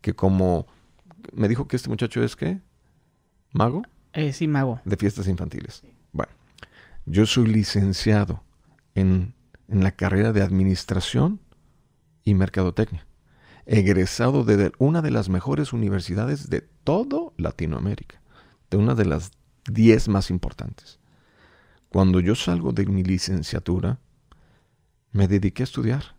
que 0.00 0.14
como 0.14 0.66
me 1.34 1.46
dijo 1.46 1.68
que 1.68 1.76
este 1.76 1.90
muchacho 1.90 2.24
es 2.24 2.36
qué? 2.36 2.62
¿Mago? 3.52 3.82
Eh, 4.14 4.32
sí, 4.32 4.48
mago. 4.48 4.80
De 4.86 4.96
fiestas 4.96 5.28
infantiles. 5.28 5.82
Bueno, 6.12 6.32
yo 7.04 7.26
soy 7.26 7.48
licenciado 7.48 8.42
en, 8.94 9.34
en 9.68 9.84
la 9.84 9.90
carrera 9.90 10.32
de 10.32 10.40
administración 10.40 11.38
y 12.24 12.32
mercadotecnia. 12.32 13.06
Egresado 13.66 14.42
de 14.42 14.72
una 14.78 15.02
de 15.02 15.10
las 15.10 15.28
mejores 15.28 15.74
universidades 15.74 16.48
de 16.48 16.62
todo 16.62 17.34
Latinoamérica. 17.36 18.21
De 18.72 18.78
una 18.78 18.94
de 18.94 19.04
las 19.04 19.32
10 19.70 20.08
más 20.08 20.30
importantes. 20.30 20.98
Cuando 21.90 22.20
yo 22.20 22.34
salgo 22.34 22.72
de 22.72 22.86
mi 22.86 23.04
licenciatura, 23.04 23.98
me 25.10 25.28
dediqué 25.28 25.62
a 25.62 25.64
estudiar. 25.64 26.16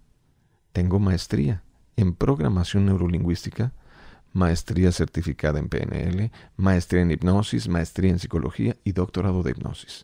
Tengo 0.72 0.99
maestría 0.99 1.64
en 1.95 2.14
programación 2.14 2.86
neurolingüística, 2.86 3.74
maestría 4.34 4.91
certificada 4.91 5.58
en 5.58 5.68
PNL, 5.68 6.32
maestría 6.56 7.01
en 7.01 7.10
hipnosis, 7.10 7.68
maestría 7.68 8.12
en 8.12 8.20
psicología 8.20 8.78
y 8.84 8.91
doctorado 8.91 9.41
de 9.41 9.49
hipnosis. 9.49 10.04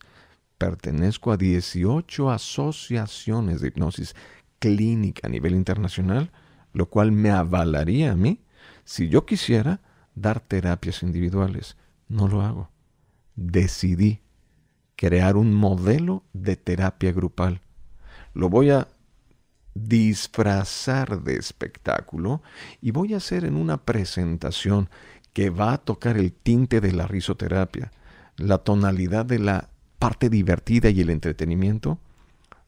Pertenezco 0.58 1.32
a 1.32 1.38
18 1.38 2.32
asociaciones 2.32 3.62
de 3.62 3.68
hipnosis 3.68 4.16
clínica 4.58 5.28
a 5.28 5.30
nivel 5.30 5.54
internacional, 5.54 6.32
lo 6.74 6.90
cual 6.90 7.12
me 7.12 7.30
avalaría 7.30 8.14
a 8.14 8.16
mí 8.16 8.42
si 8.86 9.08
yo 9.08 9.28
quisiera 9.28 9.82
dar 10.16 10.40
terapias 10.40 11.04
individuales. 11.04 11.78
No 12.10 12.28
lo 12.28 12.42
hago. 12.42 12.70
Decidí 13.36 14.22
crear 14.96 15.38
un 15.38 15.54
modelo 15.54 16.24
de 16.34 16.58
terapia 16.58 17.12
grupal. 17.14 17.62
Lo 18.34 18.50
voy 18.50 18.72
a 18.72 18.90
disfrazar 19.76 21.22
de 21.22 21.36
espectáculo 21.36 22.42
y 22.82 22.92
voy 22.92 23.14
a 23.14 23.18
hacer 23.18 23.46
en 23.46 23.56
una 23.56 23.78
presentación 23.78 24.90
que 25.32 25.52
va 25.52 25.74
a 25.74 25.78
tocar 25.78 26.18
el 26.18 26.34
tinte 26.34 26.82
de 26.82 26.92
la 26.92 27.08
risoterapia, 27.08 27.92
la 28.36 28.58
tonalidad 28.58 29.26
de 29.26 29.40
la 29.40 29.70
parte 30.00 30.30
divertida 30.30 30.90
y 30.90 31.02
el 31.02 31.12
entretenimiento. 31.12 32.00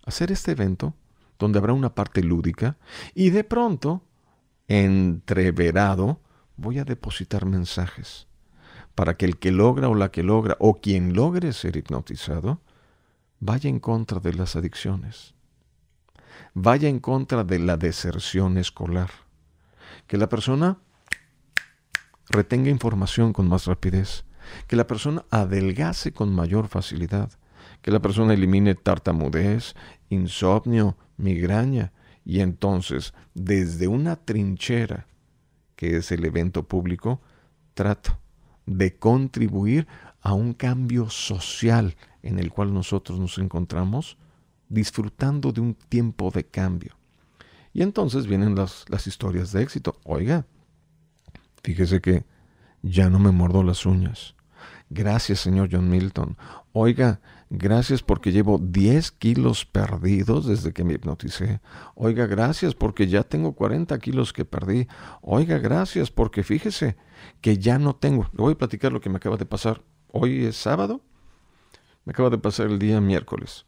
Hacer 0.05 0.31
este 0.31 0.51
evento 0.51 0.93
donde 1.39 1.57
habrá 1.57 1.73
una 1.73 1.95
parte 1.95 2.21
lúdica 2.21 2.77
y 3.15 3.31
de 3.31 3.43
pronto, 3.43 4.03
entreverado, 4.67 6.21
voy 6.55 6.77
a 6.77 6.85
depositar 6.85 7.45
mensajes 7.45 8.27
para 8.95 9.15
que 9.15 9.25
el 9.25 9.37
que 9.37 9.51
logra 9.51 9.89
o 9.89 9.95
la 9.95 10.11
que 10.11 10.23
logra 10.23 10.57
o 10.59 10.79
quien 10.81 11.13
logre 11.13 11.53
ser 11.53 11.77
hipnotizado 11.77 12.61
vaya 13.39 13.69
en 13.69 13.79
contra 13.79 14.19
de 14.19 14.33
las 14.33 14.55
adicciones, 14.55 15.33
vaya 16.53 16.89
en 16.89 16.99
contra 16.99 17.43
de 17.43 17.59
la 17.59 17.77
deserción 17.77 18.57
escolar, 18.57 19.09
que 20.07 20.17
la 20.17 20.29
persona 20.29 20.77
retenga 22.29 22.69
información 22.69 23.33
con 23.33 23.47
más 23.47 23.65
rapidez, 23.65 24.25
que 24.67 24.75
la 24.75 24.87
persona 24.87 25.25
adelgace 25.31 26.13
con 26.13 26.33
mayor 26.33 26.67
facilidad, 26.67 27.31
que 27.81 27.91
la 27.91 27.99
persona 27.99 28.33
elimine 28.33 28.75
tartamudez, 28.75 29.75
insomnio, 30.09 30.97
migraña, 31.17 31.93
y 32.23 32.41
entonces, 32.41 33.13
desde 33.33 33.87
una 33.87 34.15
trinchera, 34.15 35.07
que 35.75 35.97
es 35.97 36.11
el 36.11 36.23
evento 36.25 36.67
público, 36.67 37.21
trato 37.73 38.20
de 38.77 38.95
contribuir 38.95 39.87
a 40.21 40.33
un 40.33 40.53
cambio 40.53 41.09
social 41.09 41.95
en 42.23 42.39
el 42.39 42.51
cual 42.51 42.73
nosotros 42.73 43.19
nos 43.19 43.37
encontramos, 43.37 44.17
disfrutando 44.69 45.51
de 45.51 45.61
un 45.61 45.73
tiempo 45.73 46.31
de 46.31 46.45
cambio. 46.45 46.95
Y 47.73 47.81
entonces 47.81 48.27
vienen 48.27 48.55
las, 48.55 48.85
las 48.89 49.07
historias 49.07 49.51
de 49.51 49.63
éxito. 49.63 49.97
Oiga, 50.03 50.45
fíjese 51.63 52.01
que 52.01 52.25
ya 52.81 53.09
no 53.09 53.19
me 53.19 53.31
mordo 53.31 53.63
las 53.63 53.85
uñas. 53.85 54.35
Gracias, 54.89 55.39
señor 55.39 55.69
John 55.71 55.89
Milton. 55.89 56.37
Oiga, 56.73 57.21
gracias 57.51 58.01
porque 58.01 58.31
llevo 58.31 58.57
10 58.57 59.11
kilos 59.11 59.65
perdidos 59.65 60.47
desde 60.47 60.71
que 60.71 60.83
me 60.83 60.93
hipnoticé. 60.93 61.59
Oiga, 61.95 62.25
gracias 62.25 62.73
porque 62.73 63.07
ya 63.07 63.23
tengo 63.23 63.53
40 63.53 63.99
kilos 63.99 64.31
que 64.33 64.45
perdí. 64.45 64.87
Oiga, 65.21 65.59
gracias 65.59 66.09
porque 66.09 66.43
fíjese 66.43 66.95
que 67.41 67.57
ya 67.57 67.77
no 67.77 67.95
tengo. 67.95 68.29
Le 68.33 68.41
voy 68.41 68.53
a 68.53 68.57
platicar 68.57 68.93
lo 68.93 69.01
que 69.01 69.09
me 69.09 69.17
acaba 69.17 69.37
de 69.37 69.45
pasar. 69.45 69.83
Hoy 70.07 70.45
es 70.45 70.55
sábado. 70.55 71.01
Me 72.05 72.11
acaba 72.11 72.29
de 72.29 72.37
pasar 72.37 72.67
el 72.67 72.79
día 72.79 72.99
miércoles. 73.01 73.65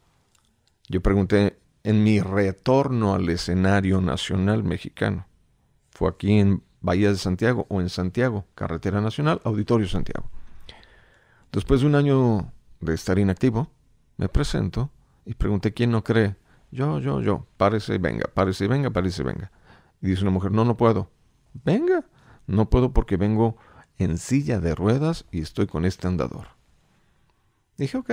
Yo 0.88 1.02
pregunté 1.02 1.60
en 1.84 2.04
mi 2.04 2.22
retorno 2.22 3.14
al 3.14 3.30
escenario 3.30 4.02
nacional 4.02 4.64
mexicano. 4.64 5.28
Fue 5.92 6.10
aquí 6.10 6.40
en 6.40 6.64
Bahía 6.80 7.10
de 7.10 7.18
Santiago 7.18 7.66
o 7.70 7.82
en 7.82 7.90
Santiago, 7.90 8.46
Carretera 8.56 9.02
Nacional, 9.02 9.42
Auditorio 9.44 9.88
Santiago. 9.88 10.30
Después 11.52 11.82
de 11.82 11.88
un 11.88 11.96
año 11.96 12.52
de 12.84 12.96
estar 12.96 13.18
inactivo, 13.20 13.72
me 14.18 14.30
presento 14.30 14.92
y 15.26 15.34
pregunté 15.34 15.74
quién 15.74 15.92
no 15.92 16.04
cree. 16.04 16.36
Yo, 16.72 17.00
yo, 17.00 17.22
yo, 17.22 17.46
párese 17.58 17.96
y 17.96 17.98
venga, 17.98 18.26
párese 18.34 18.66
y 18.66 18.68
venga, 18.68 18.90
párese 18.90 19.22
y 19.22 19.26
venga. 19.26 19.52
Y 20.02 20.08
dice 20.08 20.24
una 20.24 20.32
mujer, 20.32 20.52
no, 20.52 20.66
no 20.66 20.76
puedo. 20.76 21.12
Venga, 21.64 22.04
no 22.48 22.70
puedo 22.70 22.92
porque 22.94 23.18
vengo 23.18 23.58
en 23.98 24.18
silla 24.18 24.60
de 24.60 24.76
ruedas 24.76 25.26
y 25.32 25.42
estoy 25.42 25.68
con 25.68 25.86
este 25.86 26.08
andador. 26.08 26.48
Dije, 27.78 27.98
ok, 27.98 28.12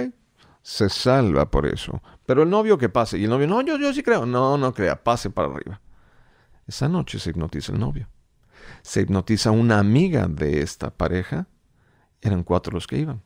se 0.63 0.89
salva 0.89 1.51
por 1.51 1.67
eso. 1.67 2.03
Pero 2.27 2.43
el 2.43 2.51
novio 2.51 2.79
que 2.79 2.89
pase. 2.89 3.19
Y 3.19 3.25
el 3.25 3.31
novio, 3.31 3.47
no, 3.47 3.61
yo, 3.63 3.79
yo 3.79 3.93
sí 3.93 4.03
creo. 4.03 4.27
No, 4.27 4.57
no 4.59 4.75
crea, 4.75 5.03
pase 5.03 5.31
para 5.31 5.49
arriba. 5.49 5.81
Esa 6.67 6.89
noche 6.89 7.19
se 7.19 7.31
hipnotiza 7.31 7.73
el 7.73 7.81
novio. 7.81 8.09
Se 8.83 9.01
hipnotiza 9.01 9.51
una 9.51 9.79
amiga 9.79 10.29
de 10.29 10.61
esta 10.61 10.91
pareja. 10.91 11.47
Eran 12.21 12.45
cuatro 12.45 12.73
los 12.73 12.87
que 12.87 12.99
iban. 12.99 13.23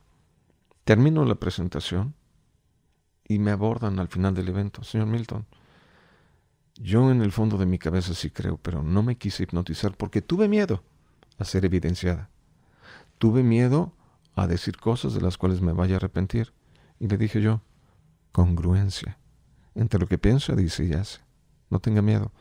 Termino 0.85 1.25
la 1.25 1.35
presentación 1.37 2.15
y 3.27 3.39
me 3.39 3.51
abordan 3.51 3.99
al 3.99 4.09
final 4.09 4.35
del 4.35 4.49
evento. 4.49 4.85
Señor 4.85 5.07
Milton, 5.07 5.47
yo 6.77 7.11
en 7.11 7.23
el 7.23 7.33
fondo 7.33 7.57
de 7.57 7.67
mi 7.67 7.79
cabeza 7.79 8.15
sí 8.15 8.31
creo, 8.31 8.59
pero 8.59 8.83
no 8.83 9.03
me 9.03 9.17
quise 9.17 9.45
hipnotizar 9.45 9.97
porque 9.97 10.23
tuve 10.23 10.49
miedo 10.49 10.83
a 11.39 11.45
ser 11.45 11.65
evidenciada. 11.65 12.29
Tuve 13.19 13.43
miedo 13.43 13.93
a 14.35 14.47
decir 14.47 14.77
cosas 14.77 15.15
de 15.15 15.21
las 15.21 15.39
cuales 15.39 15.61
me 15.61 15.73
vaya 15.73 15.95
a 15.95 15.97
arrepentir. 15.97 16.53
Y 16.99 17.09
le 17.09 17.17
dije 17.17 17.41
yo, 17.41 17.63
congruencia. 18.33 19.19
Entre 19.75 19.99
lo 19.99 20.07
que 20.07 20.19
piensa, 20.19 20.55
dice 20.55 20.85
y 20.85 20.93
hace. 20.93 21.21
No 21.71 21.79
tenga 21.79 22.03
miedo. 22.03 22.33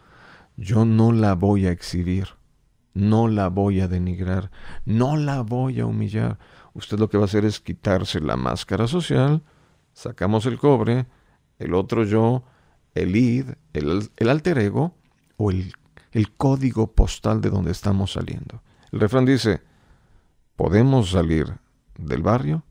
Yo 0.57 0.85
no 0.85 1.11
la 1.11 1.33
voy 1.33 1.67
a 1.67 1.71
exhibir. 1.71 2.29
No 2.93 3.27
la 3.27 3.49
voy 3.49 3.81
a 3.81 3.87
denigrar. 3.87 4.51
No 4.85 5.17
la 5.17 5.41
voy 5.41 5.79
a 5.79 5.85
humillar. 5.85 6.37
Usted 6.73 6.97
lo 6.97 7.09
que 7.09 7.17
va 7.17 7.23
a 7.23 7.25
hacer 7.25 7.45
es 7.45 7.59
quitarse 7.59 8.19
la 8.19 8.35
máscara 8.35 8.87
social. 8.87 9.43
Sacamos 9.93 10.45
el 10.45 10.57
cobre, 10.57 11.05
el 11.59 11.73
otro 11.73 12.03
yo, 12.03 12.43
el 12.95 13.15
id, 13.15 13.49
el, 13.73 14.29
alter 14.29 14.57
ego 14.57 14.95
o 15.37 15.51
el, 15.51 15.73
el 16.11 16.31
código 16.31 16.93
postal 16.93 17.41
de 17.41 17.49
donde 17.49 17.71
estamos 17.71 18.13
saliendo. 18.13 18.63
El 18.91 18.99
refrán 18.99 19.25
dice, 19.25 19.61
podemos 20.55 21.11
salir 21.11 21.59
del 21.97 22.21
barrio, 22.21 22.63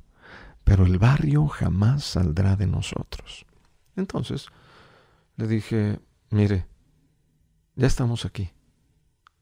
pero 0.64 0.84
el 0.84 0.98
barrio 0.98 1.46
jamás 1.46 2.05
saldrá 2.05 2.57
de 2.57 2.66
nosotros. 2.66 3.46
Entonces, 3.96 4.46
le 5.36 5.46
dije, 5.46 6.00
mire, 6.30 6.66
ya 7.74 7.86
estamos 7.86 8.24
aquí. 8.24 8.50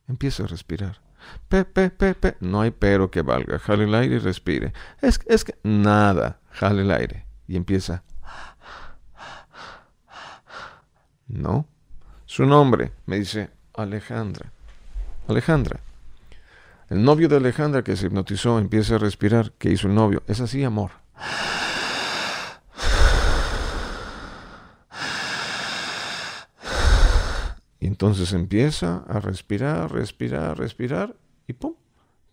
Empiece 0.07 0.43
a 0.43 0.47
respirar. 0.47 1.01
Pe, 1.49 1.65
pe. 1.65 2.37
No 2.41 2.61
hay 2.61 2.71
pero 2.71 3.11
que 3.11 3.23
valga. 3.23 3.59
Jale 3.59 3.85
el 3.85 3.95
aire 3.95 4.17
y 4.17 4.19
respire. 4.19 4.73
Es, 5.01 5.21
es 5.27 5.45
que 5.45 5.57
nada. 5.63 6.41
Jale 6.51 6.83
el 6.83 6.91
aire. 6.91 7.27
Y 7.47 7.57
empieza. 7.57 8.03
No. 11.27 11.67
Su 12.27 12.47
nombre. 12.47 12.93
Me 13.07 13.19
dice 13.19 13.51
Alejandra. 13.75 14.53
Alejandra. 15.29 15.81
El 16.89 17.05
novio 17.05 17.29
de 17.29 17.37
Alejandra 17.37 17.83
que 17.85 17.97
se 17.97 18.07
hipnotizó 18.07 18.59
empieza 18.59 18.97
a 18.97 18.99
respirar. 18.99 19.53
¿Qué 19.59 19.71
hizo 19.71 19.87
el 19.87 19.95
novio? 19.95 20.23
Es 20.27 20.41
así, 20.41 20.65
amor. 20.65 20.91
Y 27.81 27.87
entonces 27.87 28.35
empieza 28.35 28.99
a 29.09 29.21
respirar, 29.21 29.91
respirar, 29.91 30.59
respirar 30.59 31.17
y 31.47 31.55
¡pum! 31.55 31.75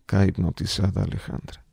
cae 0.04 0.28
hipnotizada 0.28 1.02
Alejandra. 1.02 1.64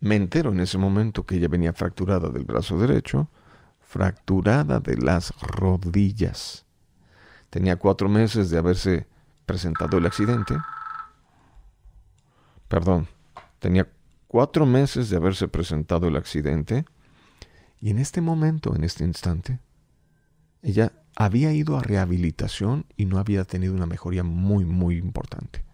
Me 0.00 0.16
entero 0.16 0.52
en 0.52 0.60
ese 0.60 0.78
momento 0.78 1.26
que 1.26 1.36
ella 1.36 1.48
venía 1.48 1.74
fracturada 1.74 2.30
del 2.30 2.44
brazo 2.44 2.78
derecho, 2.78 3.28
fracturada 3.80 4.80
de 4.80 4.96
las 4.96 5.32
rodillas. 5.40 6.64
Tenía 7.50 7.76
cuatro 7.76 8.08
meses 8.08 8.48
de 8.48 8.58
haberse 8.58 9.06
presentado 9.44 9.98
el 9.98 10.06
accidente. 10.06 10.56
Perdón, 12.68 13.08
tenía 13.58 13.88
cuatro 14.26 14.64
meses 14.64 15.10
de 15.10 15.16
haberse 15.16 15.48
presentado 15.48 16.08
el 16.08 16.16
accidente. 16.16 16.86
Y 17.80 17.90
en 17.90 17.98
este 17.98 18.20
momento, 18.20 18.74
en 18.74 18.84
este 18.84 19.04
instante, 19.04 19.60
ella 20.62 20.92
había 21.16 21.52
ido 21.52 21.76
a 21.76 21.82
rehabilitación 21.82 22.86
y 22.96 23.06
no 23.06 23.18
había 23.18 23.44
tenido 23.44 23.74
una 23.74 23.86
mejoría 23.86 24.22
muy, 24.22 24.64
muy 24.64 24.96
importante. 24.96 25.64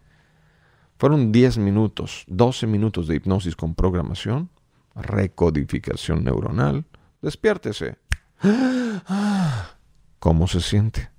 Fueron 0.97 1.32
10 1.32 1.59
minutos, 1.59 2.24
12 2.28 2.66
minutos 2.66 3.09
de 3.09 3.16
hipnosis 3.16 3.57
con 3.57 3.74
programación, 3.74 4.49
recodificación 4.95 6.24
neuronal. 6.24 6.87
Despiértese. 7.20 7.99
¿Cómo 10.18 10.47
se 10.47 10.61
siente? 10.61 11.11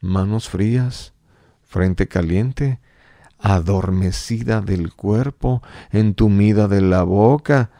Manos 0.00 0.48
frías, 0.48 1.14
frente 1.64 2.06
caliente, 2.06 2.80
adormecida 3.38 4.60
del 4.60 4.94
cuerpo, 4.94 5.62
entumida 5.90 6.68
de 6.68 6.82
la 6.82 7.02
boca. 7.02 7.70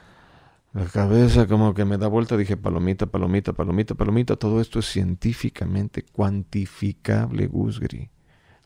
La 0.76 0.84
cabeza 0.84 1.46
como 1.46 1.72
que 1.72 1.86
me 1.86 1.96
da 1.96 2.06
vuelta, 2.06 2.36
dije 2.36 2.58
palomita, 2.58 3.06
palomita, 3.06 3.54
palomita, 3.54 3.94
palomita. 3.94 4.36
Todo 4.36 4.60
esto 4.60 4.80
es 4.80 4.84
científicamente 4.84 6.02
cuantificable, 6.02 7.46
Gusgri. 7.46 8.10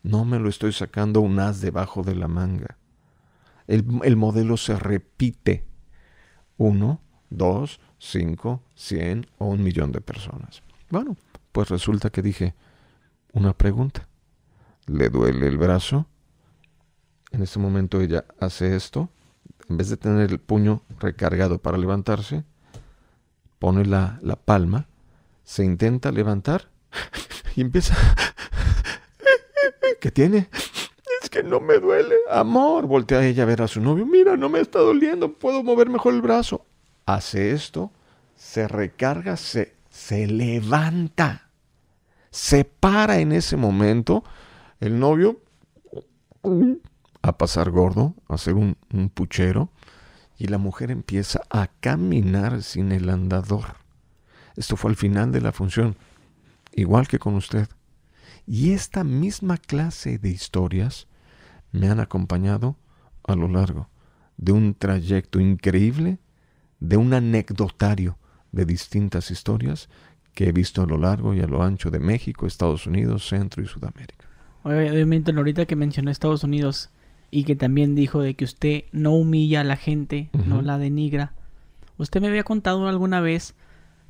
No 0.03 0.25
me 0.25 0.37
lo 0.37 0.49
estoy 0.49 0.73
sacando 0.73 1.21
un 1.21 1.39
as 1.39 1.61
debajo 1.61 2.03
de 2.03 2.15
la 2.15 2.27
manga. 2.27 2.77
El, 3.65 4.17
modelo 4.17 4.57
se 4.57 4.75
repite. 4.75 5.63
Uno, 6.57 6.99
dos, 7.29 7.79
cinco, 7.97 8.61
cien 8.75 9.25
o 9.37 9.45
un 9.45 9.63
millón 9.63 9.93
de 9.93 10.01
personas. 10.01 10.63
Bueno, 10.89 11.15
pues 11.53 11.69
resulta 11.69 12.09
que 12.09 12.21
dije 12.21 12.55
una 13.31 13.53
pregunta. 13.53 14.09
¿Le 14.85 15.07
duele 15.07 15.47
el 15.47 15.57
brazo? 15.57 16.07
En 17.31 17.41
este 17.41 17.59
momento 17.59 18.01
ella 18.01 18.25
hace 18.37 18.75
esto. 18.75 19.09
En 19.69 19.77
vez 19.77 19.89
de 19.89 19.97
tener 19.97 20.31
el 20.31 20.39
puño 20.39 20.81
recargado 20.99 21.59
para 21.59 21.77
levantarse, 21.77 22.43
pone 23.59 23.85
la, 23.85 24.19
la 24.21 24.35
palma, 24.35 24.87
se 25.43 25.63
intenta 25.63 26.11
levantar 26.11 26.69
y 27.55 27.61
empieza 27.61 27.95
¿Qué 29.99 30.11
tiene? 30.11 30.49
Es 31.21 31.29
que 31.29 31.43
no 31.43 31.59
me 31.59 31.77
duele. 31.77 32.15
Amor, 32.29 32.87
voltea 32.87 33.25
ella 33.25 33.43
a 33.43 33.45
ver 33.45 33.61
a 33.61 33.67
su 33.67 33.79
novio. 33.79 34.05
Mira, 34.05 34.35
no 34.35 34.49
me 34.49 34.59
está 34.59 34.79
doliendo. 34.79 35.33
Puedo 35.33 35.63
mover 35.63 35.89
mejor 35.89 36.15
el 36.15 36.23
brazo. 36.23 36.65
Hace 37.05 37.51
esto, 37.51 37.91
se 38.35 38.67
recarga, 38.67 39.37
se, 39.37 39.75
se 39.89 40.25
levanta. 40.25 41.49
Se 42.31 42.65
para 42.65 43.19
en 43.19 43.31
ese 43.31 43.57
momento. 43.57 44.23
El 44.79 44.99
novio 44.99 45.39
a 47.21 47.37
pasar 47.37 47.71
gordo, 47.71 48.15
a 48.27 48.35
hacer 48.35 48.53
un, 48.55 48.77
un 48.93 49.09
puchero. 49.09 49.69
Y 50.37 50.47
la 50.47 50.57
mujer 50.57 50.89
empieza 50.89 51.41
a 51.49 51.67
caminar 51.67 52.63
sin 52.63 52.91
el 52.91 53.09
andador. 53.09 53.75
Esto 54.55 54.75
fue 54.75 54.91
al 54.91 54.97
final 54.97 55.31
de 55.31 55.41
la 55.41 55.51
función. 55.51 55.95
Igual 56.73 57.07
que 57.07 57.19
con 57.19 57.35
usted. 57.35 57.67
Y 58.47 58.71
esta 58.71 59.03
misma 59.03 59.57
clase 59.57 60.17
de 60.17 60.29
historias 60.29 61.07
me 61.71 61.89
han 61.89 61.99
acompañado 61.99 62.75
a 63.23 63.35
lo 63.35 63.47
largo 63.47 63.87
de 64.37 64.51
un 64.51 64.73
trayecto 64.73 65.39
increíble, 65.39 66.17
de 66.79 66.97
un 66.97 67.13
anecdotario 67.13 68.17
de 68.51 68.65
distintas 68.65 69.31
historias 69.31 69.87
que 70.33 70.49
he 70.49 70.51
visto 70.51 70.81
a 70.81 70.87
lo 70.87 70.97
largo 70.97 71.33
y 71.33 71.41
a 71.41 71.47
lo 71.47 71.61
ancho 71.61 71.91
de 71.91 71.99
México, 71.99 72.47
Estados 72.47 72.87
Unidos, 72.87 73.27
Centro 73.27 73.61
y 73.61 73.67
Sudamérica. 73.67 74.25
Obviamente, 74.63 75.31
ahorita 75.31 75.65
que 75.65 75.75
mencionó 75.75 76.09
Estados 76.09 76.43
Unidos 76.43 76.89
y 77.31 77.45
que 77.45 77.55
también 77.55 77.95
dijo 77.95 78.21
de 78.21 78.35
que 78.35 78.43
usted 78.43 78.83
no 78.91 79.13
humilla 79.13 79.61
a 79.61 79.63
la 79.63 79.77
gente, 79.77 80.29
no 80.45 80.61
la 80.61 80.77
denigra. 80.77 81.33
Usted 81.97 82.21
me 82.21 82.27
había 82.27 82.43
contado 82.43 82.87
alguna 82.87 83.21
vez 83.21 83.55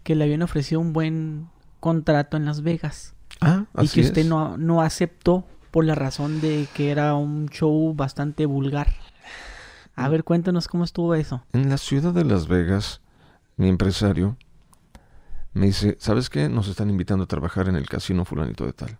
que 0.03 0.15
le 0.15 0.23
habían 0.23 0.41
ofrecido 0.41 0.81
un 0.81 0.91
buen 0.91 1.47
contrato 1.79 2.35
en 2.35 2.45
Las 2.45 2.63
Vegas. 2.63 3.13
Ah, 3.39 3.65
y 3.79 3.87
que 3.87 4.01
usted 4.01 4.25
no, 4.25 4.57
no 4.57 4.81
aceptó 4.81 5.45
por 5.69 5.85
la 5.85 5.95
razón 5.95 6.41
de 6.41 6.67
que 6.73 6.89
era 6.89 7.15
un 7.15 7.47
show 7.49 7.93
bastante 7.93 8.45
vulgar. 8.45 8.93
A 9.95 10.09
ver, 10.09 10.23
cuéntanos 10.23 10.67
cómo 10.67 10.83
estuvo 10.83 11.13
eso. 11.13 11.43
En 11.53 11.69
la 11.69 11.77
ciudad 11.77 12.13
de 12.13 12.25
Las 12.25 12.47
Vegas, 12.47 13.01
mi 13.55 13.69
empresario 13.69 14.37
me 15.53 15.67
dice, 15.67 15.95
¿sabes 15.99 16.29
qué? 16.29 16.49
Nos 16.49 16.67
están 16.67 16.89
invitando 16.89 17.25
a 17.25 17.27
trabajar 17.27 17.67
en 17.67 17.75
el 17.75 17.87
casino 17.87 18.25
fulanito 18.25 18.65
de 18.65 18.73
tal. 18.73 18.97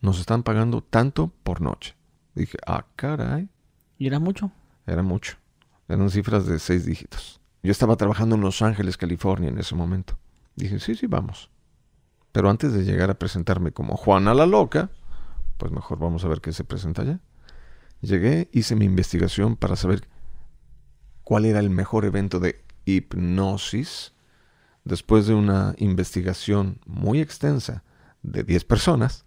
Nos 0.00 0.20
están 0.20 0.42
pagando 0.42 0.82
tanto 0.82 1.32
por 1.42 1.60
noche. 1.60 1.96
Dije, 2.34 2.58
ah, 2.66 2.86
caray. 2.96 3.48
¿Y 3.98 4.06
era 4.06 4.18
mucho? 4.18 4.50
Era 4.86 5.02
mucho. 5.02 5.36
Eran 5.88 6.10
cifras 6.10 6.46
de 6.46 6.58
seis 6.58 6.86
dígitos. 6.86 7.40
Yo 7.62 7.72
estaba 7.72 7.96
trabajando 7.96 8.36
en 8.36 8.40
Los 8.40 8.62
Ángeles, 8.62 8.96
California 8.96 9.50
en 9.50 9.58
ese 9.58 9.74
momento. 9.74 10.16
Dije, 10.56 10.78
sí, 10.78 10.94
sí, 10.94 11.06
vamos. 11.06 11.50
Pero 12.32 12.48
antes 12.48 12.72
de 12.72 12.84
llegar 12.84 13.10
a 13.10 13.18
presentarme 13.18 13.72
como 13.72 13.96
Juana 13.96 14.34
la 14.34 14.46
Loca, 14.46 14.90
pues 15.58 15.72
mejor 15.72 15.98
vamos 15.98 16.24
a 16.24 16.28
ver 16.28 16.40
qué 16.40 16.52
se 16.52 16.64
presenta 16.64 17.02
allá. 17.02 17.20
Llegué, 18.00 18.48
hice 18.52 18.76
mi 18.76 18.84
investigación 18.84 19.56
para 19.56 19.76
saber 19.76 20.08
cuál 21.22 21.44
era 21.44 21.58
el 21.58 21.70
mejor 21.70 22.04
evento 22.04 22.40
de 22.40 22.64
hipnosis. 22.84 24.14
Después 24.84 25.26
de 25.26 25.34
una 25.34 25.74
investigación 25.76 26.80
muy 26.86 27.20
extensa 27.20 27.84
de 28.22 28.44
10 28.44 28.64
personas, 28.64 29.26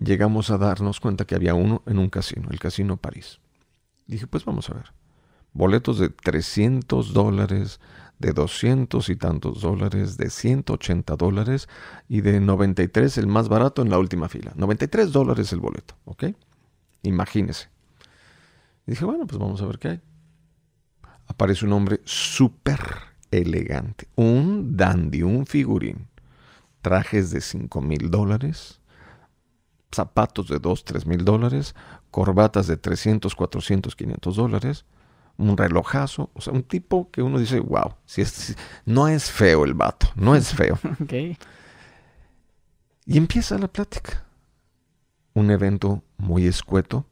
llegamos 0.00 0.50
a 0.50 0.58
darnos 0.58 0.98
cuenta 0.98 1.24
que 1.24 1.34
había 1.34 1.54
uno 1.54 1.82
en 1.86 1.98
un 1.98 2.08
casino, 2.08 2.48
el 2.50 2.58
Casino 2.58 2.96
París. 2.96 3.40
Dije, 4.06 4.26
pues 4.26 4.44
vamos 4.44 4.68
a 4.70 4.74
ver. 4.74 4.92
Boletos 5.52 5.98
de 5.98 6.08
300 6.08 7.12
dólares, 7.12 7.80
de 8.18 8.32
200 8.32 9.08
y 9.08 9.16
tantos 9.16 9.60
dólares, 9.60 10.16
de 10.16 10.30
180 10.30 11.16
dólares 11.16 11.68
y 12.08 12.20
de 12.20 12.40
93 12.40 13.18
el 13.18 13.26
más 13.26 13.48
barato 13.48 13.82
en 13.82 13.90
la 13.90 13.98
última 13.98 14.28
fila. 14.28 14.52
93 14.56 15.12
dólares 15.12 15.52
el 15.52 15.60
boleto, 15.60 15.94
¿ok? 16.04 16.24
Imagínese. 17.02 17.68
Dije, 18.86 19.04
bueno, 19.04 19.26
pues 19.26 19.38
vamos 19.38 19.60
a 19.62 19.66
ver 19.66 19.78
qué 19.78 19.88
hay. 19.88 20.00
Aparece 21.26 21.64
un 21.64 21.72
hombre 21.72 22.00
súper 22.04 22.80
elegante, 23.30 24.08
un 24.16 24.76
dandy, 24.76 25.22
un 25.22 25.46
figurín. 25.46 26.08
Trajes 26.82 27.30
de 27.30 27.40
5 27.40 27.80
mil 27.80 28.10
dólares, 28.10 28.79
zapatos 29.92 30.48
de 30.48 30.58
2, 30.58 30.84
3 30.84 31.06
mil 31.06 31.24
dólares, 31.24 31.74
corbatas 32.10 32.66
de 32.66 32.76
300, 32.76 33.34
400, 33.34 33.96
500 33.96 34.36
dólares 34.36 34.84
un 35.40 35.56
relojazo, 35.56 36.30
o 36.34 36.40
sea, 36.40 36.52
un 36.52 36.62
tipo 36.62 37.10
que 37.10 37.22
uno 37.22 37.38
dice, 37.38 37.60
wow, 37.60 37.94
si 38.04 38.20
es, 38.20 38.56
no 38.84 39.08
es 39.08 39.30
feo 39.30 39.64
el 39.64 39.74
vato, 39.74 40.08
no 40.14 40.36
es 40.36 40.54
feo. 40.54 40.78
Y 43.06 43.16
empieza 43.16 43.58
la 43.58 43.66
plática. 43.66 44.24
Un 45.34 45.50
evento 45.50 46.04
muy 46.16 46.46
escueto, 46.46 47.06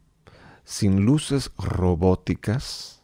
sin 0.62 1.05
luces 1.05 1.51
robóticas, 1.59 3.03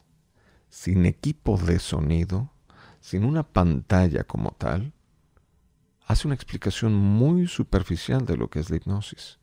sin 0.69 1.05
equipo 1.05 1.57
de 1.57 1.81
sonido, 1.81 2.53
sin 3.01 3.25
una 3.25 3.43
pantalla 3.43 4.23
como 4.23 4.53
tal, 4.53 4.93
hace 6.07 6.29
una 6.29 6.37
explicación 6.37 6.95
muy 6.95 7.49
superficial 7.49 8.27
de 8.27 8.37
lo 8.37 8.49
que 8.49 8.61
es 8.61 8.71
la 8.71 8.77
hipnosis. 8.77 9.41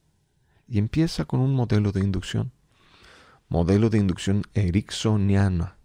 Y 0.71 0.79
empieza 0.79 1.25
con 1.25 1.39
un 1.39 1.53
modelo 1.53 1.91
de 1.91 1.99
inducción 1.99 2.51
modelo 3.51 3.89
de 3.89 3.97
inducción 3.97 4.43
ericksoniana. 4.53 5.75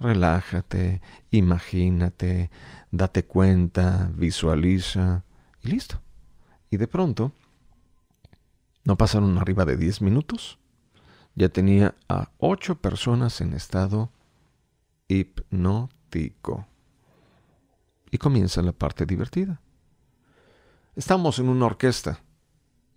Relájate, 0.00 1.02
imagínate, 1.30 2.50
date 2.90 3.26
cuenta, 3.26 4.10
visualiza 4.14 5.24
y 5.62 5.68
listo. 5.68 6.00
Y 6.70 6.78
de 6.78 6.88
pronto, 6.88 7.32
no 8.82 8.96
pasaron 8.96 9.36
arriba 9.36 9.66
de 9.66 9.76
10 9.76 10.00
minutos, 10.00 10.58
ya 11.34 11.50
tenía 11.50 11.94
a 12.08 12.30
ocho 12.38 12.76
personas 12.76 13.42
en 13.42 13.52
estado 13.52 14.10
hipnótico. 15.06 16.66
Y 18.10 18.16
comienza 18.16 18.62
la 18.62 18.72
parte 18.72 19.04
divertida. 19.04 19.60
Estamos 20.96 21.38
en 21.40 21.50
una 21.50 21.66
orquesta. 21.66 22.22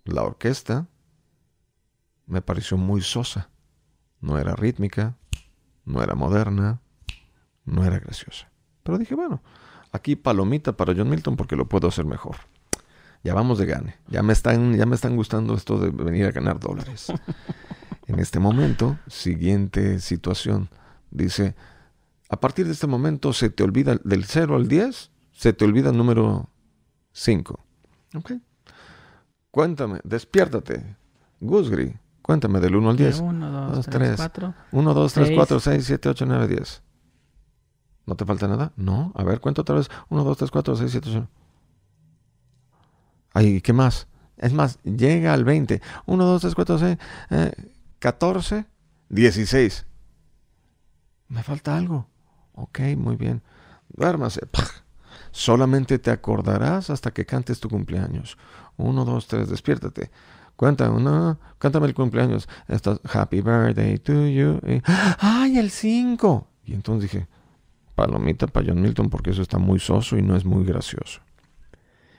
La 0.04 0.22
orquesta 0.22 0.88
me 2.26 2.42
pareció 2.42 2.76
muy 2.76 3.02
sosa. 3.02 3.50
No 4.20 4.38
era 4.38 4.54
rítmica, 4.54 5.16
no 5.84 6.02
era 6.02 6.14
moderna, 6.14 6.80
no 7.64 7.84
era 7.84 7.98
graciosa. 7.98 8.50
Pero 8.82 8.98
dije, 8.98 9.14
bueno, 9.14 9.42
aquí 9.90 10.16
palomita 10.16 10.76
para 10.76 10.94
John 10.94 11.10
Milton 11.10 11.36
porque 11.36 11.56
lo 11.56 11.68
puedo 11.68 11.88
hacer 11.88 12.04
mejor. 12.04 12.36
Ya 13.24 13.34
vamos 13.34 13.58
de 13.58 13.66
gane. 13.66 13.96
Ya 14.08 14.22
me 14.22 14.32
están, 14.32 14.74
ya 14.76 14.86
me 14.86 14.96
están 14.96 15.16
gustando 15.16 15.54
esto 15.54 15.78
de 15.78 15.90
venir 15.90 16.26
a 16.26 16.32
ganar 16.32 16.58
dólares. 16.58 17.12
en 18.06 18.18
este 18.18 18.40
momento, 18.40 18.98
siguiente 19.06 20.00
situación. 20.00 20.68
Dice, 21.10 21.54
a 22.28 22.40
partir 22.40 22.66
de 22.66 22.72
este 22.72 22.86
momento 22.86 23.32
se 23.32 23.50
te 23.50 23.62
olvida 23.62 24.00
del 24.02 24.24
0 24.24 24.56
al 24.56 24.66
10, 24.66 25.10
se 25.32 25.52
te 25.52 25.64
olvida 25.64 25.90
el 25.90 25.96
número 25.96 26.48
5. 27.12 27.64
¿Ok? 28.16 28.32
Cuéntame, 29.52 30.00
despiértate. 30.02 30.96
Gusgri, 31.38 31.94
cuéntame 32.22 32.58
del 32.58 32.74
1 32.74 32.90
al 32.90 32.96
10. 32.96 33.20
1, 33.20 33.50
2, 33.50 33.76
Dos, 33.76 33.86
3, 33.86 33.98
tres. 33.98 34.16
4. 34.16 34.54
1, 34.72 34.94
2, 34.94 35.12
3, 35.12 35.26
Seis. 35.26 35.36
4, 35.38 35.60
6, 35.60 35.84
7, 35.84 36.08
8, 36.08 36.26
9, 36.26 36.48
10. 36.48 36.82
¿No 38.06 38.16
te 38.16 38.24
falta 38.24 38.48
nada? 38.48 38.72
No. 38.76 39.12
A 39.14 39.22
ver, 39.24 39.40
cuenta 39.40 39.60
otra 39.60 39.74
vez. 39.76 39.90
1, 40.08 40.24
2, 40.24 40.36
3, 40.38 40.50
4, 40.50 40.76
6, 40.76 40.90
7, 40.90 41.08
8. 41.10 41.28
Ay, 43.34 43.60
¿qué 43.60 43.74
más? 43.74 44.08
Es 44.38 44.54
más, 44.54 44.78
llega 44.84 45.34
al 45.34 45.44
20. 45.44 45.82
1, 46.06 46.24
2, 46.24 46.40
3, 46.40 46.54
4, 46.54 46.78
6, 46.78 46.98
eh, 47.30 47.52
14, 47.98 48.66
16. 49.10 49.86
Me 51.28 51.42
falta 51.42 51.76
algo. 51.76 52.08
Ok, 52.54 52.80
muy 52.96 53.16
bien. 53.16 53.42
Duérmase. 53.90 54.46
¡Pah! 54.46 54.81
Solamente 55.32 55.98
te 55.98 56.10
acordarás 56.10 56.90
hasta 56.90 57.10
que 57.10 57.26
cantes 57.26 57.58
tu 57.58 57.68
cumpleaños. 57.68 58.36
1, 58.76 59.04
2, 59.04 59.26
3, 59.26 59.48
despiértate. 59.48 60.10
Cuenta, 60.56 60.90
uno, 60.90 61.40
cántame 61.58 61.86
el 61.86 61.94
cumpleaños. 61.94 62.48
Estás, 62.68 63.00
Happy 63.12 63.40
birthday 63.40 63.98
to 63.98 64.26
you. 64.28 64.60
¡Ay, 65.18 65.58
el 65.58 65.70
5! 65.70 66.48
Y 66.64 66.74
entonces 66.74 67.10
dije, 67.10 67.26
palomita 67.94 68.46
para 68.46 68.66
John 68.68 68.80
Milton 68.80 69.10
porque 69.10 69.30
eso 69.30 69.42
está 69.42 69.58
muy 69.58 69.80
soso 69.80 70.16
y 70.16 70.22
no 70.22 70.36
es 70.36 70.44
muy 70.44 70.64
gracioso. 70.64 71.20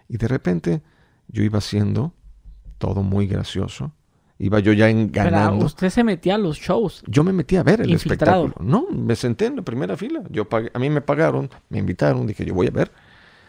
Y 0.10 0.18
de 0.18 0.28
repente 0.28 0.84
yo 1.28 1.44
iba 1.44 1.60
haciendo 1.60 2.14
todo 2.80 3.04
muy 3.04 3.28
gracioso. 3.28 3.94
Iba 4.44 4.60
yo 4.60 4.74
ya 4.74 4.90
en 4.90 5.10
Pero 5.10 5.56
usted 5.56 5.90
se 5.90 6.04
metía 6.04 6.36
a 6.36 6.38
los 6.38 6.58
shows. 6.58 7.02
Yo 7.08 7.24
me 7.24 7.32
metí 7.32 7.56
a 7.56 7.64
ver 7.64 7.80
el 7.80 7.92
Infiltrado. 7.92 8.48
espectáculo. 8.48 8.70
No, 8.70 8.92
me 8.92 9.16
senté 9.16 9.46
en 9.46 9.56
la 9.56 9.62
primera 9.62 9.96
fila. 9.96 10.22
Yo 10.30 10.50
pagué- 10.50 10.70
a 10.74 10.80
mí 10.80 10.90
me 10.90 11.00
pagaron, 11.00 11.50
me 11.70 11.78
invitaron, 11.80 12.28
dije, 12.28 12.44
yo 12.44 12.54
voy 12.54 12.68
a 12.68 12.72
ver, 12.72 12.92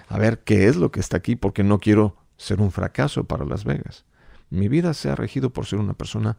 a 0.09 0.19
ver 0.19 0.39
qué 0.45 0.69
es 0.69 0.77
lo 0.77 0.93
que 0.93 1.01
está 1.01 1.17
aquí, 1.17 1.35
porque 1.35 1.65
no 1.65 1.81
quiero 1.81 2.17
ser 2.37 2.61
un 2.61 2.71
fracaso 2.71 3.25
para 3.25 3.45
Las 3.45 3.65
Vegas. 3.65 4.05
Mi 4.51 4.69
vida 4.69 4.95
se 4.95 5.11
ha 5.11 5.17
regido 5.17 5.51
por 5.51 5.67
ser 5.67 5.81
una 5.81 5.95
persona 5.95 6.37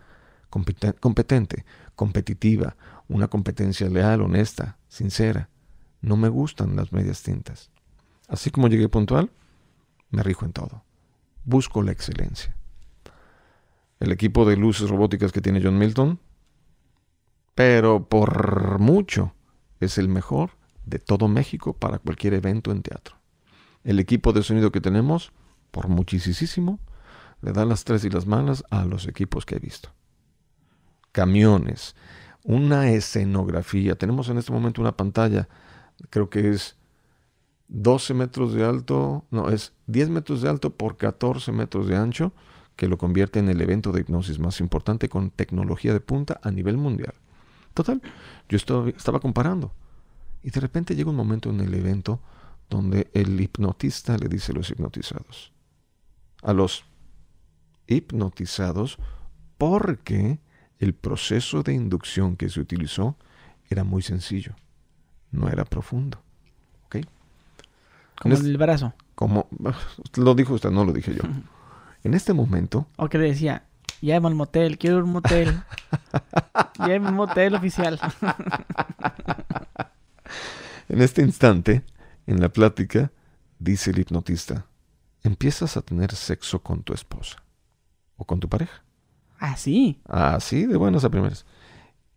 competen- 0.49 0.95
competente, 1.01 1.66
competitiva, 1.95 2.78
una 3.10 3.28
competencia 3.28 3.89
leal, 3.89 4.22
honesta, 4.22 4.78
sincera. 4.88 5.49
No 5.99 6.16
me 6.16 6.30
gustan 6.30 6.78
las 6.78 6.93
medias 6.93 7.24
tintas. 7.24 7.72
Así 8.30 8.51
como 8.51 8.70
llegué 8.70 8.88
puntual, 8.88 9.32
me 10.12 10.24
rijo 10.24 10.45
en 10.45 10.53
todo. 10.53 10.86
Busco 11.43 11.82
la 11.82 11.91
excelencia. 11.91 12.55
El 13.99 14.11
equipo 14.11 14.45
de 14.45 14.57
luces 14.57 14.89
robóticas 14.89 15.31
que 15.31 15.41
tiene 15.41 15.61
John 15.63 15.77
Milton, 15.77 16.19
pero 17.53 18.07
por 18.07 18.79
mucho 18.79 19.33
es 19.79 19.97
el 19.97 20.09
mejor 20.09 20.51
de 20.85 20.99
todo 20.99 21.27
México 21.27 21.73
para 21.73 21.99
cualquier 21.99 22.33
evento 22.33 22.71
en 22.71 22.81
teatro. 22.81 23.15
El 23.83 23.99
equipo 23.99 24.33
de 24.33 24.43
sonido 24.43 24.71
que 24.71 24.81
tenemos, 24.81 25.31
por 25.71 25.87
muchísimo, 25.87 26.79
le 27.41 27.51
da 27.51 27.65
las 27.65 27.83
tres 27.83 28.03
y 28.05 28.09
las 28.09 28.25
malas 28.25 28.63
a 28.69 28.85
los 28.85 29.07
equipos 29.07 29.45
que 29.45 29.55
he 29.55 29.59
visto. 29.59 29.89
Camiones, 31.11 31.95
una 32.43 32.89
escenografía. 32.89 33.95
Tenemos 33.95 34.29
en 34.29 34.37
este 34.37 34.51
momento 34.51 34.81
una 34.81 34.97
pantalla, 34.97 35.47
creo 36.09 36.29
que 36.29 36.49
es 36.49 36.75
12 37.67 38.13
metros 38.13 38.53
de 38.53 38.63
alto, 38.63 39.25
no, 39.31 39.49
es 39.49 39.73
10 39.87 40.09
metros 40.09 40.41
de 40.41 40.49
alto 40.49 40.71
por 40.71 40.97
14 40.97 41.51
metros 41.51 41.87
de 41.87 41.95
ancho, 41.95 42.33
que 42.76 42.88
lo 42.88 42.97
convierte 42.97 43.39
en 43.39 43.49
el 43.49 43.61
evento 43.61 43.91
de 43.91 44.01
hipnosis 44.01 44.39
más 44.39 44.59
importante 44.59 45.09
con 45.09 45.30
tecnología 45.30 45.93
de 45.93 45.99
punta 45.99 46.39
a 46.43 46.51
nivel 46.51 46.78
mundial. 46.78 47.13
Total, 47.73 48.01
yo 48.49 48.57
estaba, 48.57 48.89
estaba 48.89 49.19
comparando. 49.19 49.71
Y 50.43 50.49
de 50.49 50.59
repente 50.59 50.95
llega 50.95 51.09
un 51.09 51.15
momento 51.15 51.49
en 51.49 51.59
el 51.59 51.73
evento 51.73 52.19
donde 52.69 53.09
el 53.13 53.39
hipnotista 53.39 54.17
le 54.17 54.28
dice 54.28 54.51
a 54.51 54.55
los 54.55 54.69
hipnotizados, 54.69 55.51
a 56.41 56.53
los 56.53 56.86
hipnotizados, 57.88 58.97
porque 59.57 60.39
el 60.80 60.93
proceso 60.93 61.63
de 61.63 61.73
inducción 61.73 62.36
que 62.36 62.49
se 62.49 62.59
utilizó 62.59 63.17
era 63.69 63.84
muy 63.84 64.01
sencillo, 64.01 64.55
no 65.32 65.47
era 65.49 65.65
profundo. 65.65 66.19
¿Ok? 66.86 66.97
Como 68.21 68.36
el 68.36 68.57
brazo. 68.57 68.93
Como 69.15 69.47
lo 70.15 70.36
dijo 70.36 70.53
usted, 70.53 70.71
no 70.71 70.86
lo 70.86 70.91
dije 70.91 71.13
yo. 71.15 71.23
En 72.06 72.14
este 72.14 72.34
momento, 72.34 72.86
O 72.97 73.10
que 73.10 73.18
le 73.18 73.30
decía, 73.30 73.66
llévame 73.99 74.28
al 74.28 74.36
motel, 74.36 74.78
quiero 74.78 75.03
un 75.03 75.12
motel. 75.12 75.64
llévame 76.86 77.08
al 77.08 77.16
motel 77.16 77.56
oficial. 77.56 77.99
en 80.89 81.01
este 81.01 81.24
instante, 81.24 81.84
en 82.28 82.41
la 82.41 82.49
plática, 82.49 83.12
dice 83.58 83.89
el 83.89 83.97
hipnotista, 83.97 84.68
empiezas 85.24 85.78
a 85.78 85.82
tener 85.82 86.14
sexo 86.14 86.62
con 86.62 86.84
tu 86.84 86.93
esposa 86.93 87.43
o 88.18 88.26
con 88.26 88.39
tu 88.39 88.47
pareja. 88.47 88.84
Así. 89.39 89.99
Así, 90.06 90.68
de 90.68 90.78
buenas 90.78 91.06
a 91.06 91.10
primeras. 91.10 91.47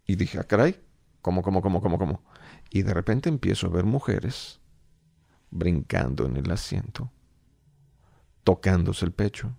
Y 0.07 0.17
dije, 0.17 0.39
ah, 0.39 0.45
caray, 0.45 0.79
¿cómo, 1.23 1.41
cómo, 1.41 1.63
cómo, 1.63 1.81
cómo, 1.81 1.97
cómo? 1.97 2.23
Y 2.71 2.83
de 2.83 2.93
repente 2.93 3.31
empiezo 3.31 3.69
a 3.69 3.71
ver 3.71 3.87
mujeres 3.87 4.61
brincando 5.51 6.27
en 6.27 6.37
el 6.37 6.51
asiento, 6.51 7.11
tocándose 8.45 9.07
el 9.07 9.13
pecho, 9.13 9.55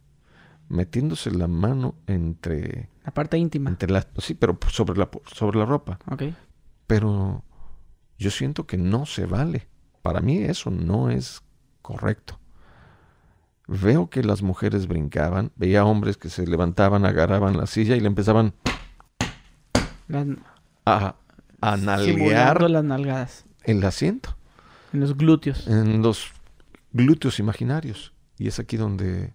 metiéndose 0.69 1.31
la 1.31 1.47
mano 1.47 1.95
entre, 2.07 2.89
La 3.03 3.11
parte 3.13 3.37
íntima. 3.37 3.69
entre 3.69 3.91
las... 3.91 4.07
Sí, 4.19 4.33
pero 4.35 4.57
sobre 4.71 4.97
la, 4.97 5.09
sobre 5.33 5.59
la 5.59 5.65
ropa. 5.65 5.99
Ok. 6.09 6.23
Pero 6.87 7.43
yo 8.17 8.31
siento 8.31 8.65
que 8.65 8.77
no 8.77 9.05
se 9.05 9.25
vale. 9.25 9.67
Para 10.01 10.21
mí 10.21 10.37
eso 10.37 10.71
no 10.71 11.09
es 11.09 11.41
correcto. 11.81 12.39
Veo 13.67 14.09
que 14.09 14.23
las 14.23 14.41
mujeres 14.41 14.87
brincaban, 14.87 15.51
veía 15.55 15.85
hombres 15.85 16.17
que 16.17 16.29
se 16.29 16.47
levantaban, 16.47 17.05
agarraban 17.05 17.55
la 17.57 17.67
silla 17.67 17.95
y 17.95 17.99
le 17.99 18.07
empezaban 18.07 18.53
a, 20.85 21.15
a 21.61 21.77
nalguear 21.77 22.69
las 22.69 22.83
nalgadas. 22.83 23.45
el 23.63 23.83
asiento, 23.83 24.35
En 24.93 25.01
los 25.01 25.15
glúteos. 25.15 25.67
en 25.67 26.01
los 26.01 26.31
glúteos 26.93 27.39
imaginarios. 27.39 28.13
Y 28.37 28.47
es 28.47 28.59
aquí 28.59 28.77
donde 28.77 29.33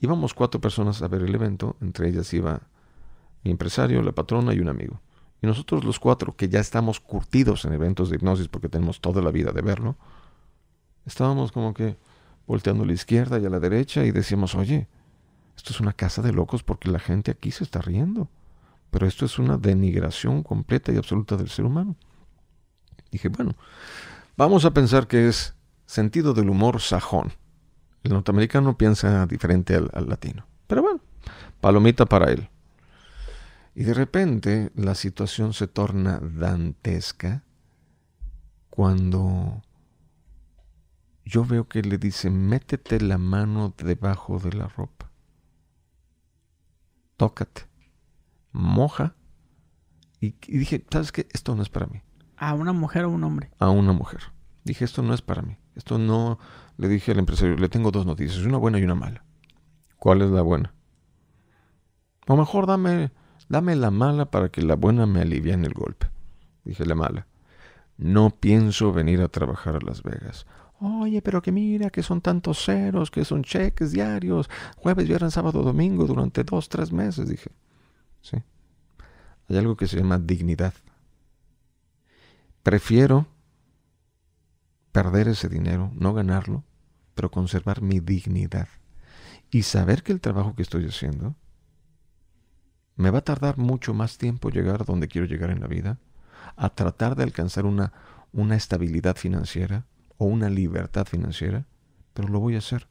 íbamos 0.00 0.34
cuatro 0.34 0.60
personas 0.60 1.02
a 1.02 1.08
ver 1.08 1.22
el 1.22 1.34
evento, 1.34 1.76
entre 1.80 2.08
ellas 2.08 2.32
iba 2.34 2.60
mi 3.44 3.50
empresario, 3.50 4.02
la 4.02 4.12
patrona 4.12 4.54
y 4.54 4.60
un 4.60 4.68
amigo. 4.68 5.00
Y 5.40 5.46
nosotros 5.46 5.84
los 5.84 6.00
cuatro, 6.00 6.36
que 6.36 6.48
ya 6.48 6.60
estamos 6.60 7.00
curtidos 7.00 7.64
en 7.64 7.72
eventos 7.72 8.10
de 8.10 8.16
hipnosis 8.16 8.48
porque 8.48 8.68
tenemos 8.68 9.00
toda 9.00 9.22
la 9.22 9.30
vida 9.30 9.52
de 9.52 9.62
verlo, 9.62 9.96
estábamos 11.06 11.52
como 11.52 11.74
que 11.74 11.96
volteando 12.46 12.82
a 12.84 12.86
la 12.86 12.92
izquierda 12.92 13.38
y 13.38 13.46
a 13.46 13.50
la 13.50 13.60
derecha 13.60 14.04
y 14.04 14.10
decíamos, 14.10 14.54
oye, 14.54 14.88
esto 15.56 15.72
es 15.72 15.80
una 15.80 15.92
casa 15.92 16.22
de 16.22 16.32
locos 16.32 16.62
porque 16.62 16.90
la 16.90 16.98
gente 16.98 17.30
aquí 17.30 17.50
se 17.50 17.64
está 17.64 17.80
riendo. 17.80 18.28
Pero 18.90 19.06
esto 19.06 19.26
es 19.26 19.38
una 19.38 19.58
denigración 19.58 20.42
completa 20.42 20.92
y 20.92 20.96
absoluta 20.96 21.36
del 21.36 21.50
ser 21.50 21.66
humano. 21.66 21.94
Dije, 23.10 23.28
bueno, 23.28 23.54
vamos 24.36 24.64
a 24.64 24.72
pensar 24.72 25.06
que 25.06 25.28
es 25.28 25.54
sentido 25.86 26.32
del 26.32 26.48
humor 26.48 26.80
sajón. 26.80 27.32
El 28.08 28.14
norteamericano 28.14 28.78
piensa 28.78 29.26
diferente 29.26 29.74
al, 29.74 29.90
al 29.92 30.08
latino. 30.08 30.46
Pero 30.66 30.80
bueno, 30.80 31.00
palomita 31.60 32.06
para 32.06 32.32
él. 32.32 32.48
Y 33.74 33.84
de 33.84 33.92
repente 33.92 34.72
la 34.74 34.94
situación 34.94 35.52
se 35.52 35.68
torna 35.68 36.18
dantesca 36.18 37.44
cuando 38.70 39.62
yo 41.26 41.44
veo 41.44 41.68
que 41.68 41.82
le 41.82 41.98
dice, 41.98 42.30
métete 42.30 42.98
la 42.98 43.18
mano 43.18 43.74
debajo 43.76 44.38
de 44.38 44.54
la 44.54 44.68
ropa. 44.68 45.10
Tócate. 47.18 47.66
Moja. 48.52 49.16
Y, 50.18 50.28
y 50.46 50.56
dije, 50.56 50.82
¿sabes 50.90 51.12
qué? 51.12 51.28
Esto 51.34 51.54
no 51.54 51.60
es 51.60 51.68
para 51.68 51.88
mí. 51.88 52.00
¿A 52.38 52.54
una 52.54 52.72
mujer 52.72 53.04
o 53.04 53.10
un 53.10 53.22
hombre? 53.22 53.50
A 53.58 53.68
una 53.68 53.92
mujer. 53.92 54.32
Dije, 54.64 54.86
esto 54.86 55.02
no 55.02 55.12
es 55.12 55.20
para 55.20 55.42
mí. 55.42 55.58
Esto 55.74 55.98
no... 55.98 56.38
Le 56.78 56.88
dije 56.88 57.12
al 57.12 57.18
empresario, 57.18 57.56
le 57.56 57.68
tengo 57.68 57.90
dos 57.90 58.06
noticias, 58.06 58.38
una 58.46 58.56
buena 58.56 58.78
y 58.78 58.84
una 58.84 58.94
mala. 58.94 59.24
¿Cuál 59.98 60.22
es 60.22 60.30
la 60.30 60.42
buena? 60.42 60.72
O 62.28 62.36
mejor 62.36 62.66
dame, 62.66 63.10
dame 63.48 63.74
la 63.74 63.90
mala 63.90 64.30
para 64.30 64.48
que 64.48 64.62
la 64.62 64.76
buena 64.76 65.04
me 65.04 65.20
alivie 65.20 65.52
en 65.52 65.64
el 65.64 65.74
golpe. 65.74 66.08
Dije 66.64 66.86
la 66.86 66.94
mala. 66.94 67.26
No 67.96 68.30
pienso 68.30 68.92
venir 68.92 69.20
a 69.22 69.28
trabajar 69.28 69.74
a 69.74 69.80
Las 69.80 70.04
Vegas. 70.04 70.46
Oye, 70.80 71.20
pero 71.20 71.42
que 71.42 71.50
mira 71.50 71.90
que 71.90 72.04
son 72.04 72.20
tantos 72.20 72.64
ceros, 72.64 73.10
que 73.10 73.24
son 73.24 73.42
cheques 73.42 73.90
diarios, 73.90 74.48
jueves, 74.76 75.08
viernes, 75.08 75.34
sábado, 75.34 75.62
domingo, 75.62 76.06
durante 76.06 76.44
dos, 76.44 76.68
tres 76.68 76.92
meses, 76.92 77.28
dije. 77.28 77.50
Sí. 78.20 78.36
Hay 79.48 79.56
algo 79.56 79.76
que 79.76 79.88
se 79.88 79.96
llama 79.96 80.18
dignidad. 80.20 80.74
Prefiero 82.62 83.26
perder 84.92 85.26
ese 85.26 85.48
dinero, 85.48 85.90
no 85.94 86.14
ganarlo, 86.14 86.62
pero 87.18 87.32
conservar 87.32 87.82
mi 87.82 87.98
dignidad. 87.98 88.68
y 89.50 89.64
saber 89.64 90.04
que 90.04 90.12
el 90.12 90.20
trabajo 90.20 90.54
que 90.54 90.62
estoy 90.62 90.86
haciendo 90.86 91.34
me 92.94 93.10
va 93.10 93.18
a 93.18 93.24
tardar 93.24 93.58
mucho 93.58 93.92
más 93.92 94.18
tiempo 94.18 94.50
llegar 94.50 94.82
a 94.82 94.84
donde 94.84 95.08
quiero 95.08 95.26
llegar 95.26 95.50
en 95.50 95.60
la 95.60 95.66
vida, 95.66 95.98
a 96.54 96.68
tratar 96.68 97.16
de 97.16 97.24
alcanzar 97.24 97.66
una, 97.66 97.92
una 98.32 98.54
estabilidad 98.54 99.16
financiera 99.16 99.84
o 100.16 100.26
una 100.26 100.48
libertad 100.48 101.06
financiera, 101.06 101.66
pero 102.14 102.28
lo 102.28 102.38
voy 102.38 102.54
a 102.54 102.58
hacer 102.58 102.86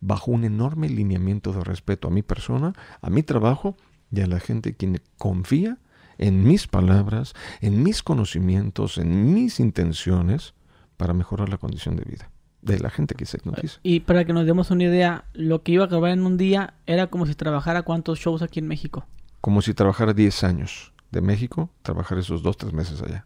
bajo 0.00 0.30
un 0.30 0.44
enorme 0.44 0.88
lineamiento 0.88 1.52
de 1.52 1.62
respeto 1.62 2.08
a 2.08 2.10
mi 2.10 2.22
persona, 2.22 2.72
a 3.02 3.10
mi 3.10 3.22
trabajo 3.22 3.76
y 4.10 4.22
a 4.22 4.26
la 4.26 4.40
gente 4.40 4.74
quien 4.74 5.02
confía 5.18 5.76
en 6.16 6.44
mis 6.44 6.66
palabras, 6.66 7.34
en 7.60 7.82
mis 7.82 8.02
conocimientos, 8.02 8.96
en 8.96 9.34
mis 9.34 9.60
intenciones 9.60 10.54
para 10.96 11.12
mejorar 11.12 11.50
la 11.50 11.58
condición 11.58 11.96
de 11.96 12.04
vida 12.04 12.30
de 12.66 12.78
la 12.80 12.90
gente 12.90 13.14
que 13.14 13.26
se 13.26 13.36
hipnotiza. 13.38 13.78
Y 13.82 14.00
para 14.00 14.24
que 14.24 14.32
nos 14.32 14.44
demos 14.46 14.70
una 14.70 14.84
idea, 14.84 15.24
lo 15.32 15.62
que 15.62 15.72
iba 15.72 15.84
a 15.84 15.86
acabar 15.86 16.10
en 16.10 16.26
un 16.26 16.36
día 16.36 16.74
era 16.86 17.06
como 17.06 17.26
si 17.26 17.34
trabajara 17.34 17.82
cuántos 17.82 18.18
shows 18.18 18.42
aquí 18.42 18.58
en 18.58 18.68
México. 18.68 19.06
Como 19.40 19.62
si 19.62 19.72
trabajara 19.74 20.12
10 20.12 20.44
años 20.44 20.92
de 21.12 21.20
México, 21.20 21.70
trabajar 21.82 22.18
esos 22.18 22.42
2, 22.42 22.56
3 22.56 22.72
meses 22.72 23.00
allá. 23.02 23.24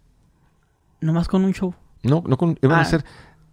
¿Nomás 1.00 1.28
con 1.28 1.44
un 1.44 1.52
show? 1.54 1.74
No, 2.02 2.22
no 2.26 2.36
con, 2.36 2.58
iban 2.62 2.78
a 2.78 2.82
Ah. 2.82 2.84
ser 2.84 3.04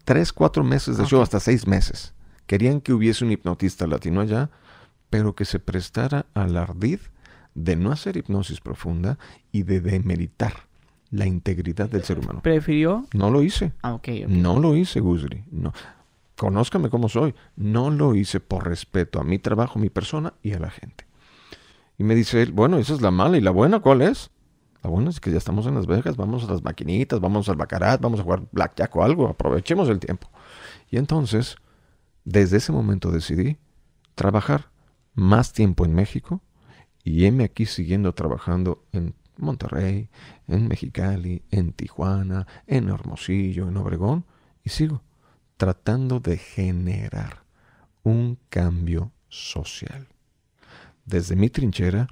3, 0.04 0.34
4 0.34 0.64
meses 0.64 0.98
de 0.98 1.04
Ah, 1.04 1.08
show, 1.08 1.22
hasta 1.22 1.40
6 1.40 1.66
meses. 1.68 2.14
Querían 2.46 2.82
que 2.82 2.94
hubiese 2.94 3.24
un 3.26 3.32
hipnotista 3.32 3.88
latino 3.88 4.22
allá, 4.22 4.50
pero 5.10 5.36
que 5.36 5.46
se 5.46 5.60
prestara 5.60 6.26
al 6.34 6.58
ardid 6.58 7.00
de 7.56 7.76
no 7.76 7.92
hacer 7.92 8.18
hipnosis 8.18 8.60
profunda 8.62 9.18
y 9.52 9.64
de 9.64 9.80
demeritar 9.82 10.67
la 11.12 11.26
integridad 11.26 11.90
del 11.90 12.04
ser 12.04 12.20
humano. 12.20 12.42
¿Prefirió? 12.42 13.06
No 13.14 13.30
lo 13.30 13.42
hice. 13.42 13.74
Ah, 13.82 13.94
ok, 13.94 14.08
ok. 14.26 14.30
No 14.30 14.60
lo 14.60 14.76
hice, 14.76 15.00
Gusri. 15.00 15.44
No. 15.52 15.74
Conózcame 16.36 16.90
cómo 16.90 17.10
soy. 17.10 17.34
No 17.56 17.90
lo 17.90 18.14
hice 18.16 18.40
por 18.40 18.68
respeto 18.68 19.20
a 19.20 19.24
mi 19.24 19.40
trabajo, 19.40 19.80
mi 19.80 19.90
persona 19.90 20.34
y 20.44 20.54
a 20.54 20.60
la 20.60 20.70
gente. 20.70 21.06
Y 21.98 22.04
me 22.04 22.14
dice 22.14 22.42
él, 22.42 22.52
bueno, 22.52 22.78
esa 22.78 22.94
es 22.94 23.02
la 23.02 23.12
mala. 23.12 23.38
¿Y 23.38 23.42
la 23.42 23.52
buena 23.52 23.80
cuál 23.80 24.02
es? 24.02 24.30
La 24.84 24.90
buena 24.90 25.10
es 25.10 25.20
que 25.20 25.32
ya 25.32 25.38
estamos 25.38 25.66
en 25.66 25.76
Las 25.76 25.88
Vegas, 25.88 26.16
vamos 26.16 26.44
a 26.44 26.52
las 26.52 26.64
maquinitas, 26.64 27.20
vamos 27.20 27.50
al 27.50 27.56
Bacarat, 27.56 28.00
vamos 28.00 28.20
a 28.20 28.24
jugar 28.24 28.44
blackjack 28.52 28.96
o 28.96 29.04
algo. 29.04 29.28
Aprovechemos 29.28 29.90
el 29.90 30.00
tiempo. 30.00 30.30
Y 30.92 30.98
entonces, 30.98 31.56
desde 32.24 32.58
ese 32.58 32.72
momento 32.72 33.12
decidí 33.12 33.58
trabajar 34.14 34.70
más 35.16 35.54
tiempo 35.54 35.86
en 35.86 35.94
México 35.96 36.42
y 37.04 37.26
heme 37.26 37.46
aquí 37.46 37.66
siguiendo 37.66 38.14
trabajando 38.14 38.84
en 38.92 39.16
Monterrey, 39.40 40.10
en 40.48 40.68
Mexicali, 40.68 41.44
en 41.52 41.74
Tijuana, 41.74 42.48
en 42.66 42.90
Hermosillo, 42.90 43.68
en 43.68 43.78
Obregón 43.78 44.26
y 44.64 44.70
sigo 44.70 45.02
tratando 45.58 46.20
de 46.20 46.38
generar 46.38 47.44
un 48.04 48.38
cambio 48.50 49.12
social. 49.28 50.08
Desde 51.06 51.36
mi 51.36 51.50
trinchera, 51.50 52.08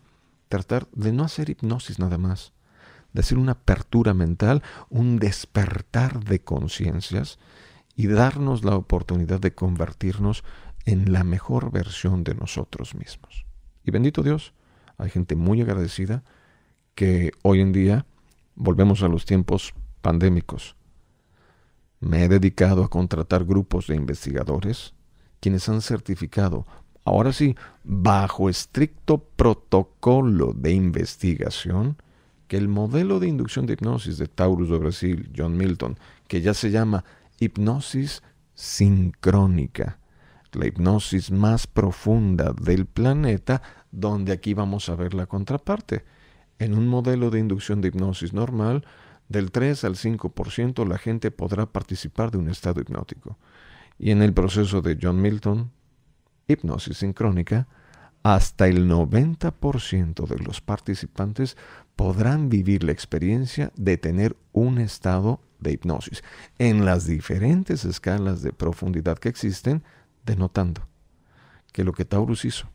tratar 0.49 0.87
de 0.91 1.11
no 1.11 1.23
hacer 1.23 1.49
hipnosis 1.49 1.99
nada 1.99 2.17
más, 2.17 2.53
de 3.13 3.21
hacer 3.21 3.37
una 3.37 3.53
apertura 3.53 4.13
mental, 4.13 4.61
un 4.89 5.19
despertar 5.19 6.23
de 6.23 6.43
conciencias 6.43 7.39
y 7.95 8.07
darnos 8.07 8.65
la 8.65 8.75
oportunidad 8.75 9.39
de 9.39 9.53
convertirnos 9.53 10.43
en 10.85 11.13
la 11.13 11.23
mejor 11.23 11.71
versión 11.71 12.23
de 12.23 12.35
nosotros 12.35 12.93
mismos. 12.95 13.45
Y 13.83 13.91
bendito 13.91 14.21
Dios, 14.21 14.53
hay 14.97 15.09
gente 15.09 15.35
muy 15.35 15.61
agradecida 15.61 16.23
que 16.95 17.31
hoy 17.43 17.61
en 17.61 17.73
día 17.73 18.05
volvemos 18.55 19.03
a 19.03 19.09
los 19.09 19.25
tiempos 19.25 19.73
pandémicos. 20.01 20.75
Me 21.99 22.23
he 22.23 22.29
dedicado 22.29 22.83
a 22.83 22.89
contratar 22.89 23.45
grupos 23.45 23.87
de 23.87 23.95
investigadores 23.95 24.93
quienes 25.39 25.67
han 25.69 25.81
certificado, 25.81 26.65
ahora 27.03 27.31
sí, 27.31 27.55
bajo 27.83 28.49
estricto 28.49 29.19
protocolo 29.35 30.53
de 30.55 30.71
investigación, 30.71 31.97
que 32.47 32.57
el 32.57 32.67
modelo 32.67 33.19
de 33.19 33.27
inducción 33.27 33.65
de 33.65 33.73
hipnosis 33.73 34.17
de 34.17 34.27
Taurus 34.27 34.69
de 34.69 34.77
Brasil, 34.77 35.31
John 35.35 35.57
Milton, 35.57 35.99
que 36.27 36.41
ya 36.41 36.53
se 36.53 36.71
llama 36.71 37.03
hipnosis 37.39 38.23
sincrónica, 38.53 39.99
la 40.53 40.67
hipnosis 40.67 41.31
más 41.31 41.67
profunda 41.67 42.53
del 42.53 42.85
planeta, 42.85 43.61
donde 43.91 44.31
aquí 44.31 44.53
vamos 44.53 44.89
a 44.89 44.95
ver 44.95 45.13
la 45.13 45.25
contraparte. 45.25 46.05
En 46.59 46.77
un 46.77 46.87
modelo 46.87 47.31
de 47.31 47.39
inducción 47.39 47.81
de 47.81 47.89
hipnosis 47.89 48.33
normal, 48.33 48.85
del 49.27 49.51
3 49.51 49.83
al 49.83 49.95
5% 49.95 50.87
la 50.87 50.97
gente 50.97 51.31
podrá 51.31 51.65
participar 51.65 52.31
de 52.31 52.37
un 52.37 52.49
estado 52.49 52.81
hipnótico. 52.81 53.37
Y 53.97 54.11
en 54.11 54.21
el 54.21 54.33
proceso 54.33 54.81
de 54.81 54.97
John 55.01 55.21
Milton, 55.21 55.71
hipnosis 56.47 56.97
sincrónica, 56.97 57.67
hasta 58.23 58.67
el 58.67 58.89
90% 58.89 60.27
de 60.27 60.39
los 60.39 60.61
participantes 60.61 61.57
podrán 61.95 62.49
vivir 62.49 62.83
la 62.83 62.91
experiencia 62.91 63.71
de 63.75 63.97
tener 63.97 64.35
un 64.51 64.79
estado 64.79 65.39
de 65.59 65.73
hipnosis 65.73 66.23
en 66.57 66.85
las 66.85 67.05
diferentes 67.05 67.85
escalas 67.85 68.41
de 68.41 68.51
profundidad 68.51 69.17
que 69.17 69.29
existen, 69.29 69.83
denotando 70.25 70.87
que 71.71 71.83
lo 71.83 71.91
que 71.91 72.05
Taurus 72.05 72.45
hizo 72.45 72.69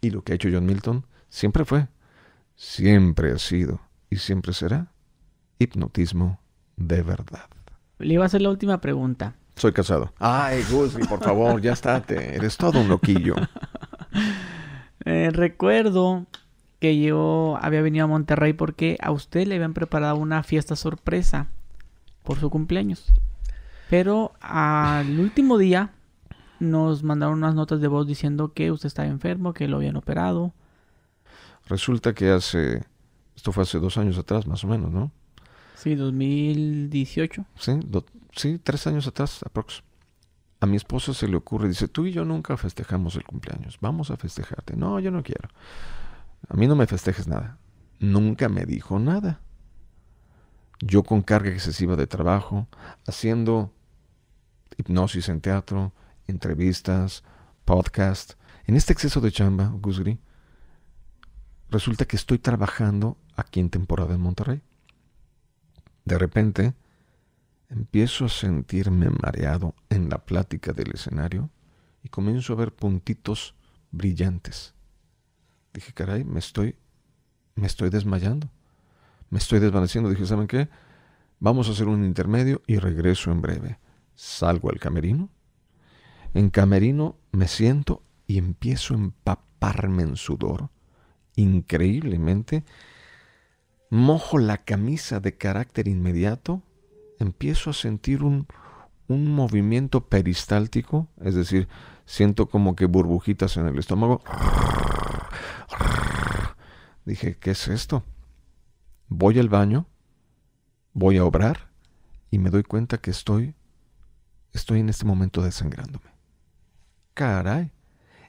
y 0.00 0.10
lo 0.10 0.22
que 0.22 0.32
ha 0.32 0.36
hecho 0.36 0.48
John 0.50 0.64
Milton 0.66 1.04
siempre 1.28 1.64
fue, 1.64 1.88
siempre 2.56 3.32
ha 3.32 3.38
sido 3.38 3.80
y 4.10 4.16
siempre 4.16 4.52
será 4.52 4.88
hipnotismo 5.58 6.40
de 6.76 7.02
verdad. 7.02 7.48
Le 7.98 8.14
iba 8.14 8.24
a 8.24 8.26
hacer 8.26 8.42
la 8.42 8.50
última 8.50 8.80
pregunta. 8.80 9.34
Soy 9.54 9.72
casado. 9.72 10.12
Ay, 10.18 10.62
Gusby, 10.70 11.06
por 11.06 11.22
favor, 11.22 11.60
ya 11.62 11.72
estate. 11.72 12.36
Eres 12.36 12.56
todo 12.56 12.80
un 12.80 12.88
loquillo. 12.88 13.34
Eh, 15.08 15.30
recuerdo 15.30 16.26
que 16.80 17.00
yo 17.00 17.60
había 17.62 17.80
venido 17.80 18.06
a 18.06 18.08
Monterrey 18.08 18.54
porque 18.54 18.98
a 19.00 19.12
usted 19.12 19.46
le 19.46 19.54
habían 19.54 19.72
preparado 19.72 20.16
una 20.16 20.42
fiesta 20.42 20.74
sorpresa 20.74 21.46
por 22.24 22.40
su 22.40 22.50
cumpleaños. 22.50 23.12
Pero 23.88 24.32
al 24.40 25.20
último 25.20 25.58
día 25.58 25.92
nos 26.58 27.04
mandaron 27.04 27.38
unas 27.38 27.54
notas 27.54 27.80
de 27.80 27.86
voz 27.86 28.08
diciendo 28.08 28.52
que 28.52 28.72
usted 28.72 28.88
estaba 28.88 29.06
enfermo, 29.06 29.52
que 29.52 29.68
lo 29.68 29.76
habían 29.76 29.94
operado. 29.94 30.52
Resulta 31.66 32.14
que 32.14 32.30
hace, 32.30 32.84
esto 33.34 33.52
fue 33.52 33.62
hace 33.64 33.78
dos 33.78 33.96
años 33.98 34.18
atrás, 34.18 34.46
más 34.46 34.62
o 34.64 34.68
menos, 34.68 34.90
¿no? 34.92 35.10
Sí, 35.74 35.94
2018. 35.94 37.44
Sí, 37.58 37.72
do- 37.84 38.06
sí 38.34 38.58
tres 38.62 38.86
años 38.86 39.06
atrás, 39.06 39.42
aprox. 39.44 39.82
A 40.60 40.66
mi 40.66 40.76
esposa 40.76 41.12
se 41.12 41.28
le 41.28 41.36
ocurre, 41.36 41.68
dice, 41.68 41.86
tú 41.88 42.06
y 42.06 42.12
yo 42.12 42.24
nunca 42.24 42.56
festejamos 42.56 43.14
el 43.16 43.24
cumpleaños, 43.24 43.78
vamos 43.80 44.10
a 44.10 44.16
festejarte. 44.16 44.76
No, 44.76 44.98
yo 45.00 45.10
no 45.10 45.22
quiero. 45.22 45.48
A 46.48 46.54
mí 46.54 46.66
no 46.66 46.76
me 46.76 46.86
festejes 46.86 47.26
nada. 47.28 47.58
Nunca 47.98 48.48
me 48.48 48.64
dijo 48.64 48.98
nada. 48.98 49.40
Yo 50.80 51.02
con 51.02 51.22
carga 51.22 51.50
excesiva 51.50 51.96
de 51.96 52.06
trabajo, 52.06 52.68
haciendo 53.06 53.72
hipnosis 54.78 55.28
en 55.28 55.40
teatro, 55.40 55.92
entrevistas, 56.26 57.22
podcast. 57.64 58.34
En 58.66 58.76
este 58.76 58.92
exceso 58.92 59.20
de 59.20 59.32
chamba, 59.32 59.68
Gusgri, 59.80 60.18
resulta 61.70 62.06
que 62.06 62.16
estoy 62.16 62.38
trabajando 62.38 63.16
aquí 63.36 63.60
en 63.60 63.70
temporada 63.70 64.14
en 64.14 64.20
Monterrey. 64.20 64.62
De 66.04 66.18
repente, 66.18 66.74
empiezo 67.68 68.26
a 68.26 68.28
sentirme 68.28 69.10
mareado 69.10 69.74
en 69.90 70.08
la 70.08 70.18
plática 70.24 70.72
del 70.72 70.92
escenario 70.94 71.50
y 72.02 72.08
comienzo 72.08 72.52
a 72.52 72.56
ver 72.56 72.72
puntitos 72.72 73.54
brillantes. 73.90 74.74
Dije, 75.74 75.92
caray, 75.92 76.24
me 76.24 76.38
estoy, 76.38 76.76
me 77.54 77.66
estoy 77.66 77.90
desmayando. 77.90 78.48
Me 79.30 79.38
estoy 79.38 79.58
desvaneciendo. 79.58 80.08
Dije, 80.08 80.26
¿saben 80.26 80.46
qué? 80.46 80.68
Vamos 81.40 81.68
a 81.68 81.72
hacer 81.72 81.88
un 81.88 82.04
intermedio 82.04 82.62
y 82.66 82.78
regreso 82.78 83.30
en 83.30 83.42
breve. 83.42 83.78
Salgo 84.14 84.70
al 84.70 84.78
camerino. 84.78 85.28
En 86.32 86.50
camerino 86.50 87.16
me 87.32 87.48
siento 87.48 88.02
y 88.26 88.38
empiezo 88.38 88.94
a 88.94 88.98
empaparme 88.98 90.04
en 90.04 90.16
sudor. 90.16 90.70
Increíblemente, 91.36 92.64
mojo 93.90 94.38
la 94.38 94.58
camisa 94.58 95.20
de 95.20 95.36
carácter 95.36 95.86
inmediato, 95.86 96.62
empiezo 97.18 97.70
a 97.70 97.74
sentir 97.74 98.22
un, 98.22 98.46
un 99.08 99.34
movimiento 99.34 100.08
peristáltico, 100.08 101.08
es 101.20 101.34
decir, 101.34 101.68
siento 102.04 102.48
como 102.48 102.74
que 102.74 102.86
burbujitas 102.86 103.56
en 103.56 103.66
el 103.66 103.78
estómago. 103.78 104.22
Dije, 107.04 107.36
¿qué 107.38 107.52
es 107.52 107.68
esto? 107.68 108.02
Voy 109.08 109.38
al 109.38 109.48
baño, 109.48 109.86
voy 110.92 111.18
a 111.18 111.24
obrar 111.24 111.68
y 112.30 112.38
me 112.38 112.50
doy 112.50 112.64
cuenta 112.64 112.98
que 112.98 113.10
estoy, 113.10 113.54
estoy 114.52 114.80
en 114.80 114.88
este 114.88 115.04
momento 115.04 115.42
desangrándome. 115.42 116.06
Caray, 117.14 117.70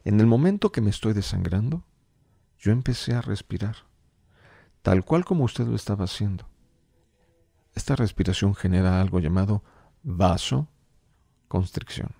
en 0.05 0.19
el 0.19 0.27
momento 0.27 0.71
que 0.71 0.81
me 0.81 0.91
estoy 0.91 1.13
desangrando, 1.13 1.83
yo 2.59 2.71
empecé 2.71 3.13
a 3.13 3.21
respirar, 3.21 3.75
tal 4.81 5.05
cual 5.05 5.25
como 5.25 5.43
usted 5.43 5.67
lo 5.67 5.75
estaba 5.75 6.05
haciendo. 6.05 6.47
Esta 7.75 7.95
respiración 7.95 8.55
genera 8.55 8.99
algo 9.01 9.19
llamado 9.19 9.63
vasoconstricción. 10.03 12.15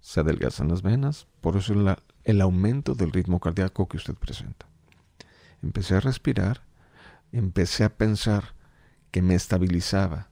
se 0.00 0.20
adelgazan 0.20 0.68
las 0.68 0.82
venas, 0.82 1.26
por 1.40 1.56
eso 1.56 1.74
el 2.22 2.40
aumento 2.40 2.94
del 2.94 3.10
ritmo 3.10 3.40
cardíaco 3.40 3.88
que 3.88 3.96
usted 3.96 4.14
presenta. 4.14 4.68
Empecé 5.62 5.96
a 5.96 6.00
respirar, 6.00 6.62
empecé 7.32 7.82
a 7.82 7.96
pensar 7.96 8.54
que 9.10 9.22
me 9.22 9.34
estabilizaba, 9.34 10.28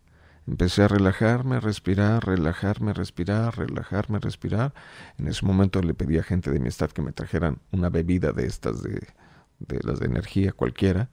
empecé 0.47 0.83
a 0.83 0.89
relajarme, 0.89 1.61
respirar, 1.61 2.27
relajarme, 2.27 2.93
respirar, 2.93 3.57
relajarme, 3.57 4.19
respirar. 4.19 4.75
En 5.19 5.29
ese 5.29 5.47
momento 5.47 5.81
le 5.81 5.95
pedí 5.95 6.19
a 6.19 6.23
gente 6.23 6.51
de 6.51 6.61
mi 6.61 6.69
staff 6.69 6.93
que 6.93 7.03
me 7.03 7.13
trajeran 7.13 7.59
una 7.73 7.89
bebida 7.89 8.33
de 8.33 8.47
estas 8.47 8.83
de, 8.83 9.07
las 9.83 10.01
de 10.01 10.07
energía 10.07 10.53
cualquiera, 10.53 11.09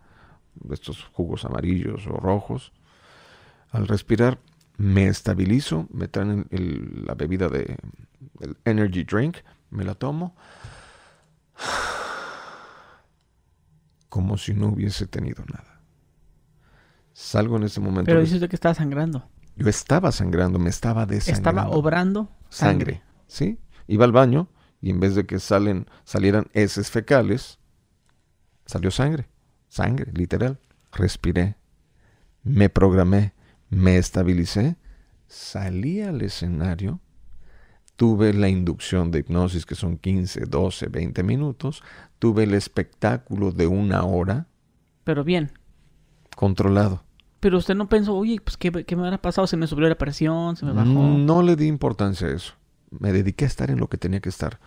de 0.56 0.74
estos 0.74 1.06
jugos 1.14 1.46
amarillos 1.46 2.08
o 2.08 2.18
rojos. 2.18 2.74
Al 3.72 3.88
respirar 3.88 4.40
me 4.78 5.08
estabilizo, 5.08 5.88
me 5.92 6.08
traen 6.08 6.48
la 7.06 7.14
bebida 7.14 7.50
de 7.50 7.78
energy 8.66 9.04
drink, 9.04 9.38
me 9.70 9.84
la 9.84 9.96
tomo 9.96 10.36
como 14.10 14.38
si 14.38 14.54
no 14.54 14.68
hubiese 14.68 15.08
tenido 15.08 15.46
nada. 15.46 15.71
Salgo 17.14 17.58
en 17.58 17.64
ese 17.64 17.80
momento. 17.80 18.06
Pero 18.06 18.22
dice 18.22 18.36
usted 18.36 18.50
que 18.50 18.56
estaba 18.56 18.76
sangrando. 18.76 19.28
Yo 19.56 19.68
estaba 19.68 20.12
sangrando, 20.12 20.60
me 20.60 20.70
estaba 20.70 21.06
desangrando. 21.06 21.62
Estaba 21.62 21.76
obrando 21.76 22.30
sangre. 22.50 23.02
¿sí? 23.28 23.60
Iba 23.88 24.06
al 24.06 24.12
baño 24.12 24.50
y 24.82 24.90
en 24.90 25.00
vez 25.00 25.16
de 25.16 25.26
que 25.26 25.40
salen, 25.40 25.88
salieran 26.04 26.48
heces 26.54 26.90
fecales, 26.90 27.60
salió 28.66 28.92
sangre. 28.92 29.28
Sangre, 29.68 30.12
literal. 30.14 30.60
Respiré, 30.92 31.56
me 32.44 32.70
programé, 32.70 33.34
me 33.70 33.98
estabilicé, 33.98 34.76
salí 35.28 36.02
al 36.02 36.22
escenario, 36.22 37.00
tuve 37.96 38.34
la 38.34 38.50
inducción 38.50 39.12
de 39.12 39.20
hipnosis 39.20 39.66
que 39.66 39.76
son 39.76 39.98
15, 39.98 40.42
12, 40.48 40.88
20 40.88 41.24
minutos, 41.24 41.84
tuve 42.20 42.44
el 42.44 42.54
espectáculo 42.54 43.52
de 43.52 43.68
una 43.68 44.04
hora. 44.04 44.48
Pero 45.06 45.24
bien. 45.24 45.52
Controlado. 46.42 47.04
Pero 47.40 47.60
usted 47.60 47.76
no 47.76 47.88
pensó, 47.88 48.16
oye, 48.16 48.42
pues 48.44 48.58
¿qué, 48.58 48.72
qué 48.72 48.96
me 48.96 49.04
habrá 49.06 49.22
pasado? 49.22 49.46
¿Se 49.46 49.58
me 49.58 49.68
subió 49.68 49.88
la 49.88 49.94
presión? 49.94 50.56
¿Se 50.56 50.66
me 50.66 50.72
bajó? 50.72 50.90
No 50.90 51.44
le 51.44 51.56
di 51.56 51.68
importancia 51.68 52.26
a 52.26 52.32
eso. 52.32 52.56
Me 52.90 53.12
dediqué 53.12 53.46
a 53.46 53.48
estar 53.48 53.70
en 53.70 53.80
lo 53.80 53.90
que 53.90 54.00
tenía 54.00 54.22
que 54.22 54.30
estar. 54.30 54.60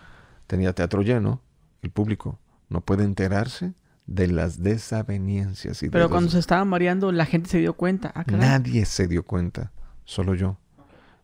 Tenía 0.47 0.73
teatro 0.73 1.03
lleno, 1.03 1.41
el 1.83 1.91
público 1.91 2.39
no 2.69 2.81
puede 2.81 3.03
enterarse 3.03 3.75
de 4.07 4.29
las 4.29 4.63
desavenencias. 4.63 5.83
Y 5.83 5.89
Pero 5.89 6.09
cuando 6.11 6.31
se 6.31 6.39
estaba 6.39 6.65
mareando, 6.65 7.11
la 7.11 7.27
gente 7.27 7.51
se 7.51 7.59
dio 7.59 7.73
cuenta. 7.73 8.13
Ah, 8.15 8.25
Nadie 8.29 8.85
se 8.85 9.09
dio 9.09 9.25
cuenta, 9.25 9.73
solo 10.05 10.37
yo. 10.37 10.59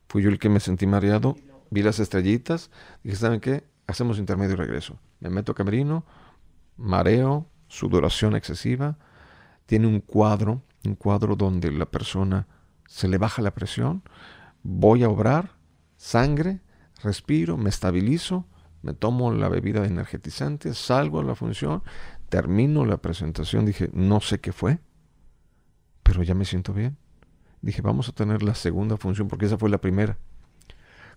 Fui 0.08 0.20
yo 0.20 0.30
el 0.30 0.40
que 0.40 0.48
me 0.48 0.58
sentí 0.58 0.88
mareado, 0.88 1.36
vi 1.70 1.84
las 1.84 2.00
estrellitas, 2.00 2.72
dije, 3.04 3.14
¿saben 3.14 3.38
qué? 3.38 3.62
Hacemos 3.86 4.18
intermedio 4.18 4.54
y 4.54 4.56
regreso. 4.56 4.98
Me 5.20 5.30
meto 5.30 5.52
a 5.52 5.54
camerino, 5.54 6.04
mareo, 6.76 7.46
sudoración 7.68 8.34
excesiva. 8.34 8.98
Tiene 9.70 9.86
un 9.86 10.00
cuadro, 10.00 10.64
un 10.84 10.96
cuadro 10.96 11.36
donde 11.36 11.70
la 11.70 11.86
persona 11.86 12.48
se 12.88 13.06
le 13.06 13.18
baja 13.18 13.40
la 13.40 13.54
presión. 13.54 14.02
Voy 14.64 15.04
a 15.04 15.08
obrar, 15.08 15.52
sangre, 15.96 16.58
respiro, 17.04 17.56
me 17.56 17.70
estabilizo, 17.70 18.48
me 18.82 18.94
tomo 18.94 19.32
la 19.32 19.48
bebida 19.48 19.86
energetizante, 19.86 20.74
salgo 20.74 21.20
a 21.20 21.22
la 21.22 21.36
función, 21.36 21.84
termino 22.28 22.84
la 22.84 22.96
presentación, 22.96 23.64
dije, 23.64 23.90
no 23.92 24.20
sé 24.20 24.40
qué 24.40 24.52
fue, 24.52 24.80
pero 26.02 26.24
ya 26.24 26.34
me 26.34 26.46
siento 26.46 26.72
bien. 26.72 26.96
Dije, 27.62 27.80
vamos 27.80 28.08
a 28.08 28.12
tener 28.12 28.42
la 28.42 28.56
segunda 28.56 28.96
función 28.96 29.28
porque 29.28 29.46
esa 29.46 29.56
fue 29.56 29.70
la 29.70 29.80
primera. 29.80 30.18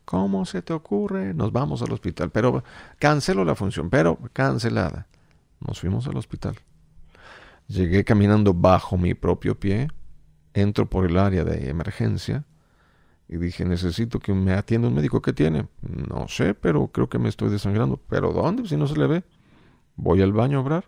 ¿Cómo 0.05 0.45
se 0.45 0.61
te 0.61 0.73
ocurre? 0.73 1.33
Nos 1.33 1.51
vamos 1.51 1.81
al 1.81 1.91
hospital. 1.91 2.29
Pero 2.29 2.63
cancelo 2.99 3.45
la 3.45 3.55
función, 3.55 3.89
pero 3.89 4.19
cancelada. 4.31 5.07
Nos 5.59 5.79
fuimos 5.79 6.05
al 6.05 6.17
hospital. 6.17 6.55
Llegué 7.73 8.03
caminando 8.03 8.53
bajo 8.53 8.97
mi 8.97 9.15
propio 9.15 9.59
pie. 9.59 9.87
Entro 10.53 10.87
por 10.87 11.09
el 11.09 11.17
área 11.17 11.43
de 11.43 11.71
emergencia. 11.71 12.45
Y 13.27 13.37
dije, 13.37 13.65
necesito 13.65 14.19
que 14.19 14.31
me 14.31 14.53
atienda 14.53 14.89
un 14.89 14.93
médico. 14.93 15.23
¿Qué 15.23 15.33
tiene? 15.33 15.67
No 15.81 16.27
sé, 16.27 16.53
pero 16.53 16.89
creo 16.89 17.09
que 17.09 17.17
me 17.17 17.29
estoy 17.29 17.49
desangrando. 17.49 17.97
¿Pero 17.97 18.31
dónde? 18.31 18.67
Si 18.67 18.77
no 18.77 18.85
se 18.85 18.95
le 18.95 19.07
ve. 19.07 19.23
Voy 19.95 20.21
al 20.21 20.33
baño 20.33 20.59
a 20.59 20.61
obrar. 20.61 20.85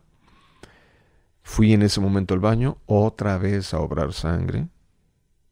Fui 1.41 1.73
en 1.73 1.81
ese 1.81 1.99
momento 1.99 2.35
al 2.35 2.39
baño, 2.39 2.77
otra 2.85 3.39
vez 3.39 3.73
a 3.73 3.79
obrar 3.79 4.13
sangre. 4.13 4.67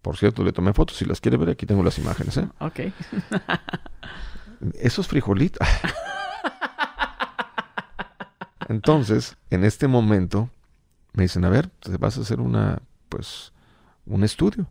Por 0.04 0.18
cierto, 0.18 0.44
le 0.44 0.54
tomé 0.54 0.72
fotos. 0.74 0.98
Si 0.98 1.06
las 1.06 1.20
quiere 1.20 1.38
ver, 1.38 1.50
aquí 1.50 1.66
tengo 1.66 1.82
las 1.82 1.98
imágenes. 1.98 2.38
¿eh? 2.38 2.48
Ok. 2.60 2.80
Esos 4.80 5.08
frijolitos. 5.08 5.68
Entonces, 8.70 9.36
en 9.50 9.64
este 9.64 9.88
momento, 9.88 10.52
me 11.14 11.24
dicen, 11.24 11.46
a 11.46 11.50
ver, 11.50 11.68
te 11.68 11.96
vas 11.98 12.18
a 12.18 12.22
hacer 12.22 12.40
una, 12.40 12.82
pues, 13.10 13.54
un 14.06 14.24
estudio. 14.24 14.68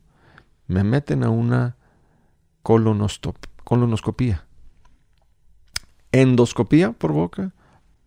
Me 0.66 0.84
meten 0.84 1.24
a 1.24 1.30
una 1.30 1.76
colonoscopía. 2.62 4.45
Endoscopía 6.12 6.93
por 6.93 7.12
boca 7.12 7.53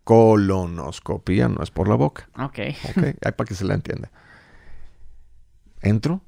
colonoscopía, 0.06 1.50
no 1.50 1.62
es 1.62 1.72
por 1.72 1.90
la 1.90 1.96
boca. 1.96 2.30
Ok. 2.38 2.60
Ok, 2.90 3.04
ahí 3.26 3.32
para 3.36 3.48
que 3.48 3.56
se 3.56 3.66
la 3.66 3.74
entienda. 3.74 4.12
Entro. 5.82 6.22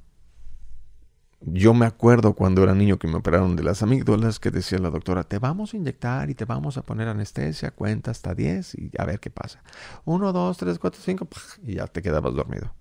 Yo 1.40 1.72
me 1.72 1.86
acuerdo 1.86 2.34
cuando 2.34 2.64
era 2.64 2.74
niño 2.74 2.98
que 2.98 3.06
me 3.06 3.16
operaron 3.16 3.54
de 3.54 3.62
las 3.62 3.82
amígdalas 3.82 4.40
que 4.40 4.50
decía 4.50 4.78
la 4.78 4.90
doctora, 4.90 5.22
te 5.22 5.38
vamos 5.38 5.72
a 5.72 5.76
inyectar 5.76 6.28
y 6.30 6.34
te 6.34 6.44
vamos 6.44 6.76
a 6.76 6.82
poner 6.82 7.06
anestesia, 7.08 7.70
cuenta 7.70 8.10
hasta 8.10 8.34
10 8.34 8.74
y 8.74 8.90
a 8.98 9.04
ver 9.04 9.20
qué 9.20 9.30
pasa. 9.30 9.62
1, 10.04 10.32
2, 10.32 10.56
3, 10.56 10.78
4, 10.78 11.00
5 11.02 11.28
y 11.62 11.74
ya 11.74 11.86
te 11.86 12.02
quedabas 12.02 12.34
dormido. 12.34 12.72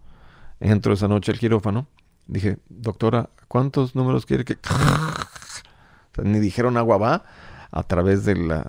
Entro 0.59 0.93
esa 0.93 1.07
noche 1.07 1.31
al 1.31 1.39
quirófano. 1.39 1.87
Dije, 2.25 2.57
doctora, 2.67 3.29
¿cuántos 3.47 3.95
números 3.95 4.25
quiere 4.25 4.43
que...? 4.43 4.57
ni 6.23 6.39
dijeron 6.39 6.77
agua 6.77 6.97
va 6.97 7.25
a 7.69 7.83
través 7.83 8.25
de 8.25 8.35
la 8.35 8.65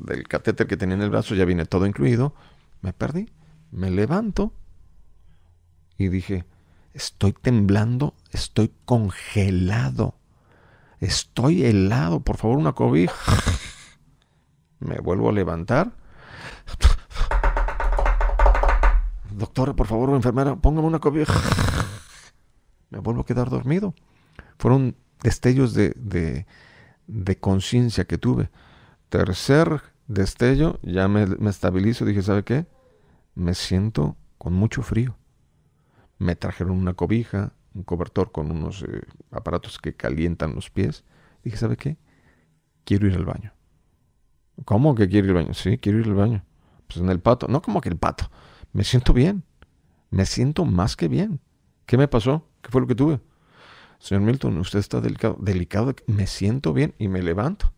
del 0.00 0.26
catéter 0.28 0.66
que 0.66 0.76
tenía 0.76 0.94
en 0.94 1.02
el 1.02 1.10
brazo, 1.10 1.34
ya 1.34 1.44
viene 1.44 1.66
todo 1.66 1.86
incluido. 1.86 2.34
Me 2.80 2.92
perdí. 2.92 3.30
Me 3.70 3.90
levanto 3.90 4.52
y 5.96 6.08
dije, 6.08 6.44
estoy 6.94 7.32
temblando, 7.32 8.14
estoy 8.30 8.72
congelado, 8.84 10.14
estoy 10.98 11.64
helado, 11.64 12.20
por 12.20 12.36
favor 12.36 12.58
una 12.58 12.72
cobija. 12.72 13.14
Me 14.80 14.98
vuelvo 14.98 15.28
a 15.28 15.32
levantar. 15.32 15.92
Doctora, 19.30 19.74
por 19.74 19.86
favor, 19.86 20.10
enfermera, 20.10 20.56
póngame 20.56 20.86
una 20.86 20.98
cobija. 20.98 21.34
Me 22.90 22.98
vuelvo 22.98 23.22
a 23.22 23.26
quedar 23.26 23.50
dormido. 23.50 23.94
Fueron 24.58 24.96
destellos 25.22 25.74
de, 25.74 25.92
de, 25.96 26.46
de 27.06 27.38
conciencia 27.38 28.04
que 28.04 28.18
tuve. 28.18 28.50
Tercer 29.08 29.82
destello, 30.10 30.78
ya 30.82 31.08
me, 31.08 31.26
estabilizo, 31.48 32.04
dije, 32.04 32.22
¿sabe 32.22 32.42
qué? 32.42 32.66
Me 33.34 33.54
siento 33.54 34.16
con 34.38 34.52
mucho 34.52 34.82
frío. 34.82 35.16
Me 36.20 36.36
trajeron 36.36 36.78
una 36.78 36.94
cobija, 36.94 37.54
un 37.74 37.82
cobertor 37.82 38.30
con 38.30 38.52
unos 38.52 38.82
eh, 38.82 39.02
aparatos 39.32 39.80
que 39.80 39.96
calientan 39.96 40.54
los 40.54 40.70
pies. 40.70 41.02
Dije, 41.42 41.56
¿sabe 41.56 41.76
qué? 41.76 41.96
Quiero 42.84 43.08
ir 43.08 43.16
al 43.16 43.24
baño. 43.24 43.52
¿Cómo 44.64 44.94
que 44.94 45.08
quiero 45.08 45.26
ir 45.26 45.36
al 45.36 45.42
baño? 45.42 45.54
Sí, 45.54 45.78
quiero 45.78 45.98
ir 45.98 46.06
al 46.06 46.14
baño. 46.14 46.44
Pues 46.86 47.00
en 47.00 47.08
el 47.08 47.18
pato. 47.18 47.48
No 47.48 47.60
como 47.60 47.80
que 47.80 47.88
el 47.88 47.96
pato. 47.96 48.30
Me 48.72 48.84
siento 48.84 49.12
bien. 49.12 49.42
Me 50.10 50.24
siento 50.24 50.64
más 50.64 50.94
que 50.94 51.08
bien. 51.08 51.40
¿Qué 51.86 51.96
me 51.96 52.06
pasó? 52.06 52.46
¿Qué 52.62 52.70
fue 52.70 52.80
lo 52.80 52.86
que 52.86 52.94
tuve? 52.94 53.18
Señor 53.98 54.22
Milton, 54.22 54.58
usted 54.58 54.78
está 54.78 55.00
delicado. 55.00 55.36
Delicado. 55.40 55.92
Me 56.06 56.28
siento 56.28 56.72
bien 56.72 56.94
y 56.98 57.08
me 57.08 57.20
levanto 57.20 57.72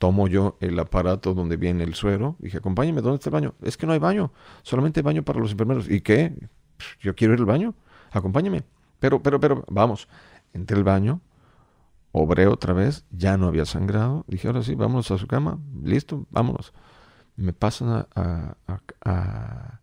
tomo 0.00 0.28
yo 0.28 0.56
el 0.60 0.78
aparato 0.80 1.34
donde 1.34 1.56
viene 1.56 1.84
el 1.84 1.94
suero. 1.94 2.34
Dije, 2.40 2.56
acompáñeme, 2.56 3.02
¿dónde 3.02 3.16
está 3.16 3.28
el 3.28 3.34
baño? 3.34 3.54
Es 3.62 3.76
que 3.76 3.86
no 3.86 3.92
hay 3.92 3.98
baño, 3.98 4.32
solamente 4.62 5.00
hay 5.00 5.04
baño 5.04 5.22
para 5.22 5.38
los 5.38 5.52
enfermeros. 5.52 5.88
¿Y 5.88 6.00
qué? 6.00 6.34
Yo 7.00 7.14
quiero 7.14 7.34
ir 7.34 7.40
al 7.40 7.46
baño, 7.46 7.74
acompáñeme. 8.10 8.64
Pero, 8.98 9.22
pero, 9.22 9.40
pero, 9.40 9.64
vamos. 9.68 10.08
Entré 10.52 10.76
al 10.76 10.84
baño, 10.84 11.20
obré 12.12 12.46
otra 12.46 12.72
vez, 12.72 13.04
ya 13.10 13.36
no 13.36 13.46
había 13.46 13.64
sangrado. 13.64 14.24
Dije, 14.26 14.48
ahora 14.48 14.62
sí, 14.62 14.74
vámonos 14.74 15.10
a 15.10 15.18
su 15.18 15.26
cama, 15.26 15.58
listo, 15.82 16.26
vámonos. 16.30 16.72
Me 17.36 17.52
pasan 17.52 17.88
a, 17.88 18.56
a, 18.66 19.80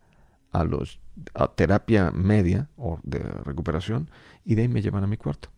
a 1.34 1.48
terapia 1.56 2.12
media 2.12 2.70
o 2.78 3.00
de 3.04 3.20
recuperación 3.20 4.10
y 4.44 4.56
de 4.56 4.64
ahí 4.64 4.68
me 4.68 4.82
llevan 4.82 5.04
a 5.04 5.08
mi 5.08 5.18
cuarto. 5.18 5.50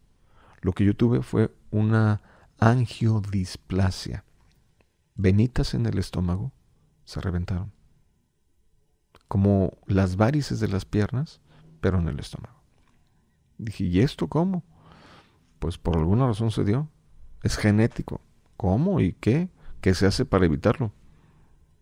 Lo 0.62 0.74
que 0.74 0.86
yo 0.86 0.96
tuve 0.96 1.22
fue 1.22 1.54
una 1.72 2.22
angiodisplasia 2.60 4.24
venitas 5.20 5.74
en 5.74 5.86
el 5.86 5.98
estómago 5.98 6.54
se 7.04 7.20
reventaron. 7.20 7.74
Como 9.30 9.78
las 9.86 10.18
varices 10.18 10.60
de 10.60 10.68
las 10.68 10.84
piernas, 10.84 11.40
pero 11.80 12.00
en 12.00 12.10
el 12.10 12.20
estómago. 12.20 12.60
Dije, 13.58 13.86
¿y 13.86 14.00
esto 14.02 14.28
cómo? 14.28 14.64
Pues 15.60 15.78
por 15.78 15.98
alguna 15.98 16.26
razón 16.28 16.50
se 16.50 16.64
dio. 16.64 16.90
Es 17.44 17.56
genético. 17.56 18.22
¿Cómo 18.58 19.00
y 19.00 19.14
qué? 19.14 19.50
¿Qué 19.82 19.94
se 19.94 20.08
hace 20.08 20.26
para 20.26 20.46
evitarlo? 20.46 20.92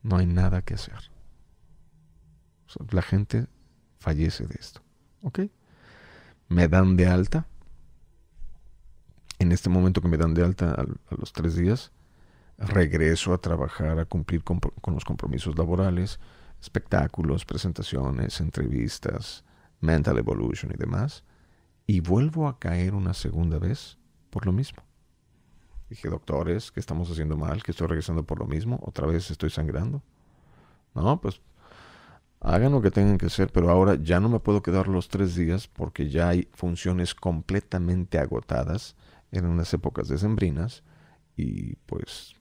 No 0.04 0.18
hay 0.18 0.26
nada 0.26 0.62
que 0.62 0.76
hacer. 0.76 1.12
la 2.92 3.02
gente 3.02 3.48
fallece 3.98 4.46
de 4.46 4.56
esto. 4.60 4.82
¿Ok? 5.22 5.40
Me 6.50 6.68
dan 6.68 6.98
de 6.98 7.08
alta. 7.08 7.48
En 9.40 9.52
este 9.52 9.70
momento 9.70 10.02
que 10.02 10.08
me 10.08 10.18
dan 10.18 10.34
de 10.34 10.44
alta 10.44 10.72
a, 10.72 11.16
los 11.16 11.32
tres 11.32 11.56
días, 11.56 11.92
regreso 12.58 13.34
a 13.34 13.38
trabajar, 13.38 14.00
a 14.00 14.06
cumplir 14.06 14.44
con, 14.44 14.60
con 14.60 14.96
los 14.96 15.06
compromisos 15.06 15.58
laborales, 15.58 16.20
espectáculos, 16.62 17.46
presentaciones, 17.46 18.40
entrevistas, 18.42 19.44
mental 19.80 20.18
evolution 20.18 20.72
y 20.74 20.78
demás. 20.78 21.24
Y 21.86 22.02
vuelvo 22.02 22.48
a 22.48 22.60
caer 22.60 22.94
una 22.94 23.14
segunda 23.14 23.60
vez 23.60 23.98
por 24.30 24.46
lo 24.46 24.52
mismo. 24.52 24.84
Dije, 25.90 26.10
doctores, 26.10 26.72
¿qué 26.72 26.80
estamos 26.80 27.10
haciendo 27.10 27.38
mal? 27.38 27.64
¿Que 27.64 27.72
estoy 27.72 27.88
regresando 27.88 28.24
por 28.24 28.40
lo 28.40 28.46
mismo? 28.46 28.80
¿Otra 28.84 29.08
vez 29.08 29.32
estoy 29.32 29.50
sangrando? 29.50 30.04
No, 30.94 31.22
pues 31.22 31.42
hagan 32.40 32.72
lo 32.72 32.82
que 32.82 32.92
tengan 32.92 33.18
que 33.18 33.28
hacer, 33.28 33.52
pero 33.52 33.70
ahora 33.70 33.96
ya 33.96 34.20
no 34.20 34.30
me 34.30 34.40
puedo 34.40 34.62
quedar 34.62 34.88
los 34.88 35.08
tres 35.08 35.36
días 35.36 35.68
porque 35.68 36.10
ya 36.10 36.30
hay 36.30 36.50
funciones 36.54 37.16
completamente 37.16 38.20
agotadas 38.20 38.96
en 39.32 39.46
unas 39.46 39.74
épocas 39.74 40.08
decembrinas 40.08 40.84
y 41.36 41.76
pues 41.86 42.36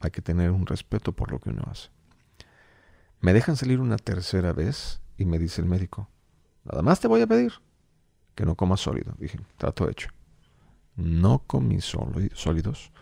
hay 0.00 0.10
que 0.10 0.22
tener 0.22 0.50
un 0.50 0.66
respeto 0.66 1.12
por 1.12 1.30
lo 1.30 1.40
que 1.40 1.50
uno 1.50 1.62
hace. 1.70 1.88
Me 3.20 3.32
dejan 3.32 3.56
salir 3.56 3.80
una 3.80 3.96
tercera 3.96 4.52
vez 4.52 5.00
y 5.16 5.24
me 5.24 5.38
dice 5.38 5.60
el 5.60 5.66
médico, 5.66 6.08
nada 6.64 6.82
más 6.82 7.00
te 7.00 7.08
voy 7.08 7.20
a 7.20 7.26
pedir 7.26 7.52
que 8.34 8.46
no 8.46 8.54
comas 8.54 8.80
sólido. 8.80 9.14
Dije, 9.18 9.40
trato 9.56 9.88
hecho. 9.88 10.08
No 10.94 11.40
comí 11.46 11.80
sólidos 11.80 12.92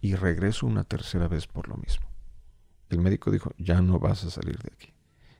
y 0.00 0.16
regreso 0.16 0.66
una 0.66 0.84
tercera 0.84 1.28
vez 1.28 1.46
por 1.46 1.68
lo 1.68 1.76
mismo. 1.76 2.06
El 2.88 2.98
médico 2.98 3.30
dijo, 3.30 3.52
ya 3.58 3.80
no 3.80 3.98
vas 3.98 4.24
a 4.24 4.30
salir 4.30 4.58
de 4.58 4.70
aquí. 4.74 4.92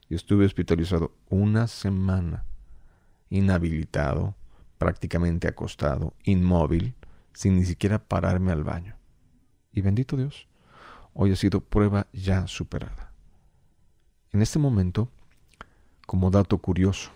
Y 0.09 0.15
estuve 0.15 0.45
hospitalizado 0.45 1.15
una 1.29 1.67
semana, 1.67 2.45
inhabilitado, 3.29 4.35
prácticamente 4.77 5.47
acostado, 5.47 6.13
inmóvil, 6.23 6.95
sin 7.33 7.55
ni 7.55 7.65
siquiera 7.65 7.99
pararme 7.99 8.51
al 8.51 8.63
baño. 8.63 8.95
Y 9.71 9.81
bendito 9.81 10.17
Dios, 10.17 10.47
hoy 11.13 11.31
ha 11.31 11.35
sido 11.35 11.61
prueba 11.61 12.07
ya 12.13 12.47
superada. 12.47 13.12
En 14.33 14.41
este 14.41 14.59
momento, 14.59 15.09
como 16.07 16.31
dato 16.31 16.57
curioso, 16.57 17.11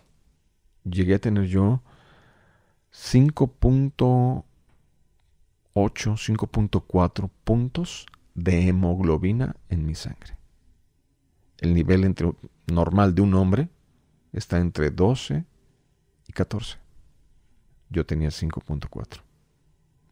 llegué 0.83 1.15
a 1.15 1.19
tener 1.19 1.45
yo 1.45 1.81
5.8, 2.93 4.43
5.4 5.73 7.29
puntos 7.43 8.05
de 8.35 8.67
hemoglobina 8.67 9.55
en 9.69 9.85
mi 9.85 9.95
sangre. 9.95 10.37
El 11.57 11.73
nivel 11.73 12.15
normal 12.67 13.15
de 13.15 13.21
un 13.23 13.33
hombre 13.33 13.69
está 14.31 14.59
entre 14.59 14.91
12 14.91 15.43
y 16.27 16.33
14. 16.33 16.77
Yo 17.89 18.05
tenía 18.05 18.29
5.4. 18.29 19.21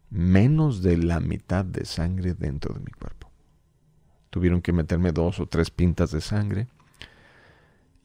Menos 0.10 0.82
de 0.82 0.98
la 0.98 1.20
mitad 1.20 1.66
de 1.66 1.86
sangre 1.86 2.34
dentro 2.34 2.74
de 2.74 2.80
mi 2.80 2.92
cuerpo. 2.92 3.30
Tuvieron 4.32 4.62
que 4.62 4.74
meterme 4.74 5.12
dos 5.12 5.40
o 5.40 5.46
tres 5.46 5.70
pintas 5.70 6.10
de 6.12 6.22
sangre. 6.22 6.68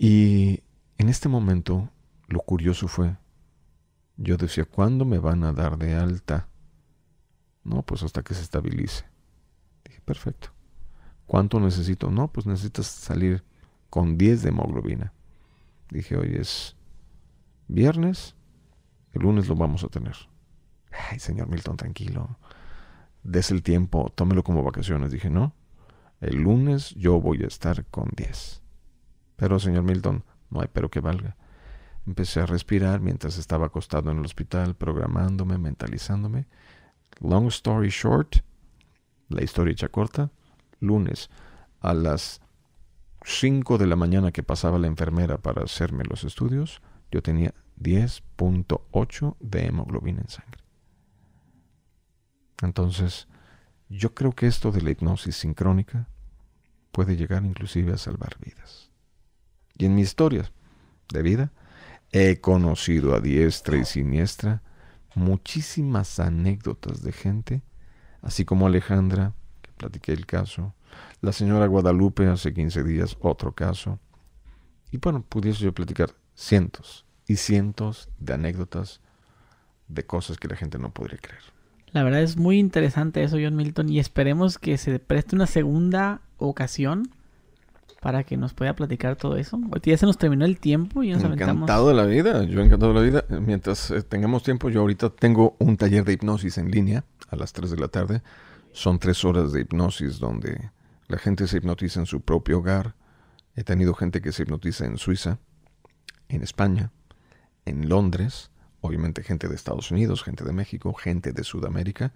Y 0.02 0.62
en 0.96 1.10
este 1.10 1.28
momento 1.28 1.90
lo 2.26 2.40
curioso 2.40 2.88
fue, 2.88 3.18
yo 4.16 4.38
decía, 4.38 4.64
¿cuándo 4.64 5.04
me 5.04 5.18
van 5.18 5.44
a 5.44 5.52
dar 5.52 5.76
de 5.76 5.94
alta? 5.94 6.48
No, 7.64 7.82
pues 7.82 8.02
hasta 8.02 8.22
que 8.22 8.32
se 8.32 8.40
estabilice. 8.40 9.04
Dije, 9.84 10.00
perfecto. 10.00 10.54
¿Cuánto 11.26 11.60
necesito? 11.60 12.10
No, 12.10 12.32
pues 12.32 12.46
necesitas 12.46 12.86
salir 12.86 13.44
con 13.90 14.16
10 14.16 14.42
de 14.42 14.48
hemoglobina. 14.48 15.12
Dije, 15.90 16.16
hoy 16.16 16.34
es 16.34 16.76
viernes, 17.68 18.36
el 19.12 19.20
lunes 19.20 19.48
lo 19.48 19.54
vamos 19.54 19.84
a 19.84 19.88
tener. 19.88 20.16
Ay, 21.10 21.18
señor 21.18 21.48
Milton, 21.50 21.76
tranquilo. 21.76 22.38
Des 23.22 23.50
el 23.50 23.62
tiempo, 23.62 24.10
tómelo 24.14 24.44
como 24.44 24.64
vacaciones. 24.64 25.12
Dije, 25.12 25.28
no, 25.28 25.52
el 26.22 26.36
lunes 26.36 26.94
yo 26.94 27.20
voy 27.20 27.42
a 27.42 27.48
estar 27.48 27.84
con 27.84 28.08
10. 28.16 28.62
Pero, 29.40 29.58
señor 29.58 29.84
Milton, 29.84 30.22
no 30.50 30.60
hay 30.60 30.68
pero 30.70 30.90
que 30.90 31.00
valga. 31.00 31.34
Empecé 32.06 32.40
a 32.40 32.46
respirar 32.46 33.00
mientras 33.00 33.38
estaba 33.38 33.68
acostado 33.68 34.10
en 34.10 34.18
el 34.18 34.24
hospital, 34.26 34.76
programándome, 34.76 35.56
mentalizándome. 35.56 36.46
Long 37.20 37.46
story 37.46 37.88
short, 37.88 38.36
la 39.30 39.42
historia 39.42 39.72
hecha 39.72 39.88
corta, 39.88 40.30
lunes 40.78 41.30
a 41.80 41.94
las 41.94 42.42
5 43.24 43.78
de 43.78 43.86
la 43.86 43.96
mañana 43.96 44.30
que 44.30 44.42
pasaba 44.42 44.78
la 44.78 44.88
enfermera 44.88 45.38
para 45.38 45.64
hacerme 45.64 46.04
los 46.04 46.24
estudios, 46.24 46.82
yo 47.10 47.22
tenía 47.22 47.54
10.8 47.80 49.36
de 49.40 49.64
hemoglobina 49.64 50.20
en 50.20 50.28
sangre. 50.28 50.60
Entonces, 52.60 53.26
yo 53.88 54.12
creo 54.12 54.32
que 54.32 54.46
esto 54.46 54.70
de 54.70 54.82
la 54.82 54.90
hipnosis 54.90 55.34
sincrónica 55.34 56.08
puede 56.92 57.16
llegar 57.16 57.46
inclusive 57.46 57.94
a 57.94 57.96
salvar 57.96 58.36
vidas. 58.38 58.89
Y 59.80 59.86
en 59.86 59.94
mi 59.94 60.02
historia 60.02 60.52
de 61.10 61.22
vida 61.22 61.52
he 62.12 62.38
conocido 62.38 63.14
a 63.14 63.20
diestra 63.20 63.78
y 63.78 63.86
siniestra 63.86 64.62
muchísimas 65.14 66.20
anécdotas 66.20 67.02
de 67.02 67.12
gente, 67.12 67.62
así 68.20 68.44
como 68.44 68.66
Alejandra, 68.66 69.32
que 69.62 69.72
platiqué 69.72 70.12
el 70.12 70.26
caso, 70.26 70.74
la 71.22 71.32
señora 71.32 71.66
Guadalupe 71.66 72.26
hace 72.26 72.52
15 72.52 72.84
días, 72.84 73.16
otro 73.20 73.52
caso. 73.52 73.98
Y 74.90 74.98
bueno, 74.98 75.24
pudiese 75.26 75.64
yo 75.64 75.72
platicar 75.72 76.10
cientos 76.34 77.06
y 77.26 77.36
cientos 77.36 78.10
de 78.18 78.34
anécdotas 78.34 79.00
de 79.88 80.04
cosas 80.04 80.36
que 80.36 80.48
la 80.48 80.56
gente 80.56 80.78
no 80.78 80.92
podría 80.92 81.18
creer. 81.18 81.42
La 81.92 82.02
verdad 82.02 82.20
es 82.20 82.36
muy 82.36 82.58
interesante 82.58 83.22
eso, 83.22 83.38
John 83.42 83.56
Milton, 83.56 83.88
y 83.88 83.98
esperemos 83.98 84.58
que 84.58 84.76
se 84.76 84.98
preste 84.98 85.36
una 85.36 85.46
segunda 85.46 86.20
ocasión 86.36 87.14
para 88.00 88.24
que 88.24 88.36
nos 88.38 88.54
pueda 88.54 88.74
platicar 88.74 89.16
todo 89.16 89.36
eso. 89.36 89.60
Hoy 89.70 89.80
ya 89.84 89.96
se 89.96 90.06
nos 90.06 90.16
terminó 90.16 90.46
el 90.46 90.58
tiempo 90.58 91.02
y 91.02 91.10
nos 91.10 91.22
Encantado 91.22 91.88
de 91.88 91.94
la 91.94 92.06
vida, 92.06 92.42
yo 92.44 92.62
encantado 92.62 92.94
de 92.94 93.00
la 93.00 93.04
vida. 93.04 93.40
Mientras 93.40 93.90
eh, 93.90 94.02
tengamos 94.02 94.42
tiempo, 94.42 94.70
yo 94.70 94.80
ahorita 94.80 95.10
tengo 95.10 95.54
un 95.58 95.76
taller 95.76 96.04
de 96.04 96.14
hipnosis 96.14 96.56
en 96.56 96.70
línea 96.70 97.04
a 97.28 97.36
las 97.36 97.52
3 97.52 97.70
de 97.70 97.76
la 97.76 97.88
tarde. 97.88 98.22
Son 98.72 98.98
tres 98.98 99.24
horas 99.24 99.52
de 99.52 99.60
hipnosis 99.60 100.18
donde 100.18 100.70
la 101.08 101.18
gente 101.18 101.46
se 101.46 101.58
hipnotiza 101.58 102.00
en 102.00 102.06
su 102.06 102.22
propio 102.22 102.58
hogar. 102.58 102.94
He 103.54 103.64
tenido 103.64 103.92
gente 103.94 104.22
que 104.22 104.32
se 104.32 104.44
hipnotiza 104.44 104.86
en 104.86 104.96
Suiza, 104.96 105.38
en 106.28 106.42
España, 106.42 106.92
en 107.66 107.88
Londres, 107.88 108.50
obviamente 108.80 109.22
gente 109.22 109.48
de 109.48 109.56
Estados 109.56 109.90
Unidos, 109.90 110.22
gente 110.22 110.44
de 110.44 110.52
México, 110.52 110.94
gente 110.94 111.32
de 111.32 111.44
Sudamérica, 111.44 112.12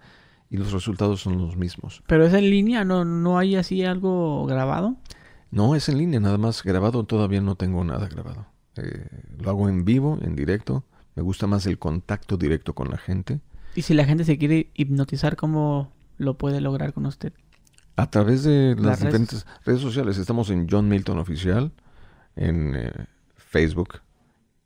y 0.49 0.57
los 0.57 0.71
resultados 0.71 1.21
son 1.21 1.37
los 1.37 1.57
mismos. 1.57 2.01
¿Pero 2.07 2.25
es 2.25 2.33
en 2.33 2.49
línea? 2.49 2.85
¿No, 2.85 3.05
no 3.05 3.37
hay 3.37 3.55
así 3.55 3.83
algo 3.83 4.45
grabado? 4.45 4.95
No, 5.51 5.75
es 5.75 5.89
en 5.89 5.97
línea, 5.97 6.19
nada 6.19 6.37
más 6.37 6.63
grabado, 6.63 7.05
todavía 7.05 7.41
no 7.41 7.55
tengo 7.55 7.83
nada 7.83 8.07
grabado. 8.07 8.47
Eh, 8.77 9.07
lo 9.39 9.49
hago 9.49 9.69
en 9.69 9.85
vivo, 9.85 10.19
en 10.21 10.35
directo. 10.35 10.83
Me 11.15 11.23
gusta 11.23 11.47
más 11.47 11.65
el 11.65 11.79
contacto 11.79 12.37
directo 12.37 12.73
con 12.73 12.89
la 12.89 12.97
gente. 12.97 13.39
¿Y 13.73 13.83
si 13.83 13.93
la 13.93 14.05
gente 14.05 14.25
se 14.25 14.37
quiere 14.37 14.71
hipnotizar, 14.73 15.35
cómo 15.35 15.91
lo 16.17 16.37
puede 16.37 16.61
lograr 16.61 16.93
con 16.93 17.05
usted? 17.05 17.33
A 17.95 18.09
través 18.09 18.43
de 18.43 18.75
las, 18.77 18.99
diferentes 18.99 19.45
redes. 19.63 19.81
sociales. 19.81 20.17
Estamos 20.17 20.49
en 20.49 20.67
John 20.69 20.89
Milton 20.89 21.19
Oficial, 21.19 21.71
en 22.35 22.75
eh, 22.75 22.91
Facebook, 23.35 24.01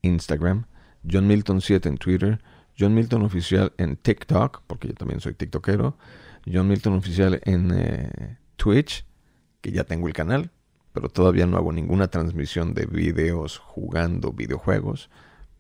Instagram, 0.02 0.66
John 1.10 1.28
Milton 1.28 1.62
7 1.62 1.90
en 1.90 1.98
Twitter, 1.98 2.42
John 2.78 2.94
Milton 2.94 3.24
Oficial 3.24 3.74
en 3.78 3.98
TikTok, 3.98 4.64
porque 4.66 4.88
yo 4.88 4.94
también 4.96 5.20
soy 5.20 5.34
TikTokero, 5.34 5.98
John 6.52 6.68
Milton 6.68 6.94
Oficial 6.94 7.40
en 7.46 7.72
eh, 7.74 8.38
Twitch, 8.56 9.06
que 9.62 9.72
ya 9.72 9.84
tengo 9.84 10.08
el 10.08 10.14
canal, 10.14 10.52
pero 11.00 11.08
todavía 11.08 11.46
no 11.46 11.56
hago 11.56 11.72
ninguna 11.72 12.10
transmisión 12.10 12.74
de 12.74 12.86
videos 12.86 13.58
jugando 13.58 14.34
videojuegos. 14.34 15.10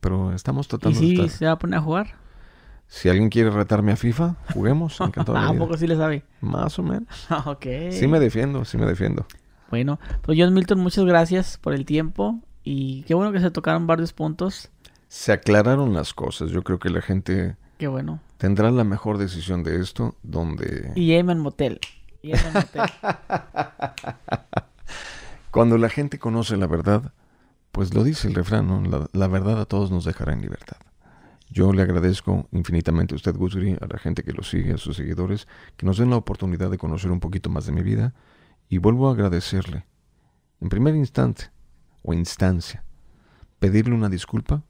Pero 0.01 0.33
estamos 0.33 0.67
tratando 0.67 1.01
¿Y 1.01 1.15
si 1.15 1.29
se 1.29 1.45
va 1.45 1.53
a 1.53 1.57
poner 1.57 1.79
a 1.79 1.81
jugar? 1.81 2.15
Si 2.87 3.07
alguien 3.07 3.29
quiere 3.29 3.49
retarme 3.49 3.93
a 3.93 3.95
FIFA, 3.95 4.35
juguemos. 4.53 4.99
¿A 5.01 5.53
poco 5.53 5.77
sí 5.77 5.87
le 5.87 5.95
sabe? 5.95 6.25
Más 6.41 6.77
o 6.77 6.83
menos. 6.83 7.07
ok. 7.45 7.65
Sí 7.91 8.05
me 8.07 8.19
defiendo, 8.19 8.65
sí 8.65 8.77
me 8.77 8.85
defiendo. 8.85 9.25
Bueno, 9.69 9.97
pues 10.23 10.37
John 10.37 10.53
Milton, 10.53 10.79
muchas 10.79 11.05
gracias 11.05 11.57
por 11.57 11.73
el 11.73 11.85
tiempo 11.85 12.41
y 12.65 13.03
qué 13.03 13.13
bueno 13.13 13.31
que 13.31 13.39
se 13.39 13.49
tocaron 13.49 13.87
varios 13.87 14.11
puntos. 14.11 14.69
Se 15.07 15.31
aclararon 15.31 15.93
las 15.93 16.13
cosas. 16.13 16.49
Yo 16.49 16.63
creo 16.63 16.79
que 16.79 16.89
la 16.89 17.01
gente 17.01 17.55
qué 17.77 17.87
bueno. 17.87 18.19
tendrá 18.37 18.71
la 18.71 18.83
mejor 18.83 19.17
decisión 19.17 19.63
de 19.63 19.79
esto 19.79 20.15
donde... 20.21 20.91
Y 20.95 21.13
Eman 21.13 21.39
Motel. 21.39 21.79
Y 22.21 22.33
Motel. 22.33 22.81
Cuando 25.51 25.77
la 25.77 25.89
gente 25.89 26.19
conoce 26.19 26.57
la 26.57 26.67
verdad, 26.67 27.13
pues 27.71 27.93
lo 27.93 28.03
dice 28.03 28.27
el 28.27 28.35
refrán, 28.35 28.67
¿no? 28.67 29.07
la 29.11 29.27
verdad 29.27 29.59
a 29.61 29.65
todos 29.65 29.91
nos 29.91 30.05
dejará 30.05 30.33
en 30.33 30.41
libertad. 30.41 30.77
Yo 31.51 31.73
le 31.73 31.81
agradezco 31.81 32.47
infinitamente 32.51 33.15
a 33.15 33.17
usted, 33.17 33.35
Gusgri, 33.35 33.75
a 33.81 33.87
la 33.87 33.97
gente 33.97 34.23
que 34.23 34.33
lo 34.33 34.43
sigue, 34.43 34.73
a 34.73 34.77
sus 34.77 34.97
seguidores, 34.97 35.47
que 35.77 35.85
nos 35.85 35.97
den 35.97 36.11
la 36.11 36.17
oportunidad 36.17 36.69
de 36.69 36.77
conocer 36.77 37.09
un 37.09 37.19
poquito 37.19 37.49
más 37.49 37.65
de 37.65 37.71
mi 37.71 37.81
vida. 37.81 38.13
Y 38.69 38.77
vuelvo 38.77 39.09
a 39.09 39.13
agradecerle, 39.13 39.87
en 40.61 40.69
primer 40.69 40.95
instante 40.95 41.49
o 42.03 42.13
instancia, 42.13 42.83
pedirle 43.57 43.95
una 43.95 44.09
disculpa 44.09 44.63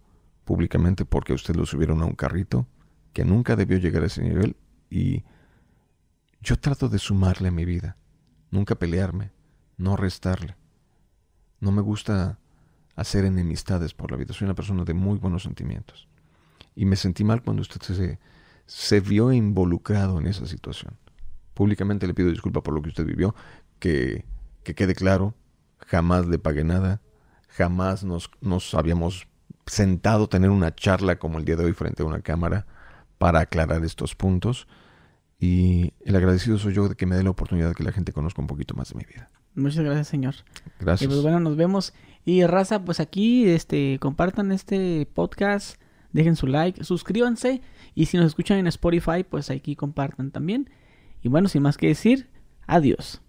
públicamente 0.46 1.04
porque 1.04 1.34
usted 1.34 1.56
lo 1.56 1.66
subieron 1.66 2.02
a 2.02 2.06
un 2.06 2.16
carrito 2.16 2.66
que 3.12 3.26
nunca 3.26 3.58
debió 3.58 3.78
llegar 3.78 4.04
a 4.04 4.06
ese 4.06 4.24
nivel 4.24 4.56
y 4.90 5.26
yo 6.42 6.58
trato 6.58 6.88
de 6.88 6.98
sumarle 6.98 7.50
a 7.50 7.52
mi 7.52 7.66
vida, 7.66 7.98
nunca 8.52 8.76
pelearme, 8.76 9.32
no 9.78 9.98
restarle. 9.98 10.56
No 11.60 11.72
me 11.72 11.82
gusta 11.82 12.38
hacer 12.95 13.26
enemistades 13.26 13.93
por 13.93 14.12
la 14.12 14.18
vida, 14.18 14.34
soy 14.34 14.45
una 14.45 14.55
persona 14.55 14.84
de 14.84 14.93
muy 14.93 15.18
buenos 15.18 15.43
sentimientos. 15.43 16.07
Y 16.76 16.86
me 16.86 16.95
sentí 16.95 17.24
mal 17.24 17.41
cuando 17.41 17.62
usted 17.62 17.82
se, 17.82 18.20
se 18.66 18.99
vio 18.99 19.32
involucrado 19.32 20.20
en 20.20 20.28
esa 20.28 20.45
situación. 20.45 20.97
Públicamente 21.53 22.07
le 22.07 22.14
pido 22.14 22.30
disculpas 22.30 22.64
por 22.64 22.74
lo 22.74 22.82
que 22.82 22.89
usted 22.89 23.05
vivió, 23.05 23.36
que, 23.80 24.26
que 24.64 24.76
quede 24.76 24.95
claro, 24.95 25.34
jamás 25.80 26.28
le 26.28 26.39
pagué 26.39 26.64
nada, 26.64 27.01
jamás 27.49 28.03
nos, 28.03 28.30
nos 28.41 28.74
habíamos 28.74 29.28
sentado 29.66 30.26
a 30.26 30.30
tener 30.30 30.49
una 30.49 30.74
charla 30.74 31.18
como 31.18 31.38
el 31.38 31.45
día 31.45 31.55
de 31.55 31.66
hoy 31.66 31.74
frente 31.74 32.03
a 32.03 32.05
una 32.05 32.22
cámara 32.22 32.66
para 33.18 33.41
aclarar 33.41 33.84
estos 33.84 34.16
puntos. 34.16 34.68
Y 35.39 35.93
el 36.01 36.16
agradecido 36.16 36.57
soy 36.57 36.74
yo 36.74 36.89
de 36.89 36.95
que 36.95 37.05
me 37.05 37.16
dé 37.16 37.24
la 37.24 37.30
oportunidad 37.30 37.70
de 37.70 37.76
que 37.76 37.84
la 37.84 37.91
gente 37.91 38.12
conozca 38.12 38.41
un 38.41 38.47
poquito 38.47 38.76
más 38.76 38.89
de 38.89 38.95
mi 38.95 39.05
vida. 39.05 39.30
Muchas 39.60 39.84
gracias, 39.84 40.07
señor. 40.07 40.36
Gracias. 40.80 41.05
Y 41.05 41.07
pues 41.07 41.22
bueno, 41.22 41.39
nos 41.39 41.55
vemos. 41.55 41.93
Y 42.26 42.45
raza, 42.45 42.84
pues 42.84 42.99
aquí, 42.99 43.45
este, 43.45 43.97
compartan 43.99 44.51
este 44.51 45.07
podcast, 45.14 45.80
dejen 46.12 46.36
su 46.36 46.47
like, 46.47 46.84
suscríbanse. 46.84 47.62
Y 47.95 48.05
si 48.05 48.18
nos 48.18 48.28
escuchan 48.28 48.57
en 48.57 48.68
Spotify, 48.68 49.24
pues 49.28 49.49
aquí 49.49 49.76
compartan 49.76 50.32
también. 50.32 50.70
Y 51.22 51.30
bueno, 51.30 51.47
sin 51.47 51.64
más 51.64 51.78
que 51.78 51.88
decir, 51.88 52.30
adiós. 52.68 53.22